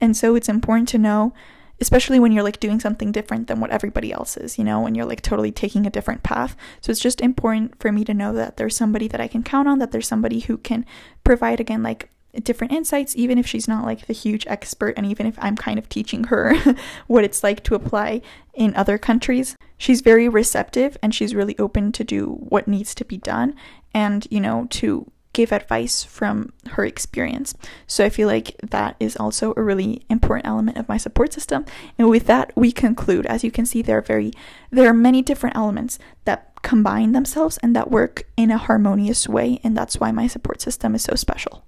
And 0.00 0.16
so 0.16 0.34
it's 0.34 0.48
important 0.48 0.88
to 0.90 0.98
know, 0.98 1.32
especially 1.80 2.18
when 2.18 2.32
you're 2.32 2.42
like 2.42 2.60
doing 2.60 2.80
something 2.80 3.12
different 3.12 3.46
than 3.46 3.60
what 3.60 3.70
everybody 3.70 4.12
else 4.12 4.36
is, 4.36 4.58
you 4.58 4.64
know, 4.64 4.80
when 4.80 4.94
you're 4.94 5.06
like 5.06 5.22
totally 5.22 5.52
taking 5.52 5.86
a 5.86 5.90
different 5.90 6.22
path. 6.22 6.56
So 6.80 6.90
it's 6.90 7.00
just 7.00 7.20
important 7.20 7.80
for 7.80 7.92
me 7.92 8.04
to 8.04 8.14
know 8.14 8.32
that 8.34 8.56
there's 8.56 8.76
somebody 8.76 9.08
that 9.08 9.20
I 9.20 9.28
can 9.28 9.42
count 9.42 9.68
on, 9.68 9.78
that 9.78 9.92
there's 9.92 10.08
somebody 10.08 10.40
who 10.40 10.58
can 10.58 10.84
provide, 11.24 11.60
again, 11.60 11.82
like 11.82 12.10
different 12.42 12.72
insights, 12.72 13.16
even 13.16 13.38
if 13.38 13.46
she's 13.46 13.66
not 13.68 13.84
like 13.84 14.06
the 14.06 14.12
huge 14.12 14.46
expert, 14.46 14.94
and 14.96 15.06
even 15.06 15.26
if 15.26 15.36
I'm 15.40 15.56
kind 15.56 15.78
of 15.78 15.88
teaching 15.88 16.24
her 16.24 16.54
what 17.06 17.24
it's 17.24 17.42
like 17.42 17.62
to 17.64 17.74
apply 17.74 18.22
in 18.54 18.74
other 18.74 18.98
countries. 18.98 19.56
She's 19.76 20.00
very 20.00 20.28
receptive 20.28 20.96
and 21.02 21.14
she's 21.14 21.34
really 21.34 21.58
open 21.58 21.92
to 21.92 22.04
do 22.04 22.26
what 22.26 22.68
needs 22.68 22.94
to 22.96 23.04
be 23.04 23.16
done 23.16 23.54
and, 23.94 24.26
you 24.30 24.40
know, 24.40 24.66
to 24.70 25.10
give 25.32 25.52
advice 25.52 26.02
from 26.02 26.52
her 26.70 26.84
experience. 26.84 27.54
So 27.86 28.04
I 28.04 28.08
feel 28.08 28.26
like 28.26 28.56
that 28.62 28.96
is 28.98 29.16
also 29.16 29.54
a 29.56 29.62
really 29.62 30.02
important 30.10 30.46
element 30.46 30.76
of 30.76 30.88
my 30.88 30.96
support 30.96 31.32
system. 31.32 31.64
And 31.98 32.08
with 32.08 32.26
that, 32.26 32.52
we 32.56 32.72
conclude. 32.72 33.26
As 33.26 33.44
you 33.44 33.50
can 33.50 33.66
see, 33.66 33.82
there 33.82 33.98
are 33.98 34.02
very 34.02 34.32
there 34.70 34.88
are 34.88 34.94
many 34.94 35.22
different 35.22 35.56
elements 35.56 35.98
that 36.24 36.52
combine 36.62 37.12
themselves 37.12 37.58
and 37.58 37.74
that 37.74 37.90
work 37.90 38.24
in 38.36 38.50
a 38.50 38.58
harmonious 38.58 39.28
way, 39.28 39.60
and 39.62 39.76
that's 39.76 39.98
why 39.98 40.10
my 40.10 40.26
support 40.26 40.60
system 40.60 40.94
is 40.94 41.02
so 41.02 41.14
special. 41.14 41.64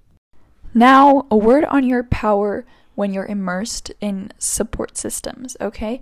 Now, 0.73 1.27
a 1.29 1.37
word 1.37 1.65
on 1.65 1.87
your 1.87 2.03
power 2.03 2.65
when 2.95 3.13
you're 3.13 3.25
immersed 3.25 3.91
in 4.01 4.31
support 4.37 4.97
systems, 4.97 5.57
okay? 5.59 6.01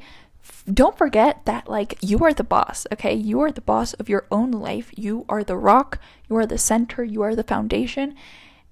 Don't 0.71 0.97
forget 0.97 1.45
that 1.45 1.67
like 1.69 1.97
you 2.01 2.19
are 2.19 2.33
the 2.33 2.43
boss 2.43 2.85
okay? 2.91 3.13
You 3.13 3.41
are 3.41 3.51
the 3.51 3.61
boss 3.61 3.93
of 3.93 4.09
your 4.09 4.25
own 4.31 4.51
life. 4.51 4.91
You 4.95 5.25
are 5.29 5.43
the 5.43 5.57
rock. 5.57 5.99
You 6.29 6.37
are 6.37 6.45
the 6.45 6.57
center. 6.57 7.03
You 7.03 7.21
are 7.21 7.35
the 7.35 7.43
foundation. 7.43 8.15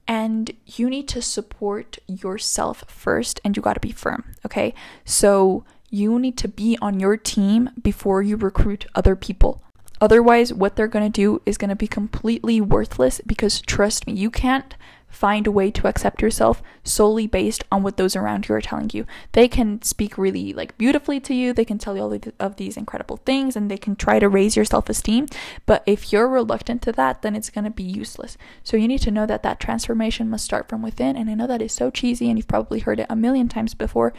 And 0.08 0.52
you 0.66 0.90
need 0.90 1.08
to 1.10 1.22
support 1.22 2.00
yourself 2.08 2.84
first 2.88 3.40
and 3.44 3.56
you 3.56 3.62
got 3.62 3.74
to 3.74 3.80
be 3.80 3.92
firm 3.92 4.36
okay? 4.46 4.74
So 5.06 5.66
you 5.90 6.20
need 6.20 6.38
to 6.38 6.48
be 6.48 6.78
on 6.82 7.00
your 7.00 7.18
team 7.18 7.72
before 7.82 8.22
you 8.22 8.36
recruit 8.38 8.86
other 8.94 9.16
people. 9.16 9.62
Otherwise 10.02 10.54
what 10.54 10.76
they're 10.76 10.88
going 10.88 11.12
to 11.12 11.22
do 11.22 11.42
is 11.46 11.58
going 11.58 11.70
to 11.70 11.76
be 11.76 11.88
completely 11.88 12.62
worthless 12.62 13.22
because 13.26 13.62
trust 13.62 14.08
me 14.08 14.14
you 14.14 14.32
can't 14.32 14.76
find 15.10 15.48
a 15.48 15.52
way 15.52 15.72
to 15.72 15.88
accept 15.88 16.22
yourself 16.22 16.62
solely 16.84 17.28
based 17.28 17.64
on 17.72 17.84
what 17.84 17.98
those 17.98 18.16
around 18.16 18.48
you 18.48 18.56
are 18.56 18.62
telling 18.62 18.90
you. 18.94 19.06
They 19.34 19.48
can 19.48 19.82
speak 19.82 20.18
really 20.18 20.54
like 20.54 20.78
beautifully 20.78 21.20
to 21.22 21.34
you, 21.34 21.54
they 21.54 21.66
can 21.66 21.78
tell 21.78 21.96
you 21.96 22.04
all 22.04 22.20
of 22.40 22.56
these 22.56 22.78
incredible 22.78 23.18
things 23.18 23.56
and 23.56 23.70
they 23.70 23.78
can 23.78 23.96
try 23.96 24.20
to 24.20 24.30
raise 24.30 24.56
your 24.56 24.66
self-esteem, 24.66 25.28
but 25.66 25.84
if 25.86 26.12
you're 26.14 26.28
reluctant 26.28 26.82
to 26.84 26.92
that, 26.94 27.22
then 27.22 27.36
it's 27.36 27.50
going 27.50 27.66
to 27.66 27.72
be 27.72 27.84
useless. 27.84 28.38
So 28.64 28.78
you 28.78 28.88
need 28.88 29.02
to 29.02 29.12
know 29.12 29.26
that 29.26 29.44
that 29.44 29.60
transformation 29.60 30.30
must 30.30 30.46
start 30.46 30.70
from 30.70 30.82
within 30.82 31.16
and 31.16 31.30
I 31.30 31.34
know 31.34 31.48
that 31.48 31.62
is 31.62 31.74
so 31.74 31.90
cheesy 31.90 32.30
and 32.30 32.38
you've 32.38 32.48
probably 32.48 32.80
heard 32.80 33.00
it 33.00 33.08
a 33.10 33.16
million 33.16 33.48
times 33.48 33.74
before, 33.74 34.14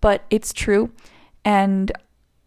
but 0.00 0.24
it's 0.30 0.52
true 0.52 0.92
and 1.44 1.92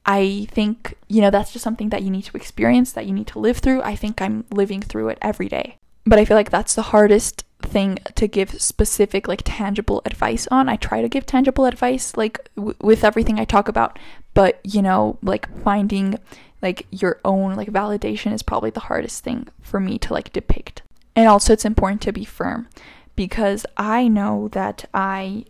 I 0.06 0.48
think, 0.52 0.96
you 1.08 1.22
know, 1.22 1.30
that's 1.30 1.54
just 1.54 1.64
something 1.64 1.90
that 1.90 2.02
you 2.02 2.10
need 2.10 2.24
to 2.24 2.38
experience, 2.38 2.92
that 2.94 3.06
you 3.06 3.14
need 3.14 3.28
to 3.28 3.40
live 3.40 3.58
through. 3.60 3.82
I 3.84 3.96
think 3.96 4.22
I'm 4.22 4.46
living 4.52 4.82
through 4.82 5.10
it 5.10 5.20
every 5.22 5.48
day. 5.48 5.78
But 6.06 6.18
I 6.18 6.26
feel 6.26 6.36
like 6.36 6.50
that's 6.50 6.74
the 6.74 6.82
hardest 6.82 7.44
thing 7.66 8.00
to 8.16 8.28
give 8.28 8.62
specific 8.62 9.28
like 9.28 9.42
tangible 9.44 10.02
advice 10.06 10.48
on. 10.50 10.70
I 10.70 10.76
try 10.76 11.02
to 11.02 11.10
give 11.10 11.26
tangible 11.26 11.66
advice 11.66 12.16
like 12.18 12.50
w- 12.56 12.76
with 12.82 13.04
everything 13.04 13.40
I 13.40 13.46
talk 13.46 13.68
about, 13.68 13.98
but 14.34 14.60
you 14.64 14.82
know, 14.82 15.18
like 15.22 15.48
finding 15.64 16.20
like 16.62 16.86
your 16.92 17.20
own 17.26 17.56
like 17.56 17.70
validation 17.70 18.34
is 18.34 18.44
probably 18.44 18.70
the 18.70 18.82
hardest 18.82 19.24
thing 19.24 19.48
for 19.62 19.80
me 19.80 19.98
to 20.00 20.14
like 20.14 20.34
depict. 20.34 20.82
And 21.16 21.28
also 21.28 21.54
it's 21.54 21.66
important 21.66 22.02
to 22.04 22.14
be 22.14 22.26
firm 22.26 22.68
because 23.16 23.66
I 23.78 24.08
know 24.08 24.48
that 24.52 24.86
I 24.94 25.46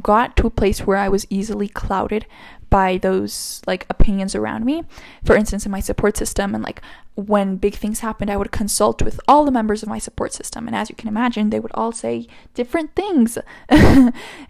got 0.00 0.36
to 0.36 0.46
a 0.46 0.50
place 0.50 0.80
where 0.86 0.96
I 0.96 1.08
was 1.08 1.26
easily 1.30 1.68
clouded 1.68 2.26
by 2.70 2.98
those 2.98 3.60
like 3.66 3.84
opinions 3.90 4.34
around 4.34 4.64
me. 4.64 4.84
For 5.24 5.36
instance, 5.36 5.66
in 5.66 5.72
my 5.72 5.80
support 5.80 6.16
system, 6.16 6.54
and 6.54 6.62
like 6.62 6.80
when 7.16 7.56
big 7.56 7.74
things 7.74 8.00
happened, 8.00 8.30
I 8.30 8.36
would 8.36 8.52
consult 8.52 9.02
with 9.02 9.20
all 9.26 9.44
the 9.44 9.50
members 9.50 9.82
of 9.82 9.88
my 9.88 9.98
support 9.98 10.32
system. 10.32 10.66
And 10.66 10.76
as 10.76 10.88
you 10.88 10.96
can 10.96 11.08
imagine, 11.08 11.50
they 11.50 11.60
would 11.60 11.72
all 11.74 11.92
say 11.92 12.26
different 12.54 12.94
things. 12.94 13.36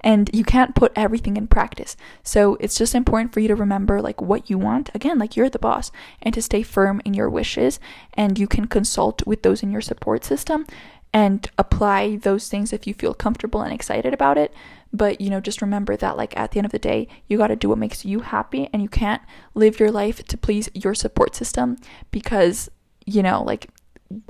and 0.01 0.31
you 0.33 0.45
can't 0.45 0.75
put 0.75 0.93
everything 0.95 1.37
in 1.37 1.47
practice. 1.47 1.97
So 2.23 2.57
it's 2.61 2.79
just 2.79 2.95
important 2.95 3.33
for 3.33 3.41
you 3.41 3.49
to 3.49 3.57
remember 3.57 4.01
like 4.03 4.21
what 4.21 4.51
you 4.51 4.59
want. 4.59 4.91
Again, 4.95 5.19
like 5.19 5.37
you're 5.37 5.51
the 5.51 5.59
boss, 5.59 5.91
and 6.23 6.35
to 6.35 6.43
stay 6.43 6.63
firm 6.63 7.01
in 7.05 7.15
your 7.15 7.31
wishes. 7.31 7.81
And 8.15 8.39
you 8.39 8.47
can 8.47 8.67
consult 8.67 9.27
with 9.27 9.43
those 9.43 9.63
in 9.63 9.71
your 9.73 9.81
support 9.81 10.25
system 10.25 10.67
and 11.13 11.51
apply 11.59 12.17
those 12.17 12.49
things 12.49 12.73
if 12.73 12.87
you 12.87 12.95
feel 12.95 13.15
comfortable 13.15 13.63
and 13.63 13.73
excited 13.73 14.15
about 14.15 14.39
it. 14.39 14.55
But, 14.93 15.21
you 15.21 15.31
know, 15.31 15.41
just 15.41 15.63
remember 15.63 15.97
that, 15.97 16.17
like, 16.17 16.37
at 16.37 16.51
the 16.51 16.59
end 16.59 16.67
of 16.67 16.73
the 16.73 16.79
day, 16.79 17.09
you 17.29 17.39
got 17.39 17.49
to 17.49 17.57
do 17.57 17.69
what 17.69 17.79
makes 17.79 18.05
you 18.05 18.21
happy 18.21 18.69
and 18.73 18.83
you 18.83 18.89
can't 18.89 19.23
live 19.55 19.79
your 19.79 19.91
life 19.91 20.25
to 20.25 20.37
please 20.37 20.69
your 20.75 20.95
support 20.95 21.35
system 21.37 21.77
because, 22.11 22.69
you 23.07 23.23
know, 23.23 23.43
like, 23.43 23.69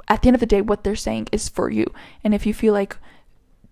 at 0.08 0.20
the 0.22 0.28
end 0.28 0.36
of 0.36 0.40
the 0.40 0.46
day, 0.46 0.60
what 0.60 0.84
they're 0.84 0.96
saying 0.96 1.28
is 1.32 1.48
for 1.48 1.70
you. 1.70 1.86
And 2.22 2.34
if 2.34 2.44
you 2.44 2.52
feel 2.52 2.74
like 2.74 2.96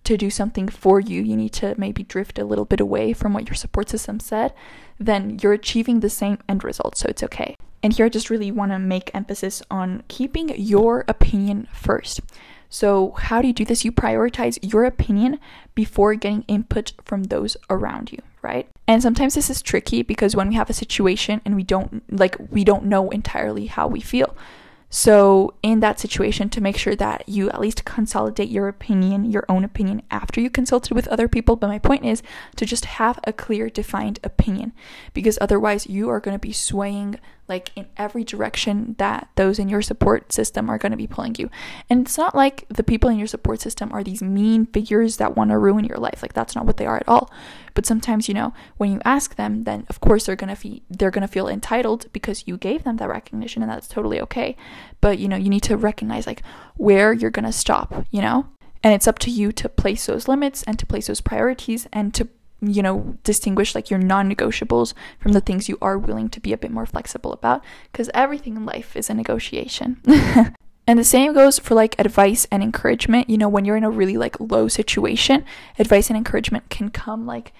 to 0.04 0.16
do 0.16 0.30
something 0.30 0.68
for 0.68 1.00
you, 1.00 1.22
you 1.22 1.36
need 1.36 1.52
to 1.52 1.74
maybe 1.76 2.02
drift 2.02 2.38
a 2.38 2.44
little 2.44 2.64
bit 2.64 2.80
away 2.80 3.12
from 3.12 3.34
what 3.34 3.46
your 3.46 3.54
support 3.54 3.90
system 3.90 4.18
said, 4.20 4.54
then 4.98 5.38
you're 5.42 5.52
achieving 5.52 6.00
the 6.00 6.08
same 6.08 6.38
end 6.48 6.64
result. 6.64 6.96
So 6.96 7.08
it's 7.08 7.22
okay. 7.24 7.54
And 7.82 7.92
here 7.92 8.06
I 8.06 8.08
just 8.08 8.30
really 8.30 8.50
want 8.50 8.72
to 8.72 8.78
make 8.78 9.14
emphasis 9.14 9.62
on 9.70 10.02
keeping 10.08 10.48
your 10.58 11.04
opinion 11.08 11.68
first. 11.74 12.20
So, 12.70 13.12
how 13.18 13.40
do 13.40 13.48
you 13.48 13.54
do 13.54 13.64
this? 13.64 13.84
You 13.84 13.92
prioritize 13.92 14.58
your 14.60 14.84
opinion 14.84 15.38
before 15.74 16.14
getting 16.14 16.42
input 16.48 16.92
from 17.04 17.24
those 17.24 17.56
around 17.70 18.12
you, 18.12 18.18
right? 18.42 18.68
And 18.86 19.02
sometimes 19.02 19.34
this 19.34 19.48
is 19.48 19.62
tricky 19.62 20.02
because 20.02 20.36
when 20.36 20.48
we 20.48 20.54
have 20.54 20.68
a 20.68 20.74
situation 20.74 21.40
and 21.44 21.56
we 21.56 21.62
don't 21.62 22.02
like 22.12 22.36
we 22.50 22.64
don't 22.64 22.84
know 22.84 23.10
entirely 23.10 23.66
how 23.66 23.88
we 23.88 24.00
feel. 24.00 24.36
So, 24.90 25.52
in 25.62 25.80
that 25.80 26.00
situation, 26.00 26.48
to 26.48 26.62
make 26.62 26.78
sure 26.78 26.96
that 26.96 27.28
you 27.28 27.50
at 27.50 27.60
least 27.60 27.84
consolidate 27.84 28.48
your 28.48 28.68
opinion, 28.68 29.30
your 29.30 29.44
own 29.48 29.62
opinion, 29.62 30.00
after 30.10 30.40
you 30.40 30.48
consulted 30.48 30.94
with 30.94 31.08
other 31.08 31.28
people. 31.28 31.56
But 31.56 31.68
my 31.68 31.78
point 31.78 32.06
is 32.06 32.22
to 32.56 32.64
just 32.64 32.86
have 32.86 33.18
a 33.24 33.32
clear, 33.34 33.68
defined 33.68 34.18
opinion 34.24 34.72
because 35.12 35.38
otherwise, 35.42 35.86
you 35.86 36.08
are 36.08 36.20
going 36.20 36.34
to 36.34 36.38
be 36.38 36.52
swaying 36.52 37.18
like 37.48 37.70
in 37.74 37.86
every 37.96 38.24
direction 38.24 38.94
that 38.98 39.28
those 39.36 39.58
in 39.58 39.68
your 39.68 39.82
support 39.82 40.32
system 40.32 40.68
are 40.68 40.78
going 40.78 40.92
to 40.92 40.98
be 40.98 41.06
pulling 41.06 41.34
you. 41.38 41.50
And 41.88 42.02
it's 42.06 42.18
not 42.18 42.34
like 42.34 42.66
the 42.68 42.82
people 42.82 43.08
in 43.08 43.18
your 43.18 43.26
support 43.26 43.60
system 43.60 43.90
are 43.92 44.04
these 44.04 44.22
mean 44.22 44.66
figures 44.66 45.16
that 45.16 45.36
want 45.36 45.50
to 45.50 45.58
ruin 45.58 45.84
your 45.84 45.98
life. 45.98 46.22
Like 46.22 46.34
that's 46.34 46.54
not 46.54 46.66
what 46.66 46.76
they 46.76 46.86
are 46.86 46.98
at 46.98 47.08
all. 47.08 47.30
But 47.74 47.86
sometimes, 47.86 48.28
you 48.28 48.34
know, 48.34 48.52
when 48.76 48.92
you 48.92 49.00
ask 49.04 49.36
them, 49.36 49.64
then 49.64 49.86
of 49.88 50.00
course 50.00 50.26
they're 50.26 50.36
going 50.36 50.48
to 50.48 50.56
feel 50.56 50.80
they're 50.90 51.10
going 51.10 51.26
to 51.26 51.32
feel 51.32 51.48
entitled 51.48 52.12
because 52.12 52.44
you 52.46 52.56
gave 52.56 52.84
them 52.84 52.96
that 52.98 53.08
recognition 53.08 53.62
and 53.62 53.70
that's 53.70 53.88
totally 53.88 54.20
okay. 54.20 54.56
But, 55.00 55.18
you 55.18 55.28
know, 55.28 55.36
you 55.36 55.48
need 55.48 55.62
to 55.64 55.76
recognize 55.76 56.26
like 56.26 56.42
where 56.76 57.12
you're 57.12 57.30
going 57.30 57.44
to 57.44 57.52
stop, 57.52 58.04
you 58.10 58.20
know? 58.20 58.46
And 58.82 58.94
it's 58.94 59.08
up 59.08 59.18
to 59.20 59.30
you 59.30 59.50
to 59.52 59.68
place 59.68 60.06
those 60.06 60.28
limits 60.28 60.62
and 60.62 60.78
to 60.78 60.86
place 60.86 61.08
those 61.08 61.20
priorities 61.20 61.88
and 61.92 62.14
to 62.14 62.28
you 62.60 62.82
know, 62.82 63.16
distinguish 63.24 63.74
like 63.74 63.90
your 63.90 64.00
non 64.00 64.32
negotiables 64.32 64.94
from 65.18 65.32
the 65.32 65.40
things 65.40 65.68
you 65.68 65.78
are 65.80 65.98
willing 65.98 66.28
to 66.30 66.40
be 66.40 66.52
a 66.52 66.58
bit 66.58 66.70
more 66.70 66.86
flexible 66.86 67.32
about 67.32 67.62
because 67.92 68.10
everything 68.14 68.56
in 68.56 68.66
life 68.66 68.96
is 68.96 69.08
a 69.08 69.14
negotiation. 69.14 70.00
And 70.88 70.98
the 70.98 71.04
same 71.04 71.34
goes 71.34 71.58
for 71.58 71.74
like 71.74 71.94
advice 71.98 72.46
and 72.50 72.62
encouragement. 72.62 73.28
You 73.28 73.36
know, 73.36 73.48
when 73.48 73.66
you're 73.66 73.76
in 73.76 73.84
a 73.84 73.90
really 73.90 74.16
like 74.16 74.40
low 74.40 74.68
situation, 74.68 75.44
advice 75.78 76.08
and 76.08 76.16
encouragement 76.16 76.70
can 76.70 76.88
come 76.88 77.26
like 77.26 77.52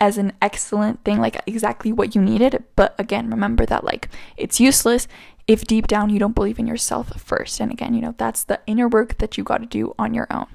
as 0.00 0.18
an 0.18 0.32
excellent 0.42 1.04
thing, 1.04 1.20
like 1.20 1.40
exactly 1.46 1.92
what 1.92 2.16
you 2.16 2.20
needed. 2.20 2.64
But 2.74 2.96
again, 2.98 3.30
remember 3.30 3.64
that 3.66 3.84
like 3.84 4.08
it's 4.36 4.58
useless 4.58 5.06
if 5.46 5.64
deep 5.64 5.86
down 5.86 6.10
you 6.10 6.18
don't 6.18 6.34
believe 6.34 6.58
in 6.58 6.66
yourself 6.66 7.12
first. 7.20 7.60
And 7.60 7.70
again, 7.70 7.94
you 7.94 8.00
know, 8.00 8.16
that's 8.18 8.42
the 8.42 8.60
inner 8.66 8.88
work 8.88 9.18
that 9.18 9.38
you 9.38 9.44
got 9.44 9.58
to 9.58 9.66
do 9.66 9.94
on 9.96 10.12
your 10.12 10.26
own. 10.32 10.46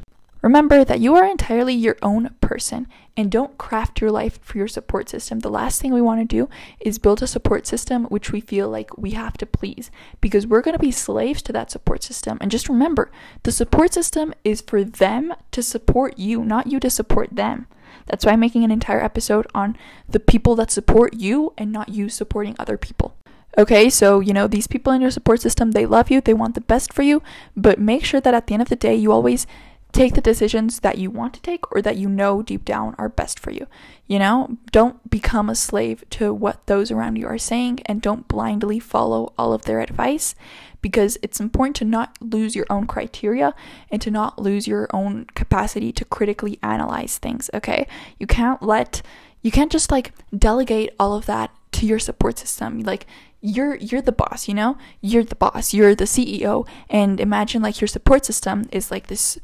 Remember 0.42 0.86
that 0.86 1.02
you 1.02 1.16
are 1.16 1.26
entirely 1.26 1.74
your 1.74 1.98
own 2.02 2.34
person 2.40 2.88
and 3.18 3.30
don't 3.30 3.58
craft 3.58 4.00
your 4.00 4.12
life 4.12 4.40
for 4.42 4.58
your 4.58 4.70
support 4.70 5.10
system. 5.10 5.40
The 5.40 5.50
last 5.50 5.82
thing 5.82 5.94
we 5.94 6.02
want 6.02 6.22
to 6.22 6.26
do 6.26 6.50
is 6.80 6.98
build 6.98 7.22
a 7.22 7.28
support 7.28 7.68
system 7.68 8.06
which 8.06 8.32
we 8.32 8.40
feel 8.40 8.70
like 8.70 8.98
we 8.98 9.12
have 9.12 9.36
to 9.38 9.46
please 9.46 9.92
because 10.22 10.48
we're 10.48 10.62
going 10.62 10.78
to 10.78 10.80
be 10.80 10.92
slaves 10.92 11.42
to 11.42 11.54
that 11.54 11.72
support 11.72 12.04
system. 12.04 12.38
And 12.40 12.50
just 12.50 12.70
remember, 12.70 13.12
the 13.44 13.52
support 13.52 13.94
system 13.94 14.34
is 14.46 14.62
for 14.62 14.86
them 14.86 15.34
to 15.52 15.62
support 15.62 16.18
you, 16.18 16.46
not 16.46 16.68
you 16.68 16.80
to 16.80 16.90
support 16.90 17.36
them. 17.36 17.68
That's 18.06 18.26
why 18.26 18.32
I'm 18.32 18.40
making 18.40 18.64
an 18.64 18.72
entire 18.72 19.04
episode 19.04 19.46
on 19.54 19.78
the 20.08 20.20
people 20.22 20.56
that 20.56 20.72
support 20.72 21.16
you 21.16 21.54
and 21.58 21.74
not 21.74 21.90
you 21.90 22.08
supporting 22.08 22.56
other 22.58 22.78
people. 22.78 23.16
Okay, 23.58 23.90
so 23.90 24.20
you 24.22 24.32
know, 24.32 24.48
these 24.48 24.68
people 24.68 24.94
in 24.94 25.02
your 25.02 25.12
support 25.12 25.42
system, 25.42 25.72
they 25.72 25.86
love 25.86 26.10
you, 26.10 26.22
they 26.22 26.34
want 26.34 26.56
the 26.56 26.62
best 26.62 26.94
for 26.94 27.02
you, 27.02 27.22
but 27.58 27.80
make 27.80 28.06
sure 28.06 28.22
that 28.22 28.34
at 28.34 28.48
the 28.48 28.54
end 28.54 28.62
of 28.62 28.70
the 28.70 28.76
day, 28.76 28.96
you 28.96 29.12
always 29.12 29.46
take 29.92 30.14
the 30.14 30.22
decisions 30.22 30.82
that 30.82 30.98
you 30.98 31.10
want 31.10 31.34
to 31.34 31.42
take 31.42 31.72
or 31.72 31.82
that 31.82 31.98
you 31.98 32.08
know 32.08 32.42
deep 32.42 32.64
down 32.64 32.96
are 32.98 33.10
best 33.10 33.40
for 33.40 33.52
you. 33.52 33.68
You 34.08 34.20
know, 34.20 34.58
don't 34.72 35.10
become 35.10 35.50
a 35.50 35.56
slave 35.56 36.04
to 36.12 36.34
what 36.34 36.66
those 36.68 36.92
around 36.92 37.16
you 37.16 37.28
are 37.28 37.38
saying 37.38 37.80
and 37.86 38.02
don't 38.02 38.28
blindly 38.28 38.80
follow 38.80 39.34
all 39.38 39.52
of 39.52 39.64
their 39.64 39.82
advice 39.82 40.36
because 40.82 41.18
it's 41.22 41.40
important 41.40 41.76
to 41.78 41.86
not 41.86 42.16
lose 42.22 42.56
your 42.56 42.66
own 42.70 42.88
criteria 42.88 43.54
and 43.92 44.02
to 44.02 44.12
not 44.12 44.40
lose 44.40 44.68
your 44.68 44.88
own 44.94 45.26
capacity 45.36 45.92
to 45.92 46.06
critically 46.06 46.60
analyze 46.62 47.18
things, 47.18 47.50
okay? 47.54 47.88
You 48.18 48.28
can't 48.28 48.62
let 48.62 49.02
you 49.42 49.52
can't 49.52 49.72
just 49.72 49.90
like 49.90 50.12
delegate 50.38 50.94
all 51.00 51.14
of 51.14 51.26
that 51.26 51.52
to 51.72 51.86
your 51.86 52.00
support 52.00 52.38
system. 52.38 52.82
Like 52.82 53.06
you're 53.42 53.76
you're 53.76 54.02
the 54.02 54.12
boss, 54.12 54.48
you 54.48 54.54
know? 54.54 54.78
You're 55.02 55.24
the 55.24 55.36
boss. 55.36 55.74
You're 55.74 55.96
the 55.96 56.06
CEO 56.06 56.68
and 56.90 57.20
imagine 57.20 57.62
like 57.62 57.82
your 57.82 57.88
support 57.88 58.26
system 58.26 58.68
is 58.72 58.92
like 58.92 59.08
this 59.08 59.40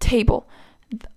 table. 0.00 0.48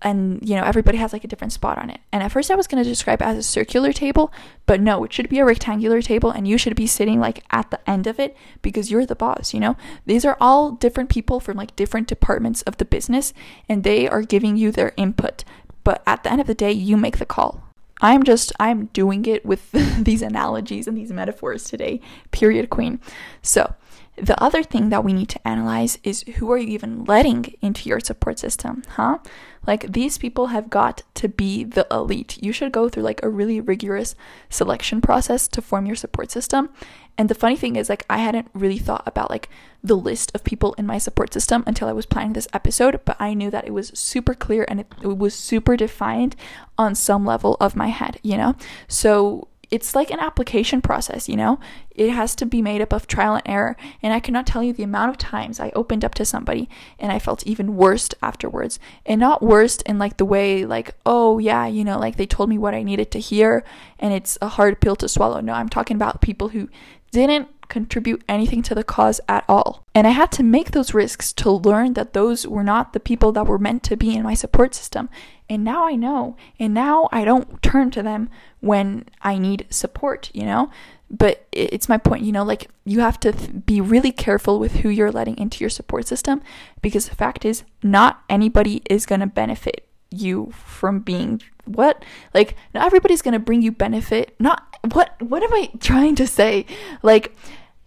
And 0.03 0.47
you 0.47 0.55
know 0.55 0.63
everybody 0.63 0.99
has 0.99 1.13
like 1.13 1.23
a 1.23 1.27
different 1.27 1.51
spot 1.51 1.79
on 1.79 1.89
it. 1.89 1.99
And 2.11 2.21
at 2.21 2.31
first 2.31 2.51
i 2.51 2.55
was 2.55 2.67
going 2.67 2.84
to 2.84 2.88
describe 2.88 3.23
it 3.23 3.25
as 3.25 3.38
a 3.38 3.43
circular 3.43 3.91
table 3.91 4.31
but 4.67 4.79
no 4.79 5.03
it 5.03 5.11
should 5.11 5.29
be 5.29 5.39
a 5.39 5.45
rectangular 5.45 5.99
table 5.99 6.29
and 6.29 6.47
you 6.47 6.59
should 6.59 6.75
be 6.75 6.86
sitting 6.86 7.19
like 7.19 7.43
at 7.49 7.71
the 7.71 7.89
end 7.89 8.05
of 8.05 8.19
it 8.19 8.38
because 8.61 8.91
you're 8.91 9.07
the 9.07 9.15
boss 9.15 9.51
you 9.51 9.59
know? 9.59 9.75
These 10.05 10.25
are 10.25 10.38
all 10.39 10.71
different 10.71 11.09
people 11.09 11.39
from 11.39 11.57
like 11.57 11.75
different 11.75 12.07
departments 12.07 12.61
of 12.63 12.77
the 12.77 12.86
business 12.86 13.34
and 13.67 13.84
they 13.84 14.07
are 14.07 14.21
giving 14.21 14.57
you 14.57 14.71
their 14.71 14.93
input. 14.95 15.43
But 15.84 16.03
at 16.05 16.23
the 16.23 16.31
end 16.31 16.39
of 16.39 16.47
the 16.47 16.53
day 16.53 16.71
you 16.71 16.95
make 16.95 17.17
the 17.17 17.25
call. 17.25 17.63
I'm 17.99 18.21
just 18.23 18.51
i'm 18.59 18.86
doing 18.88 19.25
it 19.25 19.43
with 19.43 19.71
these 19.97 20.21
analogies 20.21 20.88
and 20.88 20.95
these 20.95 21.11
metaphors 21.11 21.63
today 21.63 21.99
period 22.29 22.69
queen. 22.69 22.99
So 23.41 23.73
the 24.16 24.41
other 24.41 24.61
thing 24.61 24.89
that 24.89 25.03
we 25.03 25.11
need 25.11 25.30
to 25.30 25.47
analyze 25.47 25.97
is 26.03 26.24
who 26.36 26.51
are 26.51 26.57
you 26.57 26.68
even 26.68 27.03
letting 27.05 27.55
into 27.61 27.89
your 27.89 27.99
support 27.99 28.38
system, 28.38 28.84
huh? 28.89 29.18
Like 29.66 29.91
these 29.91 30.18
people 30.20 30.47
have 30.47 30.70
got 30.70 31.01
to 31.16 31.28
be 31.28 31.64
the 31.64 31.88
elite. 31.89 32.38
You 32.41 32.51
should 32.51 32.72
go 32.72 32.89
through 32.89 33.03
like 33.03 33.24
a 33.24 33.30
really 33.30 33.59
rigorous 33.59 34.14
selection 34.49 35.01
process 35.01 35.47
to 35.47 35.61
form 35.61 35.88
your 35.88 35.95
support 35.95 36.30
system. 36.30 36.70
And 37.18 37.28
the 37.28 37.36
funny 37.36 37.55
thing 37.55 37.76
is 37.76 37.89
like 37.89 38.05
I 38.07 38.20
hadn't 38.20 38.49
really 38.53 38.78
thought 38.78 39.03
about 39.07 39.32
like 39.32 39.49
the 39.84 39.97
list 39.97 40.32
of 40.36 40.43
people 40.43 40.74
in 40.74 40.86
my 40.86 40.99
support 40.99 41.34
system 41.34 41.64
until 41.66 41.88
I 41.88 41.93
was 41.93 42.05
planning 42.05 42.34
this 42.34 42.47
episode, 42.53 42.99
but 43.05 43.18
I 43.20 43.34
knew 43.34 43.49
that 43.49 43.66
it 43.66 43.74
was 43.74 43.91
super 43.95 44.36
clear 44.36 44.66
and 44.68 44.82
it, 44.82 44.93
it 45.01 45.18
was 45.18 45.34
super 45.34 45.76
defined 45.76 46.36
on 46.78 46.93
some 46.93 47.26
level 47.26 47.57
of 47.59 47.76
my 47.76 47.88
head, 47.88 48.20
you 48.22 48.38
know? 48.38 48.55
So 48.88 49.47
it's 49.74 49.95
like 49.95 50.11
an 50.11 50.19
application 50.19 50.84
process, 50.84 51.28
you 51.28 51.36
know? 51.36 51.59
It 51.89 52.11
has 52.11 52.36
to 52.36 52.45
be 52.45 52.61
made 52.61 52.80
up 52.80 52.93
of 52.93 53.07
trial 53.07 53.34
and 53.34 53.41
error. 53.47 53.76
And 54.03 54.13
I 54.13 54.19
cannot 54.19 54.45
tell 54.45 54.61
you 54.61 54.71
the 54.71 54.84
amount 54.84 55.09
of 55.09 55.17
times 55.17 55.59
I 55.59 55.71
opened 55.74 56.05
up 56.05 56.13
to 56.15 56.26
somebody 56.26 56.69
and 56.99 57.11
I 57.11 57.17
felt 57.17 57.47
even 57.47 57.76
worse 57.76 58.07
afterwards. 58.21 58.78
And 59.03 59.19
not 59.19 59.41
worse 59.41 59.78
in 59.78 59.97
like 59.97 60.17
the 60.17 60.26
way, 60.26 60.63
like, 60.63 60.93
oh, 61.07 61.39
yeah, 61.39 61.65
you 61.65 61.84
know, 61.84 61.97
like 61.97 62.17
they 62.17 62.28
told 62.28 62.49
me 62.49 62.59
what 62.59 62.76
I 62.76 62.84
needed 62.84 63.09
to 63.11 63.19
hear 63.19 63.63
and 63.97 64.13
it's 64.13 64.38
a 64.43 64.47
hard 64.47 64.80
pill 64.80 64.95
to 64.97 65.09
swallow. 65.09 65.39
No, 65.41 65.53
I'm 65.53 65.69
talking 65.69 65.95
about 65.95 66.21
people 66.21 66.49
who 66.49 66.69
didn't 67.11 67.47
contribute 67.74 68.24
anything 68.30 68.61
to 68.61 68.76
the 68.76 68.84
cause 68.84 69.19
at 69.28 69.43
all. 69.49 69.84
And 69.95 70.05
I 70.05 70.11
had 70.11 70.32
to 70.34 70.43
make 70.43 70.71
those 70.71 70.93
risks 70.93 71.34
to 71.34 71.49
learn 71.49 71.93
that 71.93 72.13
those 72.13 72.45
were 72.45 72.63
not 72.63 72.93
the 72.93 72.99
people 72.99 73.32
that 73.32 73.47
were 73.47 73.57
meant 73.57 73.82
to 73.86 73.97
be 73.97 74.15
in 74.15 74.21
my 74.21 74.36
support 74.36 74.76
system. 74.76 75.09
And 75.49 75.63
now 75.63 75.88
I 75.88 75.95
know. 75.95 76.38
And 76.59 76.71
now 76.76 77.09
I 77.11 77.26
don't 77.26 77.63
turn 77.63 77.89
to 77.91 78.03
them 78.03 78.30
when 78.59 79.05
I 79.24 79.39
need 79.39 79.65
support, 79.71 80.30
you 80.36 80.45
know? 80.45 80.69
But 81.09 81.47
it's 81.51 81.89
my 81.89 81.97
point, 81.97 82.21
you 82.24 82.32
know, 82.32 82.43
like 82.43 82.69
you 82.86 82.99
have 82.99 83.19
to 83.21 83.32
th- 83.32 83.65
be 83.65 83.82
really 83.82 84.11
careful 84.11 84.59
with 84.59 84.78
who 84.78 84.89
you're 84.89 85.11
letting 85.11 85.38
into 85.39 85.61
your 85.61 85.71
support 85.71 86.07
system 86.07 86.43
because 86.84 87.09
the 87.09 87.15
fact 87.15 87.43
is, 87.43 87.63
not 87.82 88.21
anybody 88.30 88.84
is 88.88 89.07
going 89.07 89.21
to 89.21 89.28
benefit 89.28 89.88
you 90.11 90.51
from 90.53 90.99
being 90.99 91.41
what 91.65 92.05
like 92.36 92.55
not 92.74 92.86
everybody's 92.86 93.21
going 93.21 93.34
to 93.34 93.39
bring 93.39 93.61
you 93.61 93.71
benefit 93.71 94.36
not 94.38 94.78
what 94.91 95.19
what 95.21 95.41
am 95.41 95.53
i 95.53 95.69
trying 95.80 96.13
to 96.13 96.28
say 96.28 96.65
like 97.01 97.36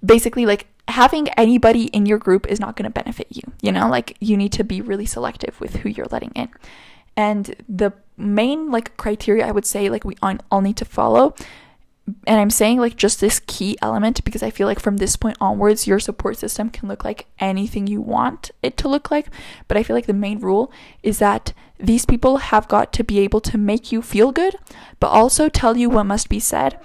basically 0.07 0.47
like 0.47 0.67
having 0.89 1.29
anybody 1.31 1.87
in 1.87 2.07
your 2.07 2.19
group 2.19 2.47
is 2.47 2.61
not 2.61 2.77
going 2.77 2.85
to 2.85 2.91
benefit 2.91 3.27
you 3.31 3.43
you 3.61 3.73
know? 3.73 3.89
Like 3.89 4.17
you 4.21 4.37
need 4.37 4.53
to 4.53 4.65
be 4.65 4.81
really 4.81 5.07
selective 5.07 5.61
with 5.61 5.77
who 5.77 5.89
you're 5.89 6.07
letting 6.11 6.33
in. 6.35 6.49
And 7.17 7.57
the 7.69 7.93
main 8.17 8.71
like 8.71 8.97
criteria 8.97 9.47
I 9.47 9.51
would 9.51 9.67
say 9.67 9.91
like 9.91 10.05
we 10.05 10.17
all 10.23 10.61
need 10.61 10.77
to 10.79 10.85
follow 10.85 11.35
and 12.27 12.39
I'm 12.39 12.51
saying 12.51 12.79
like 12.79 12.97
just 12.97 13.21
this 13.21 13.41
key 13.47 13.77
element 13.83 14.23
because 14.25 14.43
I 14.43 14.51
feel 14.51 14.69
like 14.69 14.79
from 14.79 14.99
this 14.99 15.17
point 15.17 15.37
onwards 15.41 15.87
your 15.87 15.99
support 15.99 16.37
system 16.37 16.71
can 16.71 16.89
look 16.89 17.05
like 17.05 17.27
anything 17.41 17.87
you 17.87 18.01
want 18.01 18.53
it 18.63 18.77
to 18.79 18.89
look 18.89 19.11
like. 19.11 19.27
But 19.67 19.77
I 19.77 19.83
feel 19.83 19.97
like 19.97 20.07
the 20.07 20.13
main 20.13 20.39
rule 20.39 20.71
is 21.03 21.19
that 21.19 21.53
these 21.79 22.07
people 22.07 22.39
have 22.39 22.69
got 22.69 22.93
to 22.95 23.05
be 23.05 23.19
able 23.19 23.41
to 23.41 23.59
make 23.59 23.93
you 23.93 24.01
feel 24.01 24.33
good 24.33 24.57
but 25.01 25.09
also 25.09 25.49
tell 25.49 25.77
you 25.77 25.91
what 25.91 26.05
must 26.05 26.29
be 26.29 26.41
said 26.41 26.79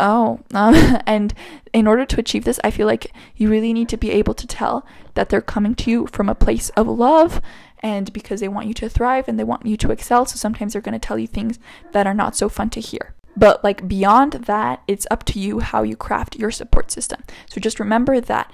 oh 0.00 0.40
um, 0.54 0.74
and 1.06 1.34
in 1.72 1.86
order 1.86 2.04
to 2.04 2.18
achieve 2.18 2.44
this 2.44 2.58
I 2.64 2.70
feel 2.70 2.86
like 2.86 3.12
you 3.36 3.48
really 3.48 3.72
need 3.72 3.88
to 3.90 3.96
be 3.96 4.10
able 4.10 4.34
to 4.34 4.46
tell 4.46 4.86
that 5.14 5.28
they're 5.28 5.40
coming 5.40 5.74
to 5.76 5.90
you 5.90 6.06
from 6.08 6.28
a 6.28 6.34
place 6.34 6.70
of 6.70 6.88
love 6.88 7.40
and 7.80 8.12
because 8.12 8.40
they 8.40 8.48
want 8.48 8.66
you 8.66 8.74
to 8.74 8.88
thrive 8.88 9.26
and 9.26 9.38
they 9.38 9.44
want 9.44 9.66
you 9.66 9.76
to 9.78 9.90
excel. 9.90 10.26
So 10.26 10.36
sometimes 10.36 10.72
they're 10.72 10.82
going 10.82 10.98
to 10.98 11.06
tell 11.06 11.18
you 11.18 11.26
things 11.26 11.58
that 11.92 12.06
are 12.06 12.14
not 12.14 12.36
so 12.36 12.48
fun 12.48 12.70
to 12.70 12.80
hear. 12.80 13.14
But 13.36 13.64
like 13.64 13.88
beyond 13.88 14.32
that, 14.32 14.82
it's 14.86 15.06
up 15.10 15.24
to 15.26 15.38
you 15.38 15.60
how 15.60 15.82
you 15.82 15.96
craft 15.96 16.36
your 16.36 16.50
support 16.50 16.90
system. 16.90 17.22
So 17.48 17.60
just 17.60 17.80
remember 17.80 18.20
that 18.20 18.52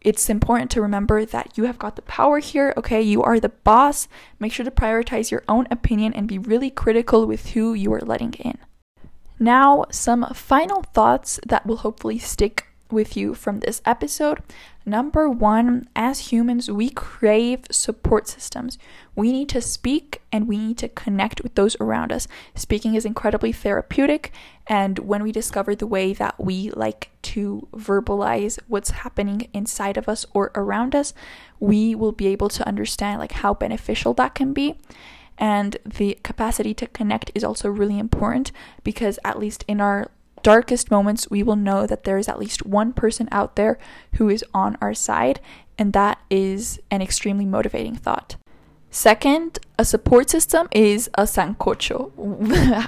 it's 0.00 0.28
important 0.28 0.70
to 0.72 0.82
remember 0.82 1.24
that 1.24 1.56
you 1.56 1.64
have 1.64 1.78
got 1.78 1.96
the 1.96 2.02
power 2.02 2.38
here, 2.38 2.74
okay? 2.76 3.00
You 3.00 3.22
are 3.22 3.40
the 3.40 3.48
boss. 3.48 4.08
Make 4.38 4.52
sure 4.52 4.64
to 4.64 4.70
prioritize 4.70 5.30
your 5.30 5.42
own 5.48 5.66
opinion 5.70 6.12
and 6.12 6.28
be 6.28 6.38
really 6.38 6.70
critical 6.70 7.26
with 7.26 7.50
who 7.50 7.74
you 7.74 7.92
are 7.92 8.00
letting 8.00 8.34
in. 8.34 8.58
Now, 9.38 9.84
some 9.90 10.26
final 10.34 10.82
thoughts 10.82 11.38
that 11.46 11.66
will 11.66 11.76
hopefully 11.78 12.18
stick 12.18 12.66
with 12.90 13.16
you 13.16 13.34
from 13.34 13.60
this 13.60 13.82
episode. 13.84 14.42
Number 14.84 15.28
one, 15.28 15.88
as 15.96 16.30
humans, 16.30 16.70
we 16.70 16.90
crave 16.90 17.64
support 17.70 18.28
systems. 18.28 18.78
We 19.16 19.32
need 19.32 19.48
to 19.48 19.60
speak 19.60 20.22
and 20.30 20.46
we 20.46 20.56
need 20.56 20.78
to 20.78 20.88
connect 20.88 21.42
with 21.42 21.56
those 21.56 21.76
around 21.80 22.12
us. 22.12 22.28
Speaking 22.54 22.94
is 22.94 23.04
incredibly 23.04 23.50
therapeutic, 23.50 24.32
and 24.68 25.00
when 25.00 25.24
we 25.24 25.32
discover 25.32 25.74
the 25.74 25.88
way 25.88 26.12
that 26.12 26.38
we 26.38 26.70
like 26.70 27.10
to 27.22 27.66
verbalize 27.74 28.58
what's 28.68 28.90
happening 28.90 29.48
inside 29.52 29.96
of 29.96 30.08
us 30.08 30.24
or 30.32 30.52
around 30.54 30.94
us, 30.94 31.12
we 31.58 31.94
will 31.94 32.12
be 32.12 32.28
able 32.28 32.48
to 32.50 32.66
understand 32.66 33.18
like 33.18 33.32
how 33.32 33.54
beneficial 33.54 34.14
that 34.14 34.34
can 34.34 34.52
be 34.52 34.76
and 35.38 35.76
the 35.84 36.18
capacity 36.22 36.74
to 36.74 36.86
connect 36.86 37.30
is 37.34 37.44
also 37.44 37.68
really 37.68 37.98
important 37.98 38.52
because 38.84 39.18
at 39.24 39.38
least 39.38 39.64
in 39.68 39.80
our 39.80 40.10
darkest 40.42 40.90
moments, 40.90 41.28
we 41.28 41.42
will 41.42 41.56
know 41.56 41.86
that 41.86 42.04
there 42.04 42.18
is 42.18 42.28
at 42.28 42.38
least 42.38 42.64
one 42.64 42.92
person 42.92 43.28
out 43.32 43.56
there 43.56 43.78
who 44.14 44.28
is 44.28 44.44
on 44.54 44.78
our 44.80 44.94
side, 44.94 45.40
and 45.76 45.92
that 45.92 46.18
is 46.30 46.80
an 46.90 47.02
extremely 47.02 47.44
motivating 47.44 47.96
thought. 47.96 48.36
Second, 48.96 49.58
a 49.78 49.84
support 49.84 50.30
system 50.30 50.68
is 50.72 51.10
a 51.16 51.24
sancocho, 51.24 52.12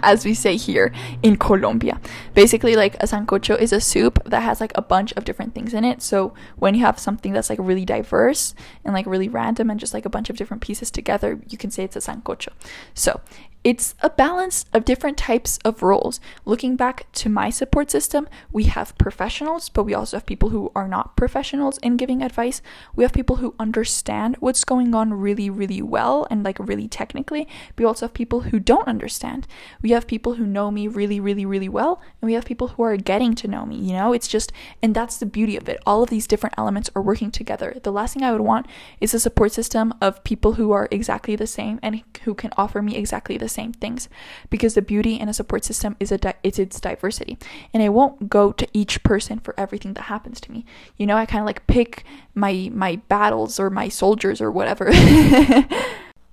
as 0.03 0.25
we 0.25 0.33
say 0.33 0.57
here 0.57 0.91
in 1.23 1.37
Colombia. 1.37 2.01
Basically, 2.33 2.75
like 2.77 2.95
a 2.95 3.07
sancocho 3.07 3.61
is 3.61 3.75
a 3.75 3.81
soup 3.81 4.19
that 4.25 4.41
has 4.41 4.59
like 4.59 4.73
a 4.75 4.81
bunch 4.81 5.13
of 5.19 5.27
different 5.27 5.55
things 5.55 5.75
in 5.75 5.85
it. 5.85 6.01
So 6.01 6.33
when 6.57 6.75
you 6.75 6.81
have 6.81 6.99
something 6.99 7.35
that's 7.35 7.51
like 7.51 7.59
really 7.61 7.85
diverse 7.85 8.55
and 8.87 8.95
like 8.95 9.05
really 9.05 9.29
random 9.29 9.69
and 9.69 9.79
just 9.79 9.93
like 9.93 10.07
a 10.07 10.09
bunch 10.09 10.31
of 10.31 10.39
different 10.39 10.63
pieces 10.63 10.91
together, 10.91 11.41
you 11.47 11.59
can 11.59 11.71
say 11.71 11.85
it's 11.85 11.97
a 11.97 12.01
sancocho. 12.01 12.49
So 12.95 13.21
it's 13.65 13.95
a 14.01 14.11
balance 14.11 14.65
of 14.73 14.85
different 14.85 15.19
types 15.19 15.59
of 15.65 15.83
roles. 15.83 16.21
Looking 16.45 16.77
back 16.77 17.11
to 17.13 17.29
my 17.29 17.51
support 17.51 17.91
system, 17.91 18.29
we 18.53 18.65
have 18.65 18.97
professionals, 18.99 19.69
but 19.69 19.83
we 19.83 19.95
also 19.95 20.17
have 20.17 20.27
people 20.27 20.51
who 20.51 20.71
are 20.75 20.87
not 20.87 21.17
professionals 21.17 21.79
in 21.79 21.97
giving 21.97 22.23
advice. 22.23 22.63
We 22.95 23.05
have 23.05 23.13
people 23.13 23.37
who 23.37 23.55
understand 23.59 24.37
what's 24.39 24.65
going 24.65 24.95
on 24.95 25.13
really, 25.13 25.51
really 25.51 25.83
well 25.83 26.27
and 26.31 26.45
like 26.45 26.59
really 26.59 26.87
technically. 26.87 27.49
We 27.77 27.85
also 27.85 28.07
have 28.07 28.15
people 28.15 28.43
who 28.43 28.61
don't 28.61 28.87
understand. 28.87 29.47
We 29.83 29.91
have 29.91 30.07
people 30.07 30.35
who 30.35 30.47
know 30.47 30.71
me 30.71 30.87
really, 30.87 31.19
really, 31.19 31.45
really 31.45 31.69
well, 31.69 32.01
and 32.23 32.27
we 32.29 32.35
have 32.35 32.45
people 32.45 32.69
who 32.69 32.85
are 32.85 32.97
getting 32.97 33.35
to 33.35 33.49
know 33.49 33.67
me. 33.67 33.77
You 33.77 33.95
know, 33.95 34.13
it's 34.13 34.29
just, 34.29 34.53
and 34.83 34.95
that's 34.95 35.19
the 35.19 35.27
beauty 35.27 35.57
of 35.57 35.69
it. 35.69 35.81
All 35.85 36.03
of 36.03 36.11
these 36.11 36.29
different 36.29 36.55
elements 36.57 36.91
are 36.95 37.03
working 37.03 37.33
together. 37.33 37.77
The 37.83 37.93
last 37.93 38.15
thing 38.15 38.23
I 38.23 38.33
would 38.33 38.41
want 38.41 38.67
is 39.01 39.15
a 39.15 39.21
support 39.21 39.53
system 39.53 39.93
of 40.01 40.23
people 40.23 40.55
who 40.55 40.71
are 40.71 40.89
exactly 40.91 41.35
the 41.35 41.47
same 41.47 41.81
and 41.83 42.03
who 42.23 42.35
can 42.35 42.53
offer 42.57 42.81
me 42.81 42.97
exactly 42.97 43.37
the 43.37 43.48
same 43.49 43.73
things 43.73 44.09
because 44.51 44.75
the 44.75 44.83
beauty 44.83 45.19
in 45.19 45.29
a 45.29 45.35
support 45.35 45.65
system 45.65 45.97
is 46.01 46.13
a 46.13 46.19
di- 46.19 46.35
it's 46.43 46.59
its 46.59 46.81
diversity 46.81 47.39
and 47.73 47.83
I 47.83 47.89
won't 47.89 48.29
go 48.29 48.53
to 48.53 48.69
each 48.73 49.03
person 49.03 49.39
for 49.39 49.55
everything 49.59 49.95
that 49.95 50.03
happens 50.03 50.41
to 50.43 50.53
me 50.53 50.65
you 50.97 51.07
know 51.07 51.17
I 51.17 51.27
kind 51.27 51.41
of 51.41 51.47
like 51.47 51.67
pick 51.67 52.05
my 52.35 52.71
my 52.73 52.97
battles 53.09 53.59
or 53.59 53.71
my 53.71 53.89
soldiers 53.89 54.41
or 54.41 54.51
whatever 54.51 54.91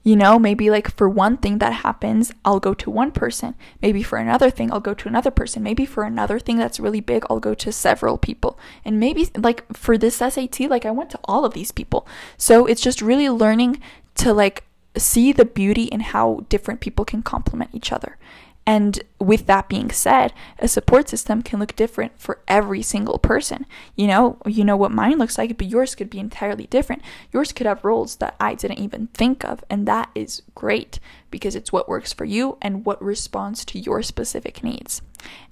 You 0.05 0.15
know, 0.15 0.37
maybe 0.37 0.69
like 0.69 0.95
for 0.95 1.09
one 1.09 1.37
thing 1.37 1.57
that 1.57 1.81
happens, 1.81 2.31
I'll 2.45 2.59
go 2.59 2.75
to 2.75 2.91
one 2.91 3.11
person. 3.11 3.55
Maybe 3.81 4.03
for 4.03 4.19
another 4.19 4.51
thing, 4.51 4.71
I'll 4.71 4.79
go 4.79 4.93
to 4.93 5.09
another 5.09 5.31
person. 5.31 5.63
Maybe 5.63 5.83
for 5.83 6.03
another 6.03 6.37
thing 6.37 6.57
that's 6.57 6.79
really 6.79 7.01
big, 7.01 7.25
I'll 7.27 7.39
go 7.39 7.55
to 7.55 7.71
several 7.71 8.19
people. 8.19 8.59
And 8.85 8.99
maybe 8.99 9.27
like 9.35 9.65
for 9.75 9.97
this 9.97 10.17
SAT, 10.17 10.69
like 10.69 10.85
I 10.85 10.91
went 10.91 11.09
to 11.09 11.19
all 11.23 11.43
of 11.43 11.55
these 11.55 11.71
people. 11.71 12.07
So 12.37 12.67
it's 12.67 12.81
just 12.81 13.01
really 13.01 13.29
learning 13.29 13.81
to 14.17 14.31
like 14.31 14.63
see 14.97 15.31
the 15.31 15.45
beauty 15.45 15.83
in 15.85 15.99
how 15.99 16.45
different 16.49 16.79
people 16.79 17.05
can 17.05 17.21
complement 17.21 17.71
each 17.73 17.91
other. 17.91 18.17
And 18.67 19.03
with 19.19 19.45
that 19.45 19.69
being 19.69 19.91
said, 19.91 20.33
a 20.57 20.67
support 20.67 21.07
system 21.09 21.43
can 21.43 21.59
look 21.59 21.75
different 21.75 22.19
for 22.19 22.39
every 22.47 22.81
single 22.81 23.19
person. 23.19 23.67
You 23.95 24.07
know, 24.07 24.39
you 24.47 24.63
know 24.63 24.75
what 24.75 24.91
mine 24.91 25.19
looks 25.19 25.37
like, 25.37 25.55
but 25.57 25.67
yours 25.67 25.93
could 25.93 26.09
be 26.09 26.19
entirely 26.19 26.65
different. 26.65 27.03
Yours 27.31 27.51
could 27.51 27.67
have 27.67 27.85
roles 27.85 28.15
that 28.17 28.35
I 28.39 28.55
didn't 28.55 28.79
even 28.79 29.07
think 29.07 29.43
of, 29.45 29.63
and 29.69 29.87
that 29.87 30.09
is 30.15 30.41
great 30.55 30.99
because 31.29 31.55
it's 31.55 31.71
what 31.71 31.89
works 31.89 32.13
for 32.13 32.25
you 32.25 32.57
and 32.61 32.85
what 32.85 33.03
responds 33.03 33.65
to 33.65 33.79
your 33.79 34.01
specific 34.01 34.63
needs. 34.63 35.01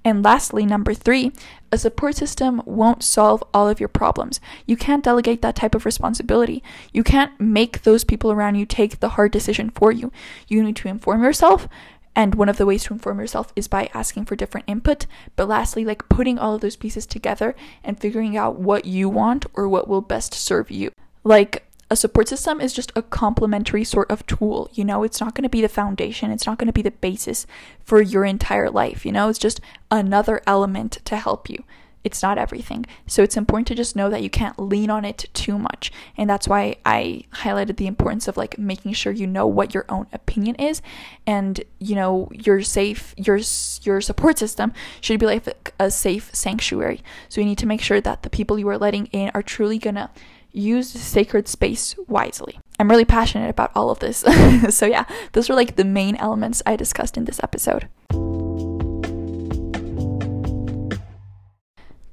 And 0.04 0.22
lastly, 0.22 0.64
number 0.64 0.94
3, 0.94 1.32
a 1.72 1.78
support 1.78 2.16
system 2.16 2.62
won't 2.64 3.02
solve 3.02 3.42
all 3.52 3.68
of 3.68 3.80
your 3.80 3.88
problems. 3.88 4.40
You 4.66 4.76
can't 4.76 5.04
delegate 5.04 5.42
that 5.42 5.56
type 5.56 5.74
of 5.74 5.84
responsibility. 5.84 6.62
You 6.92 7.02
can't 7.02 7.38
make 7.40 7.82
those 7.82 8.04
people 8.04 8.30
around 8.30 8.54
you 8.54 8.66
take 8.66 9.00
the 9.00 9.10
hard 9.10 9.32
decision 9.32 9.70
for 9.70 9.90
you. 9.90 10.12
You 10.46 10.62
need 10.62 10.76
to 10.76 10.88
inform 10.88 11.22
yourself, 11.22 11.68
and 12.16 12.34
one 12.34 12.48
of 12.48 12.56
the 12.56 12.66
ways 12.66 12.84
to 12.84 12.94
inform 12.94 13.18
yourself 13.18 13.52
is 13.56 13.68
by 13.68 13.90
asking 13.92 14.26
for 14.26 14.36
different 14.36 14.68
input. 14.68 15.06
But 15.36 15.48
lastly, 15.48 15.84
like 15.84 16.08
putting 16.08 16.38
all 16.38 16.54
of 16.54 16.60
those 16.60 16.76
pieces 16.76 17.06
together 17.06 17.54
and 17.82 17.98
figuring 17.98 18.36
out 18.36 18.58
what 18.58 18.84
you 18.84 19.08
want 19.08 19.46
or 19.54 19.68
what 19.68 19.88
will 19.88 20.00
best 20.00 20.34
serve 20.34 20.70
you. 20.70 20.90
Like 21.24 21.66
a 21.90 21.96
support 21.96 22.28
system 22.28 22.60
is 22.60 22.72
just 22.72 22.92
a 22.96 23.02
complementary 23.02 23.84
sort 23.84 24.10
of 24.10 24.26
tool. 24.26 24.68
You 24.72 24.84
know, 24.84 25.02
it's 25.02 25.20
not 25.20 25.34
going 25.34 25.42
to 25.42 25.48
be 25.48 25.60
the 25.60 25.68
foundation, 25.68 26.30
it's 26.30 26.46
not 26.46 26.58
going 26.58 26.66
to 26.66 26.72
be 26.72 26.82
the 26.82 26.90
basis 26.90 27.46
for 27.84 28.00
your 28.00 28.24
entire 28.24 28.70
life. 28.70 29.04
You 29.04 29.12
know, 29.12 29.28
it's 29.28 29.38
just 29.38 29.60
another 29.90 30.40
element 30.46 30.98
to 31.04 31.16
help 31.16 31.50
you 31.50 31.64
it's 32.04 32.22
not 32.22 32.38
everything. 32.38 32.84
So 33.06 33.22
it's 33.22 33.36
important 33.36 33.66
to 33.68 33.74
just 33.74 33.96
know 33.96 34.10
that 34.10 34.22
you 34.22 34.30
can't 34.30 34.58
lean 34.58 34.90
on 34.90 35.04
it 35.04 35.28
too 35.32 35.58
much. 35.58 35.90
And 36.16 36.28
that's 36.28 36.46
why 36.46 36.76
I 36.84 37.24
highlighted 37.32 37.76
the 37.76 37.86
importance 37.86 38.28
of 38.28 38.36
like 38.36 38.58
making 38.58 38.92
sure 38.92 39.12
you 39.12 39.26
know 39.26 39.46
what 39.46 39.74
your 39.74 39.86
own 39.88 40.06
opinion 40.12 40.54
is 40.56 40.82
and 41.26 41.62
you 41.78 41.94
know 41.94 42.28
your 42.32 42.62
safe 42.62 43.14
your 43.16 43.40
your 43.82 44.00
support 44.00 44.38
system 44.38 44.72
should 45.00 45.18
be 45.18 45.26
like 45.26 45.74
a 45.80 45.90
safe 45.90 46.34
sanctuary. 46.34 47.02
So 47.28 47.40
you 47.40 47.46
need 47.46 47.58
to 47.58 47.66
make 47.66 47.80
sure 47.80 48.00
that 48.00 48.22
the 48.22 48.30
people 48.30 48.58
you 48.58 48.68
are 48.68 48.78
letting 48.78 49.06
in 49.06 49.30
are 49.34 49.42
truly 49.42 49.78
going 49.78 49.96
to 49.96 50.10
use 50.52 50.88
sacred 50.88 51.48
space 51.48 51.96
wisely. 52.06 52.58
I'm 52.78 52.90
really 52.90 53.04
passionate 53.04 53.50
about 53.50 53.72
all 53.74 53.90
of 53.90 53.98
this. 53.98 54.24
so 54.76 54.86
yeah, 54.86 55.04
those 55.32 55.50
are 55.50 55.54
like 55.54 55.76
the 55.76 55.84
main 55.84 56.16
elements 56.16 56.62
I 56.66 56.76
discussed 56.76 57.16
in 57.16 57.24
this 57.24 57.40
episode. 57.42 57.88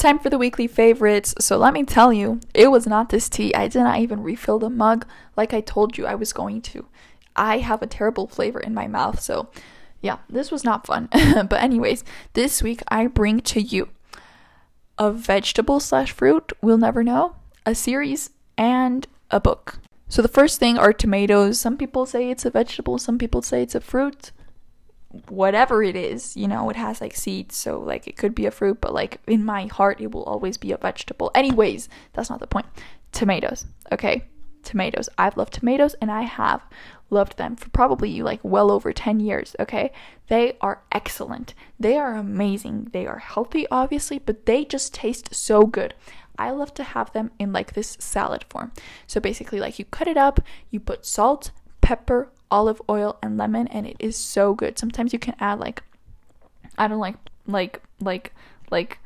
Time 0.01 0.17
for 0.17 0.31
the 0.31 0.37
weekly 0.39 0.65
favorites. 0.65 1.35
So 1.37 1.57
let 1.57 1.75
me 1.75 1.83
tell 1.83 2.11
you, 2.11 2.39
it 2.55 2.71
was 2.71 2.87
not 2.87 3.09
this 3.09 3.29
tea. 3.29 3.53
I 3.53 3.67
did 3.67 3.83
not 3.83 3.99
even 3.99 4.23
refill 4.23 4.57
the 4.57 4.67
mug 4.67 5.05
like 5.37 5.53
I 5.53 5.61
told 5.61 5.95
you 5.95 6.07
I 6.07 6.15
was 6.15 6.33
going 6.33 6.63
to. 6.63 6.87
I 7.35 7.59
have 7.59 7.83
a 7.83 7.87
terrible 7.87 8.25
flavor 8.25 8.59
in 8.59 8.73
my 8.73 8.87
mouth, 8.87 9.21
so 9.21 9.49
yeah, 10.01 10.17
this 10.27 10.49
was 10.49 10.63
not 10.63 10.87
fun. 10.87 11.07
but 11.13 11.61
anyways, 11.61 12.03
this 12.33 12.63
week 12.63 12.81
I 12.87 13.05
bring 13.05 13.41
to 13.41 13.61
you 13.61 13.89
a 14.97 15.11
vegetable 15.11 15.79
slash 15.79 16.11
fruit, 16.11 16.51
we'll 16.63 16.79
never 16.79 17.03
know, 17.03 17.35
a 17.63 17.75
series, 17.75 18.31
and 18.57 19.07
a 19.29 19.39
book. 19.39 19.77
So 20.09 20.23
the 20.23 20.27
first 20.27 20.59
thing 20.59 20.79
are 20.79 20.93
tomatoes. 20.93 21.59
Some 21.59 21.77
people 21.77 22.07
say 22.07 22.31
it's 22.31 22.43
a 22.43 22.49
vegetable, 22.49 22.97
some 22.97 23.19
people 23.19 23.43
say 23.43 23.61
it's 23.61 23.75
a 23.75 23.79
fruit 23.79 24.31
whatever 25.29 25.83
it 25.83 25.95
is, 25.95 26.37
you 26.37 26.47
know, 26.47 26.69
it 26.69 26.75
has 26.75 27.01
like 27.01 27.15
seeds, 27.15 27.55
so 27.55 27.79
like 27.79 28.07
it 28.07 28.17
could 28.17 28.33
be 28.33 28.45
a 28.45 28.51
fruit, 28.51 28.79
but 28.81 28.93
like 28.93 29.19
in 29.27 29.43
my 29.43 29.65
heart, 29.65 29.99
it 29.99 30.11
will 30.11 30.23
always 30.23 30.57
be 30.57 30.71
a 30.71 30.77
vegetable. 30.77 31.31
Anyways, 31.35 31.89
that's 32.13 32.29
not 32.29 32.39
the 32.39 32.47
point. 32.47 32.67
Tomatoes, 33.11 33.65
okay? 33.91 34.25
Tomatoes. 34.63 35.09
I've 35.17 35.37
loved 35.37 35.53
tomatoes 35.53 35.95
and 36.01 36.11
I 36.11 36.21
have 36.21 36.61
loved 37.09 37.37
them 37.37 37.55
for 37.55 37.69
probably 37.69 38.21
like 38.21 38.39
well 38.43 38.71
over 38.71 38.93
10 38.93 39.19
years, 39.19 39.55
okay? 39.59 39.91
They 40.29 40.57
are 40.61 40.81
excellent. 40.91 41.53
They 41.79 41.97
are 41.97 42.15
amazing. 42.15 42.89
They 42.93 43.05
are 43.05 43.19
healthy, 43.19 43.65
obviously, 43.69 44.19
but 44.19 44.45
they 44.45 44.63
just 44.63 44.93
taste 44.93 45.33
so 45.35 45.65
good. 45.65 45.93
I 46.37 46.51
love 46.51 46.73
to 46.75 46.83
have 46.83 47.11
them 47.11 47.31
in 47.37 47.51
like 47.51 47.73
this 47.73 47.97
salad 47.99 48.45
form. 48.49 48.71
So 49.07 49.19
basically, 49.19 49.59
like 49.59 49.77
you 49.77 49.85
cut 49.85 50.07
it 50.07 50.17
up, 50.17 50.39
you 50.69 50.79
put 50.79 51.05
salt, 51.05 51.51
pepper, 51.81 52.31
olive 52.51 52.81
oil, 52.89 53.17
and 53.23 53.37
lemon, 53.37 53.67
and 53.67 53.87
it 53.87 53.95
is 53.99 54.15
so 54.15 54.53
good. 54.53 54.77
Sometimes 54.77 55.13
you 55.13 55.19
can 55.19 55.35
add 55.39 55.59
like 55.59 55.83
I 56.77 56.87
don't 56.87 56.99
like 56.99 57.15
like 57.47 57.81
like 57.99 58.33
like 58.69 58.99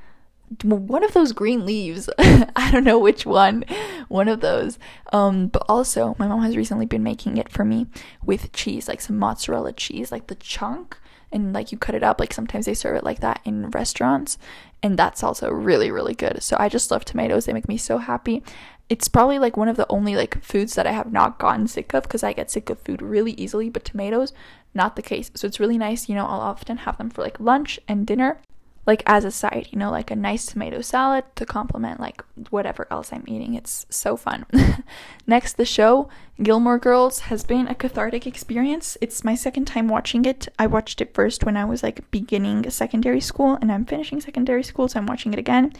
one 0.63 1.03
of 1.03 1.13
those 1.13 1.31
green 1.31 1.65
leaves. 1.65 2.09
I 2.17 2.69
don't 2.71 2.83
know 2.83 2.99
which 2.99 3.25
one. 3.25 3.63
One 4.07 4.27
of 4.27 4.41
those. 4.41 4.77
Um, 5.11 5.47
but 5.47 5.63
also, 5.67 6.15
my 6.19 6.27
mom 6.27 6.41
has 6.43 6.55
recently 6.55 6.85
been 6.85 7.03
making 7.03 7.37
it 7.37 7.51
for 7.51 7.65
me 7.65 7.87
with 8.23 8.51
cheese, 8.51 8.87
like 8.87 9.01
some 9.01 9.17
mozzarella 9.17 9.73
cheese, 9.73 10.11
like 10.11 10.27
the 10.27 10.35
chunk, 10.35 10.97
and 11.32 11.53
like 11.53 11.71
you 11.71 11.78
cut 11.78 11.95
it 11.95 12.03
up. 12.03 12.19
Like 12.19 12.34
sometimes 12.34 12.65
they 12.65 12.73
serve 12.73 12.97
it 12.97 13.03
like 13.03 13.19
that 13.19 13.41
in 13.45 13.69
restaurants, 13.69 14.38
and 14.84 14.97
that's 14.97 15.23
also 15.23 15.49
really, 15.49 15.91
really 15.91 16.15
good. 16.15 16.43
So 16.43 16.57
I 16.59 16.69
just 16.69 16.91
love 16.91 17.05
tomatoes. 17.05 17.45
They 17.45 17.53
make 17.53 17.67
me 17.67 17.78
so 17.78 17.97
happy 17.97 18.43
it's 18.89 19.07
probably 19.07 19.39
like 19.39 19.57
one 19.57 19.67
of 19.67 19.78
the 19.78 19.88
only 19.89 20.15
like 20.15 20.43
foods 20.43 20.76
that 20.76 20.86
I 20.86 20.91
have 20.91 21.11
not 21.11 21.39
gotten 21.39 21.67
sick 21.67 21.93
of 21.93 22.03
because 22.03 22.23
I 22.23 22.34
get 22.34 22.51
sick 22.51 22.69
of 22.69 22.80
food 22.80 23.01
really 23.01 23.32
easily, 23.34 23.69
but 23.69 23.84
tomatoes, 23.84 24.32
not 24.73 24.95
the 24.95 25.01
case. 25.01 25.32
So 25.34 25.47
it's 25.47 25.59
really 25.59 25.78
nice, 25.78 26.07
you 26.07 26.15
know, 26.15 26.26
I'll 26.26 26.41
often 26.41 26.78
have 26.78 26.97
them 26.97 27.09
for 27.09 27.23
like 27.23 27.39
lunch 27.39 27.80
and 27.88 28.05
dinner, 28.05 28.39
like 28.86 29.03
as 29.05 29.25
a 29.25 29.31
side, 29.31 29.67
you 29.71 29.79
know, 29.79 29.91
like 29.91 30.11
a 30.11 30.15
nice 30.15 30.45
tomato 30.45 30.81
salad 30.81 31.23
to 31.36 31.45
complement 31.45 31.99
like 31.99 32.23
whatever 32.49 32.88
else 32.91 33.11
I'm 33.11 33.23
eating. 33.27 33.55
It's 33.55 33.86
so 33.89 34.15
fun. 34.15 34.45
Next, 35.27 35.53
the 35.57 35.65
show 35.65 36.09
Gilmore 36.41 36.77
Girls 36.77 37.21
has 37.21 37.43
been 37.43 37.67
a 37.67 37.75
cathartic 37.75 38.27
experience. 38.27 38.97
It's 39.01 39.23
my 39.23 39.36
second 39.36 39.65
time 39.65 39.88
watching 39.88 40.25
it. 40.25 40.47
I 40.59 40.67
watched 40.67 41.01
it 41.01 41.13
first 41.13 41.43
when 41.43 41.57
I 41.57 41.65
was 41.65 41.83
like 41.83 42.09
beginning 42.11 42.69
secondary 42.69 43.21
school, 43.21 43.57
and 43.61 43.71
I'm 43.71 43.86
finishing 43.86 44.21
secondary 44.21 44.63
school, 44.63 44.88
so 44.88 44.99
I'm 44.99 45.07
watching 45.07 45.33
it 45.33 45.39
again 45.39 45.73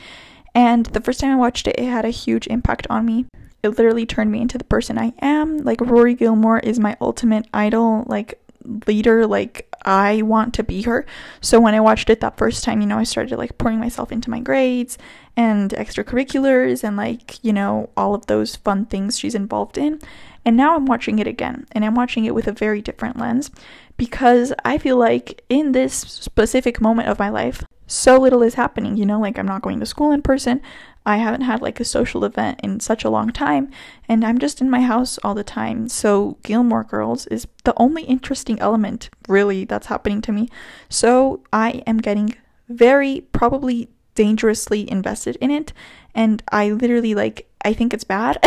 and 0.56 0.86
the 0.88 1.02
first 1.02 1.20
time 1.20 1.32
I 1.32 1.36
watched 1.36 1.68
it, 1.68 1.76
it 1.78 1.86
had 1.86 2.06
a 2.06 2.10
huge 2.10 2.48
impact 2.48 2.88
on 2.90 3.06
me. 3.06 3.26
It 3.62 3.70
literally 3.70 4.06
turned 4.06 4.32
me 4.32 4.40
into 4.40 4.58
the 4.58 4.64
person 4.64 4.98
I 4.98 5.14
am. 5.22 5.58
Like, 5.58 5.82
Rory 5.82 6.16
Gilmore 6.16 6.60
is 6.60 6.80
my 6.80 6.96
ultimate 7.02 7.46
idol, 7.54 8.06
like, 8.08 8.40
leader. 8.88 9.28
Like, 9.28 9.70
I 9.86 10.24
want 10.24 10.54
to 10.56 10.64
be 10.64 10.82
her. 10.82 11.06
So, 11.40 11.60
when 11.60 11.76
I 11.76 11.80
watched 11.80 12.10
it 12.10 12.20
that 12.20 12.38
first 12.38 12.64
time, 12.64 12.82
you 12.82 12.88
know, 12.88 12.98
I 12.98 13.04
started 13.04 13.38
like 13.38 13.58
pouring 13.58 13.80
myself 13.80 14.12
into 14.12 14.30
my 14.30 14.40
grades 14.40 14.98
and 15.38 15.72
extracurriculars 15.72 16.84
and, 16.84 16.98
like, 16.98 17.44
you 17.44 17.54
know, 17.54 17.90
all 17.96 18.16
of 18.16 18.26
those 18.26 18.56
fun 18.56 18.86
things 18.86 19.18
she's 19.18 19.36
involved 19.36 19.78
in. 19.78 20.02
And 20.44 20.58
now 20.58 20.76
I'm 20.76 20.86
watching 20.86 21.20
it 21.20 21.28
again, 21.28 21.66
and 21.72 21.84
I'm 21.84 21.96
watching 21.96 22.26
it 22.26 22.36
with 22.36 22.48
a 22.48 22.52
very 22.52 22.82
different 22.82 23.18
lens 23.18 23.50
because 23.98 24.54
I 24.64 24.78
feel 24.78 24.98
like 24.98 25.44
in 25.50 25.72
this 25.72 25.94
specific 25.94 26.82
moment 26.82 27.10
of 27.10 27.18
my 27.18 27.30
life, 27.30 27.64
so 27.88 28.18
little 28.18 28.44
is 28.44 28.56
happening, 28.56 28.98
you 28.98 29.06
know, 29.06 29.20
like 29.20 29.40
I'm 29.40 29.48
not 29.48 29.62
going 29.62 29.80
to 29.80 29.86
school 29.86 30.12
in 30.12 30.22
person. 30.22 30.62
I 31.06 31.18
haven't 31.18 31.42
had 31.42 31.62
like 31.62 31.80
a 31.80 31.86
social 31.86 32.26
event 32.26 32.60
in 32.64 32.80
such 32.80 33.04
a 33.04 33.10
long 33.10 33.32
time, 33.32 33.70
and 34.08 34.26
I'm 34.26 34.40
just 34.40 34.62
in 34.62 34.70
my 34.70 34.82
house 34.82 35.18
all 35.20 35.36
the 35.36 35.44
time. 35.44 35.88
So, 35.88 36.38
Gilmore 36.44 36.84
Girls 36.84 37.28
is 37.28 37.48
the 37.64 37.74
only 37.78 38.04
interesting 38.04 38.60
element, 38.60 39.10
really, 39.28 39.66
that's 39.66 39.88
happening 39.88 40.22
to 40.22 40.32
me. 40.32 40.50
So, 40.90 41.44
I 41.54 41.84
am 41.86 41.98
getting 42.00 42.36
very, 42.70 43.22
probably 43.32 43.90
dangerously 44.16 44.90
invested 44.90 45.38
in 45.42 45.52
it, 45.52 45.74
and 46.16 46.42
I 46.52 46.72
literally 46.72 47.14
like, 47.14 47.50
I 47.64 47.74
think 47.74 47.94
it's 47.94 48.04
bad. 48.04 48.40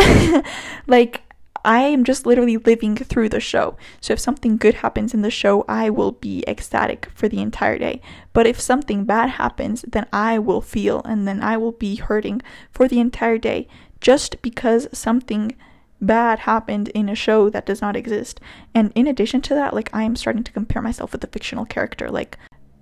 like, 0.87 1.21
I 1.63 1.81
am 1.81 2.03
just 2.03 2.25
literally 2.25 2.57
living 2.57 2.95
through 2.95 3.29
the 3.29 3.39
show. 3.39 3.77
So 4.01 4.13
if 4.13 4.19
something 4.19 4.57
good 4.57 4.75
happens 4.75 5.13
in 5.13 5.21
the 5.21 5.31
show, 5.31 5.65
I 5.67 5.89
will 5.89 6.13
be 6.13 6.43
ecstatic 6.47 7.07
for 7.13 7.27
the 7.27 7.41
entire 7.41 7.77
day. 7.77 8.01
But 8.33 8.47
if 8.47 8.59
something 8.59 9.05
bad 9.05 9.31
happens, 9.31 9.83
then 9.87 10.05
I 10.13 10.39
will 10.39 10.61
feel 10.61 11.01
and 11.03 11.27
then 11.27 11.41
I 11.41 11.57
will 11.57 11.73
be 11.73 11.95
hurting 11.95 12.41
for 12.71 12.87
the 12.87 12.99
entire 12.99 13.37
day 13.37 13.67
just 14.01 14.41
because 14.41 14.87
something 14.93 15.55
bad 16.01 16.39
happened 16.39 16.87
in 16.89 17.09
a 17.09 17.15
show 17.15 17.49
that 17.49 17.65
does 17.65 17.81
not 17.81 17.95
exist. 17.95 18.39
And 18.73 18.91
in 18.95 19.07
addition 19.07 19.41
to 19.41 19.55
that, 19.55 19.73
like 19.73 19.89
I 19.93 20.03
am 20.03 20.15
starting 20.15 20.43
to 20.43 20.51
compare 20.51 20.81
myself 20.81 21.11
with 21.11 21.23
a 21.23 21.27
fictional 21.27 21.65
character. 21.65 22.09
Like 22.09 22.37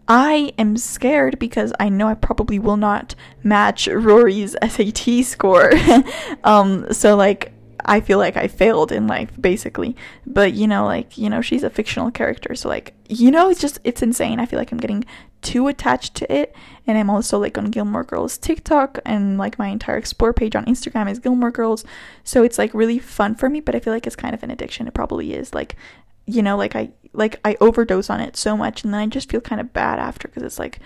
I 0.07 0.53
am 0.57 0.77
scared 0.77 1.39
because 1.39 1.73
I 1.79 1.89
know 1.89 2.07
I 2.07 2.13
probably 2.13 2.59
will 2.59 2.77
not 2.77 3.15
match 3.43 3.87
Rory's 3.87 4.55
SAT 4.67 5.25
score. 5.25 5.71
um 6.43 6.91
so 6.93 7.15
like 7.15 7.53
I 7.87 8.01
feel 8.01 8.17
like 8.17 8.35
I 8.35 8.47
failed 8.47 8.91
in 8.91 9.07
life, 9.07 9.31
basically. 9.39 9.95
But 10.25 10.53
you 10.53 10.67
know, 10.67 10.85
like, 10.85 11.17
you 11.17 11.29
know, 11.29 11.41
she's 11.41 11.63
a 11.63 11.69
fictional 11.69 12.11
character. 12.11 12.53
So, 12.53 12.67
like, 12.67 12.93
you 13.07 13.31
know, 13.31 13.49
it's 13.49 13.61
just, 13.61 13.79
it's 13.83 14.01
insane. 14.01 14.39
I 14.39 14.45
feel 14.45 14.59
like 14.59 14.71
I'm 14.71 14.77
getting 14.77 15.05
too 15.41 15.67
attached 15.67 16.13
to 16.15 16.31
it. 16.31 16.53
And 16.85 16.97
I'm 16.97 17.09
also 17.09 17.39
like 17.39 17.57
on 17.57 17.65
Gilmore 17.65 18.03
Girls 18.03 18.37
TikTok 18.37 18.99
and 19.05 19.37
like 19.37 19.57
my 19.57 19.67
entire 19.67 19.97
explore 19.97 20.33
page 20.33 20.55
on 20.55 20.65
Instagram 20.65 21.09
is 21.09 21.19
Gilmore 21.19 21.51
Girls. 21.51 21.85
So 22.23 22.43
it's 22.43 22.57
like 22.57 22.73
really 22.73 22.99
fun 22.99 23.35
for 23.35 23.49
me, 23.49 23.61
but 23.61 23.75
I 23.75 23.79
feel 23.79 23.93
like 23.93 24.05
it's 24.05 24.15
kind 24.15 24.33
of 24.33 24.43
an 24.43 24.51
addiction. 24.51 24.87
It 24.87 24.93
probably 24.93 25.33
is. 25.33 25.53
Like, 25.53 25.77
you 26.25 26.41
know, 26.41 26.57
like 26.57 26.75
I, 26.75 26.89
like 27.13 27.39
I 27.45 27.55
overdose 27.61 28.09
on 28.09 28.19
it 28.19 28.35
so 28.35 28.57
much 28.57 28.83
and 28.83 28.93
then 28.93 28.99
I 28.99 29.07
just 29.07 29.29
feel 29.31 29.41
kind 29.41 29.61
of 29.61 29.71
bad 29.71 29.99
after 29.99 30.27
because 30.27 30.43
it's 30.43 30.59
like, 30.59 30.79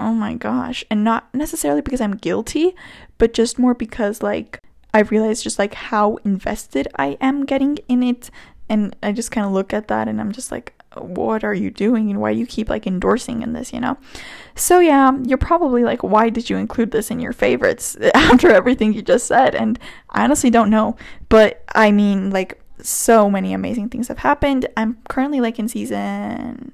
oh 0.00 0.12
my 0.12 0.34
gosh. 0.34 0.84
And 0.90 1.04
not 1.04 1.32
necessarily 1.32 1.80
because 1.80 2.00
I'm 2.00 2.16
guilty, 2.16 2.74
but 3.18 3.34
just 3.34 3.58
more 3.58 3.74
because 3.74 4.22
like, 4.22 4.60
I 4.92 5.00
realized 5.00 5.42
just 5.42 5.58
like 5.58 5.74
how 5.74 6.16
invested 6.24 6.88
I 6.96 7.16
am 7.20 7.44
getting 7.44 7.78
in 7.88 8.02
it. 8.02 8.30
And 8.68 8.94
I 9.02 9.12
just 9.12 9.30
kind 9.30 9.46
of 9.46 9.52
look 9.52 9.72
at 9.72 9.88
that 9.88 10.08
and 10.08 10.20
I'm 10.20 10.32
just 10.32 10.52
like, 10.52 10.74
what 10.96 11.44
are 11.44 11.54
you 11.54 11.70
doing 11.70 12.10
and 12.10 12.20
why 12.20 12.32
do 12.32 12.38
you 12.38 12.46
keep 12.46 12.68
like 12.68 12.86
endorsing 12.86 13.42
in 13.42 13.52
this, 13.52 13.72
you 13.72 13.80
know? 13.80 13.96
So 14.54 14.78
yeah, 14.78 15.12
you're 15.24 15.38
probably 15.38 15.84
like, 15.84 16.02
why 16.02 16.30
did 16.30 16.50
you 16.50 16.56
include 16.56 16.90
this 16.90 17.10
in 17.10 17.20
your 17.20 17.32
favorites 17.32 17.96
after 18.14 18.50
everything 18.50 18.92
you 18.92 19.02
just 19.02 19.26
said? 19.26 19.54
And 19.54 19.78
I 20.10 20.24
honestly 20.24 20.50
don't 20.50 20.70
know. 20.70 20.96
But 21.28 21.64
I 21.74 21.90
mean, 21.90 22.30
like, 22.30 22.60
so 22.82 23.30
many 23.30 23.52
amazing 23.52 23.90
things 23.90 24.08
have 24.08 24.18
happened. 24.18 24.66
I'm 24.74 24.98
currently 25.08 25.40
like 25.40 25.58
in 25.58 25.68
season 25.68 26.72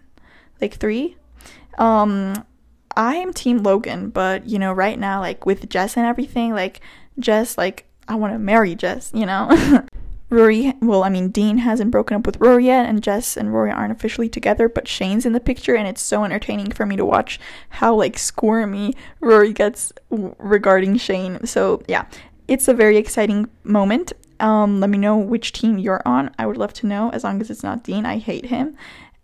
like 0.61 0.75
three. 0.75 1.17
Um, 1.79 2.45
I 2.97 3.17
am 3.17 3.33
Team 3.33 3.59
Logan, 3.59 4.11
but 4.11 4.49
you 4.49 4.59
know, 4.59 4.73
right 4.73 4.99
now, 4.99 5.21
like 5.21 5.45
with 5.45 5.69
Jess 5.69 5.97
and 5.97 6.07
everything, 6.07 6.53
like 6.53 6.81
Jess, 7.19 7.59
like 7.59 7.87
I 8.09 8.15
want 8.15 8.35
to 8.35 8.39
marry 8.39 8.75
Jess, 8.75 9.11
you 9.15 9.27
know? 9.27 9.85
Rory, 10.29 10.75
well, 10.81 11.05
I 11.05 11.09
mean, 11.09 11.29
Dean 11.29 11.59
hasn't 11.59 11.93
broken 11.93 12.17
up 12.17 12.27
with 12.27 12.41
Rory 12.41 12.67
yet, 12.67 12.89
and 12.89 13.01
Jess 13.01 13.37
and 13.37 13.55
Rory 13.55 13.71
aren't 13.71 13.93
officially 13.93 14.29
together, 14.29 14.69
but 14.69 14.89
Shane's 14.89 15.25
in 15.25 15.33
the 15.33 15.41
picture, 15.41 15.77
and 15.77 15.87
it's 15.87 16.03
so 16.03 16.25
entertaining 16.25 16.73
for 16.73 16.85
me 16.85 16.97
to 16.97 17.05
watch 17.05 17.39
how, 17.69 17.95
like, 17.95 18.19
squirmy 18.19 18.93
Rory 19.21 19.53
gets 19.53 19.93
w- 20.11 20.35
regarding 20.39 20.97
Shane. 20.97 21.47
So, 21.47 21.83
yeah, 21.87 22.07
it's 22.49 22.67
a 22.67 22.75
very 22.75 22.97
exciting 22.97 23.49
moment. 23.63 24.13
Um, 24.41 24.81
let 24.81 24.91
me 24.91 24.99
know 24.99 25.17
which 25.17 25.53
team 25.53 25.79
you're 25.79 26.03
on. 26.05 26.35
I 26.41 26.47
would 26.47 26.57
love 26.57 26.73
to 26.75 26.87
know, 26.87 27.11
as 27.11 27.23
long 27.23 27.41
as 27.41 27.49
it's 27.49 27.63
not 27.63 27.85
Dean. 27.85 28.05
I 28.05 28.19
hate 28.19 28.47
him. 28.47 28.77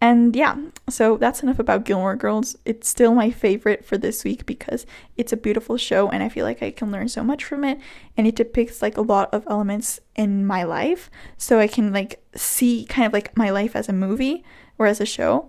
And 0.03 0.34
yeah, 0.34 0.57
so 0.90 1.16
that's 1.16 1.44
enough 1.44 1.61
about 1.61 1.84
Gilmore 1.84 2.16
Girls. 2.16 2.57
It's 2.64 2.88
still 2.88 3.14
my 3.14 3.30
favorite 3.30 3.84
for 3.84 3.96
this 3.96 4.24
week 4.24 4.44
because 4.46 4.84
it's 5.16 5.32
a 5.32 5.36
beautiful 5.36 5.76
show 5.76 6.09
and 6.09 6.24
I 6.24 6.28
feel 6.28 6.44
like 6.44 6.61
I 6.61 6.72
can 6.72 6.90
learn 6.90 7.09
so 7.09 7.22
much 7.22 7.44
from 7.44 7.62
it 7.62 7.78
and 8.16 8.26
it 8.26 8.34
depicts 8.34 8.82
like 8.82 8.96
a 8.96 9.00
lot 9.00 9.32
of 9.32 9.46
elements 9.48 10.00
in 10.16 10.44
my 10.44 10.64
life 10.64 11.09
so 11.38 11.61
I 11.61 11.68
can 11.68 11.92
like 11.92 12.20
see 12.34 12.84
kind 12.84 13.07
of 13.07 13.12
like 13.12 13.36
my 13.36 13.50
life 13.50 13.76
as 13.76 13.88
a 13.88 13.92
movie 13.92 14.42
or 14.76 14.88
as 14.88 15.00
a 15.00 15.07
show, 15.07 15.48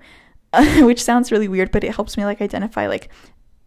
which 0.82 1.02
sounds 1.02 1.32
really 1.32 1.48
weird, 1.48 1.72
but 1.72 1.84
it 1.84 1.96
helps 1.96 2.16
me 2.16 2.24
like 2.24 2.40
identify 2.40 2.86
like 2.86 3.10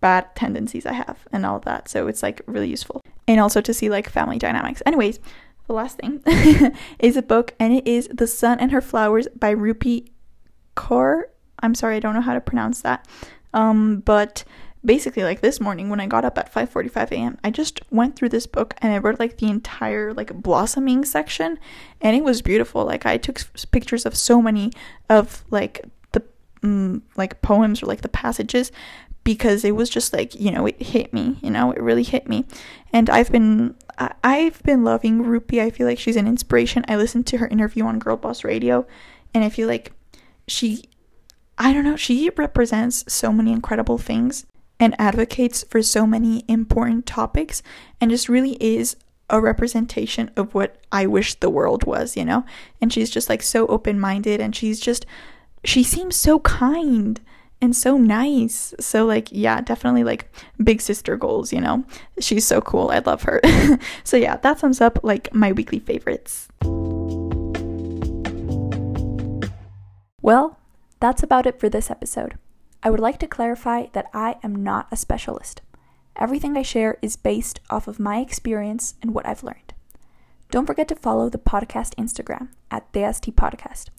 bad 0.00 0.36
tendencies 0.36 0.86
I 0.86 0.92
have 0.92 1.26
and 1.32 1.44
all 1.44 1.58
that. 1.60 1.88
So 1.88 2.06
it's 2.06 2.22
like 2.22 2.42
really 2.46 2.68
useful. 2.68 3.02
And 3.26 3.40
also 3.40 3.60
to 3.60 3.74
see 3.74 3.90
like 3.90 4.08
family 4.08 4.38
dynamics. 4.38 4.84
Anyways, 4.86 5.18
the 5.66 5.72
last 5.72 5.98
thing 5.98 6.22
is 7.00 7.16
a 7.16 7.22
book 7.22 7.56
and 7.58 7.72
it 7.72 7.88
is 7.88 8.08
The 8.12 8.28
Sun 8.28 8.60
and 8.60 8.70
Her 8.70 8.80
Flowers 8.80 9.26
by 9.34 9.52
Rupi 9.52 10.10
Kaur. 10.76 11.24
I'm 11.60 11.74
sorry, 11.74 11.96
I 11.96 12.00
don't 12.00 12.14
know 12.14 12.20
how 12.20 12.34
to 12.34 12.40
pronounce 12.40 12.82
that. 12.82 13.06
Um, 13.54 14.00
but 14.00 14.44
basically, 14.84 15.24
like 15.24 15.40
this 15.40 15.60
morning 15.60 15.88
when 15.88 16.00
I 16.00 16.06
got 16.06 16.24
up 16.24 16.38
at 16.38 16.52
5:45 16.52 17.12
a.m., 17.12 17.38
I 17.42 17.50
just 17.50 17.80
went 17.90 18.16
through 18.16 18.28
this 18.28 18.46
book 18.46 18.74
and 18.78 18.92
I 18.92 18.98
read 18.98 19.18
like 19.18 19.38
the 19.38 19.48
entire 19.48 20.12
like 20.12 20.32
blossoming 20.42 21.04
section, 21.04 21.58
and 22.00 22.16
it 22.16 22.22
was 22.22 22.42
beautiful. 22.42 22.84
Like 22.84 23.06
I 23.06 23.16
took 23.16 23.40
pictures 23.70 24.06
of 24.06 24.16
so 24.16 24.40
many 24.40 24.72
of 25.08 25.44
like 25.50 25.84
the 26.12 26.22
um, 26.62 27.02
like 27.16 27.42
poems 27.42 27.82
or 27.82 27.86
like 27.86 28.02
the 28.02 28.08
passages 28.08 28.70
because 29.24 29.64
it 29.64 29.74
was 29.74 29.90
just 29.90 30.12
like 30.12 30.36
you 30.36 30.52
know 30.52 30.66
it 30.66 30.80
hit 30.80 31.12
me 31.12 31.36
you 31.42 31.50
know 31.50 31.72
it 31.72 31.82
really 31.82 32.04
hit 32.04 32.28
me 32.28 32.44
and 32.92 33.10
i've 33.10 33.32
been 33.32 33.74
i've 34.22 34.62
been 34.62 34.84
loving 34.84 35.24
rupi 35.24 35.60
i 35.60 35.68
feel 35.68 35.84
like 35.84 35.98
she's 35.98 36.14
an 36.14 36.28
inspiration 36.28 36.84
i 36.86 36.94
listened 36.94 37.26
to 37.26 37.38
her 37.38 37.48
interview 37.48 37.82
on 37.82 37.98
girl 37.98 38.16
boss 38.16 38.44
radio 38.44 38.86
and 39.34 39.42
i 39.42 39.48
feel 39.48 39.66
like 39.66 39.90
she 40.48 40.84
I 41.58 41.72
don't 41.72 41.84
know, 41.84 41.96
she 41.96 42.30
represents 42.36 43.04
so 43.08 43.32
many 43.32 43.52
incredible 43.52 43.98
things 43.98 44.46
and 44.78 44.94
advocates 44.98 45.64
for 45.70 45.82
so 45.82 46.06
many 46.06 46.44
important 46.48 47.06
topics 47.06 47.62
and 48.00 48.10
just 48.10 48.28
really 48.28 48.62
is 48.62 48.96
a 49.30 49.40
representation 49.40 50.30
of 50.36 50.54
what 50.54 50.76
I 50.92 51.06
wish 51.06 51.34
the 51.34 51.50
world 51.50 51.84
was, 51.84 52.16
you 52.16 52.24
know? 52.24 52.44
And 52.80 52.92
she's 52.92 53.10
just 53.10 53.28
like 53.28 53.42
so 53.42 53.66
open 53.68 53.98
minded 53.98 54.40
and 54.40 54.54
she's 54.54 54.78
just, 54.78 55.06
she 55.64 55.82
seems 55.82 56.14
so 56.14 56.40
kind 56.40 57.20
and 57.60 57.74
so 57.74 57.96
nice. 57.96 58.74
So, 58.78 59.06
like, 59.06 59.28
yeah, 59.32 59.62
definitely 59.62 60.04
like 60.04 60.30
big 60.62 60.82
sister 60.82 61.16
goals, 61.16 61.52
you 61.52 61.60
know? 61.60 61.84
She's 62.20 62.46
so 62.46 62.60
cool. 62.60 62.90
I 62.90 62.98
love 62.98 63.22
her. 63.22 63.40
so, 64.04 64.18
yeah, 64.18 64.36
that 64.36 64.58
sums 64.58 64.82
up 64.82 65.00
like 65.02 65.32
my 65.34 65.52
weekly 65.52 65.78
favorites. 65.80 66.48
Well, 70.26 70.58
that's 70.98 71.22
about 71.22 71.46
it 71.46 71.60
for 71.60 71.68
this 71.68 71.88
episode. 71.88 72.36
I 72.82 72.90
would 72.90 72.98
like 72.98 73.20
to 73.20 73.28
clarify 73.28 73.86
that 73.92 74.10
I 74.12 74.38
am 74.42 74.56
not 74.56 74.88
a 74.90 74.96
specialist. 74.96 75.62
Everything 76.16 76.56
I 76.56 76.62
share 76.62 76.98
is 77.00 77.14
based 77.14 77.60
off 77.70 77.86
of 77.86 78.00
my 78.00 78.18
experience 78.18 78.94
and 79.00 79.14
what 79.14 79.24
I've 79.24 79.44
learned. 79.44 79.72
Don't 80.50 80.66
forget 80.66 80.88
to 80.88 80.96
follow 80.96 81.28
the 81.28 81.38
podcast 81.38 81.94
Instagram 81.94 82.48
at 82.72 82.92
DST 82.92 83.34
Podcast. 83.34 83.90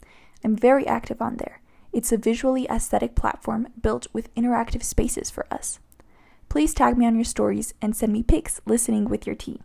I'm 0.44 0.54
very 0.54 0.86
active 0.86 1.22
on 1.22 1.38
there. 1.38 1.62
It's 1.94 2.12
a 2.12 2.18
visually 2.18 2.66
aesthetic 2.68 3.14
platform 3.14 3.68
built 3.80 4.06
with 4.12 4.34
interactive 4.34 4.82
spaces 4.82 5.30
for 5.30 5.46
us. 5.50 5.78
Please 6.50 6.74
tag 6.74 6.98
me 6.98 7.06
on 7.06 7.14
your 7.14 7.24
stories 7.24 7.72
and 7.80 7.96
send 7.96 8.12
me 8.12 8.22
pics 8.22 8.60
listening 8.66 9.06
with 9.06 9.26
your 9.26 9.34
tea. 9.34 9.62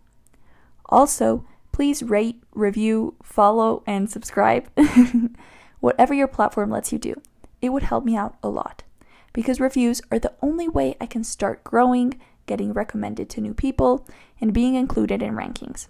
Also, 0.85 1.45
please 1.73 2.01
rate, 2.01 2.41
review, 2.53 3.15
follow, 3.21 3.83
and 3.85 4.09
subscribe. 4.09 4.69
whatever 5.83 6.13
your 6.13 6.29
platform 6.29 6.69
lets 6.69 6.93
you 6.93 6.97
do. 6.97 7.13
It 7.61 7.67
would 7.67 7.83
help 7.83 8.05
me 8.05 8.15
out 8.15 8.37
a 8.41 8.47
lot 8.47 8.83
because 9.33 9.59
reviews 9.59 10.01
are 10.09 10.17
the 10.17 10.31
only 10.41 10.69
way 10.69 10.95
I 11.01 11.05
can 11.05 11.25
start 11.25 11.61
growing, 11.65 12.21
getting 12.45 12.71
recommended 12.71 13.29
to 13.31 13.41
new 13.41 13.53
people, 13.53 14.07
and 14.39 14.53
being 14.53 14.75
included 14.75 15.21
in 15.21 15.33
rankings. 15.35 15.87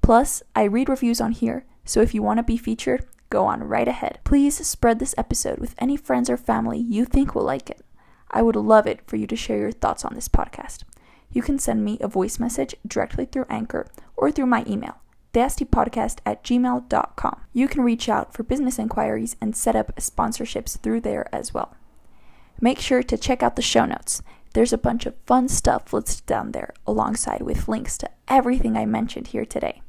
Plus, 0.00 0.42
I 0.54 0.62
read 0.62 0.88
reviews 0.88 1.20
on 1.20 1.32
here, 1.32 1.66
so 1.84 2.00
if 2.00 2.14
you 2.14 2.22
want 2.22 2.38
to 2.38 2.44
be 2.44 2.56
featured, 2.56 3.04
go 3.28 3.44
on 3.44 3.62
right 3.62 3.86
ahead. 3.86 4.20
Please 4.24 4.66
spread 4.66 5.00
this 5.00 5.14
episode 5.18 5.58
with 5.58 5.74
any 5.76 5.98
friends 5.98 6.30
or 6.30 6.38
family 6.38 6.78
you 6.78 7.04
think 7.04 7.34
will 7.34 7.44
like 7.44 7.68
it. 7.68 7.84
I 8.30 8.40
would 8.40 8.56
love 8.56 8.86
it 8.86 9.06
for 9.06 9.16
you 9.16 9.26
to 9.26 9.36
share 9.36 9.58
your 9.58 9.72
thoughts 9.72 10.02
on 10.02 10.14
this 10.14 10.28
podcast. 10.28 10.84
You 11.30 11.42
can 11.42 11.58
send 11.58 11.84
me 11.84 11.98
a 12.00 12.08
voice 12.08 12.38
message 12.38 12.74
directly 12.86 13.26
through 13.26 13.44
Anchor 13.50 13.86
or 14.16 14.32
through 14.32 14.46
my 14.46 14.64
email 14.66 14.96
theastipodcast 15.36 16.20
at 16.24 16.42
gmail.com. 16.42 17.40
You 17.52 17.68
can 17.68 17.84
reach 17.84 18.08
out 18.08 18.32
for 18.32 18.42
business 18.42 18.78
inquiries 18.78 19.36
and 19.38 19.54
set 19.54 19.76
up 19.76 19.94
sponsorships 19.96 20.78
through 20.78 21.02
there 21.02 21.28
as 21.34 21.52
well. 21.52 21.74
Make 22.58 22.80
sure 22.80 23.02
to 23.02 23.18
check 23.18 23.42
out 23.42 23.54
the 23.54 23.62
show 23.62 23.84
notes. 23.84 24.22
There's 24.54 24.72
a 24.72 24.78
bunch 24.78 25.04
of 25.04 25.14
fun 25.26 25.48
stuff 25.48 25.92
listed 25.92 26.24
down 26.24 26.52
there, 26.52 26.72
alongside 26.86 27.42
with 27.42 27.68
links 27.68 27.98
to 27.98 28.10
everything 28.28 28.78
I 28.78 28.86
mentioned 28.86 29.28
here 29.28 29.44
today. 29.44 29.82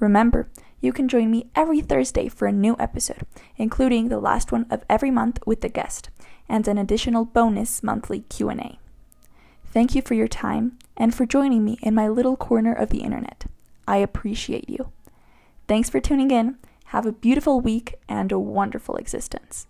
Remember, 0.00 0.48
you 0.80 0.92
can 0.92 1.06
join 1.06 1.30
me 1.30 1.48
every 1.54 1.80
Thursday 1.80 2.28
for 2.28 2.48
a 2.48 2.52
new 2.52 2.74
episode, 2.80 3.24
including 3.56 4.08
the 4.08 4.18
last 4.18 4.50
one 4.50 4.66
of 4.68 4.82
every 4.90 5.12
month 5.12 5.38
with 5.46 5.60
the 5.60 5.68
guest, 5.68 6.10
and 6.48 6.66
an 6.66 6.76
additional 6.76 7.24
bonus 7.24 7.84
monthly 7.84 8.22
Q&A. 8.22 8.80
Thank 9.66 9.94
you 9.94 10.02
for 10.02 10.14
your 10.14 10.26
time 10.26 10.76
and 10.96 11.14
for 11.14 11.24
joining 11.24 11.64
me 11.64 11.78
in 11.82 11.94
my 11.94 12.08
little 12.08 12.36
corner 12.36 12.72
of 12.72 12.90
the 12.90 13.02
internet. 13.02 13.46
I 13.86 13.98
appreciate 13.98 14.68
you. 14.68 14.92
Thanks 15.68 15.90
for 15.90 16.00
tuning 16.00 16.30
in. 16.30 16.58
Have 16.86 17.06
a 17.06 17.12
beautiful 17.12 17.60
week 17.60 17.94
and 18.08 18.30
a 18.32 18.38
wonderful 18.38 18.96
existence. 18.96 19.66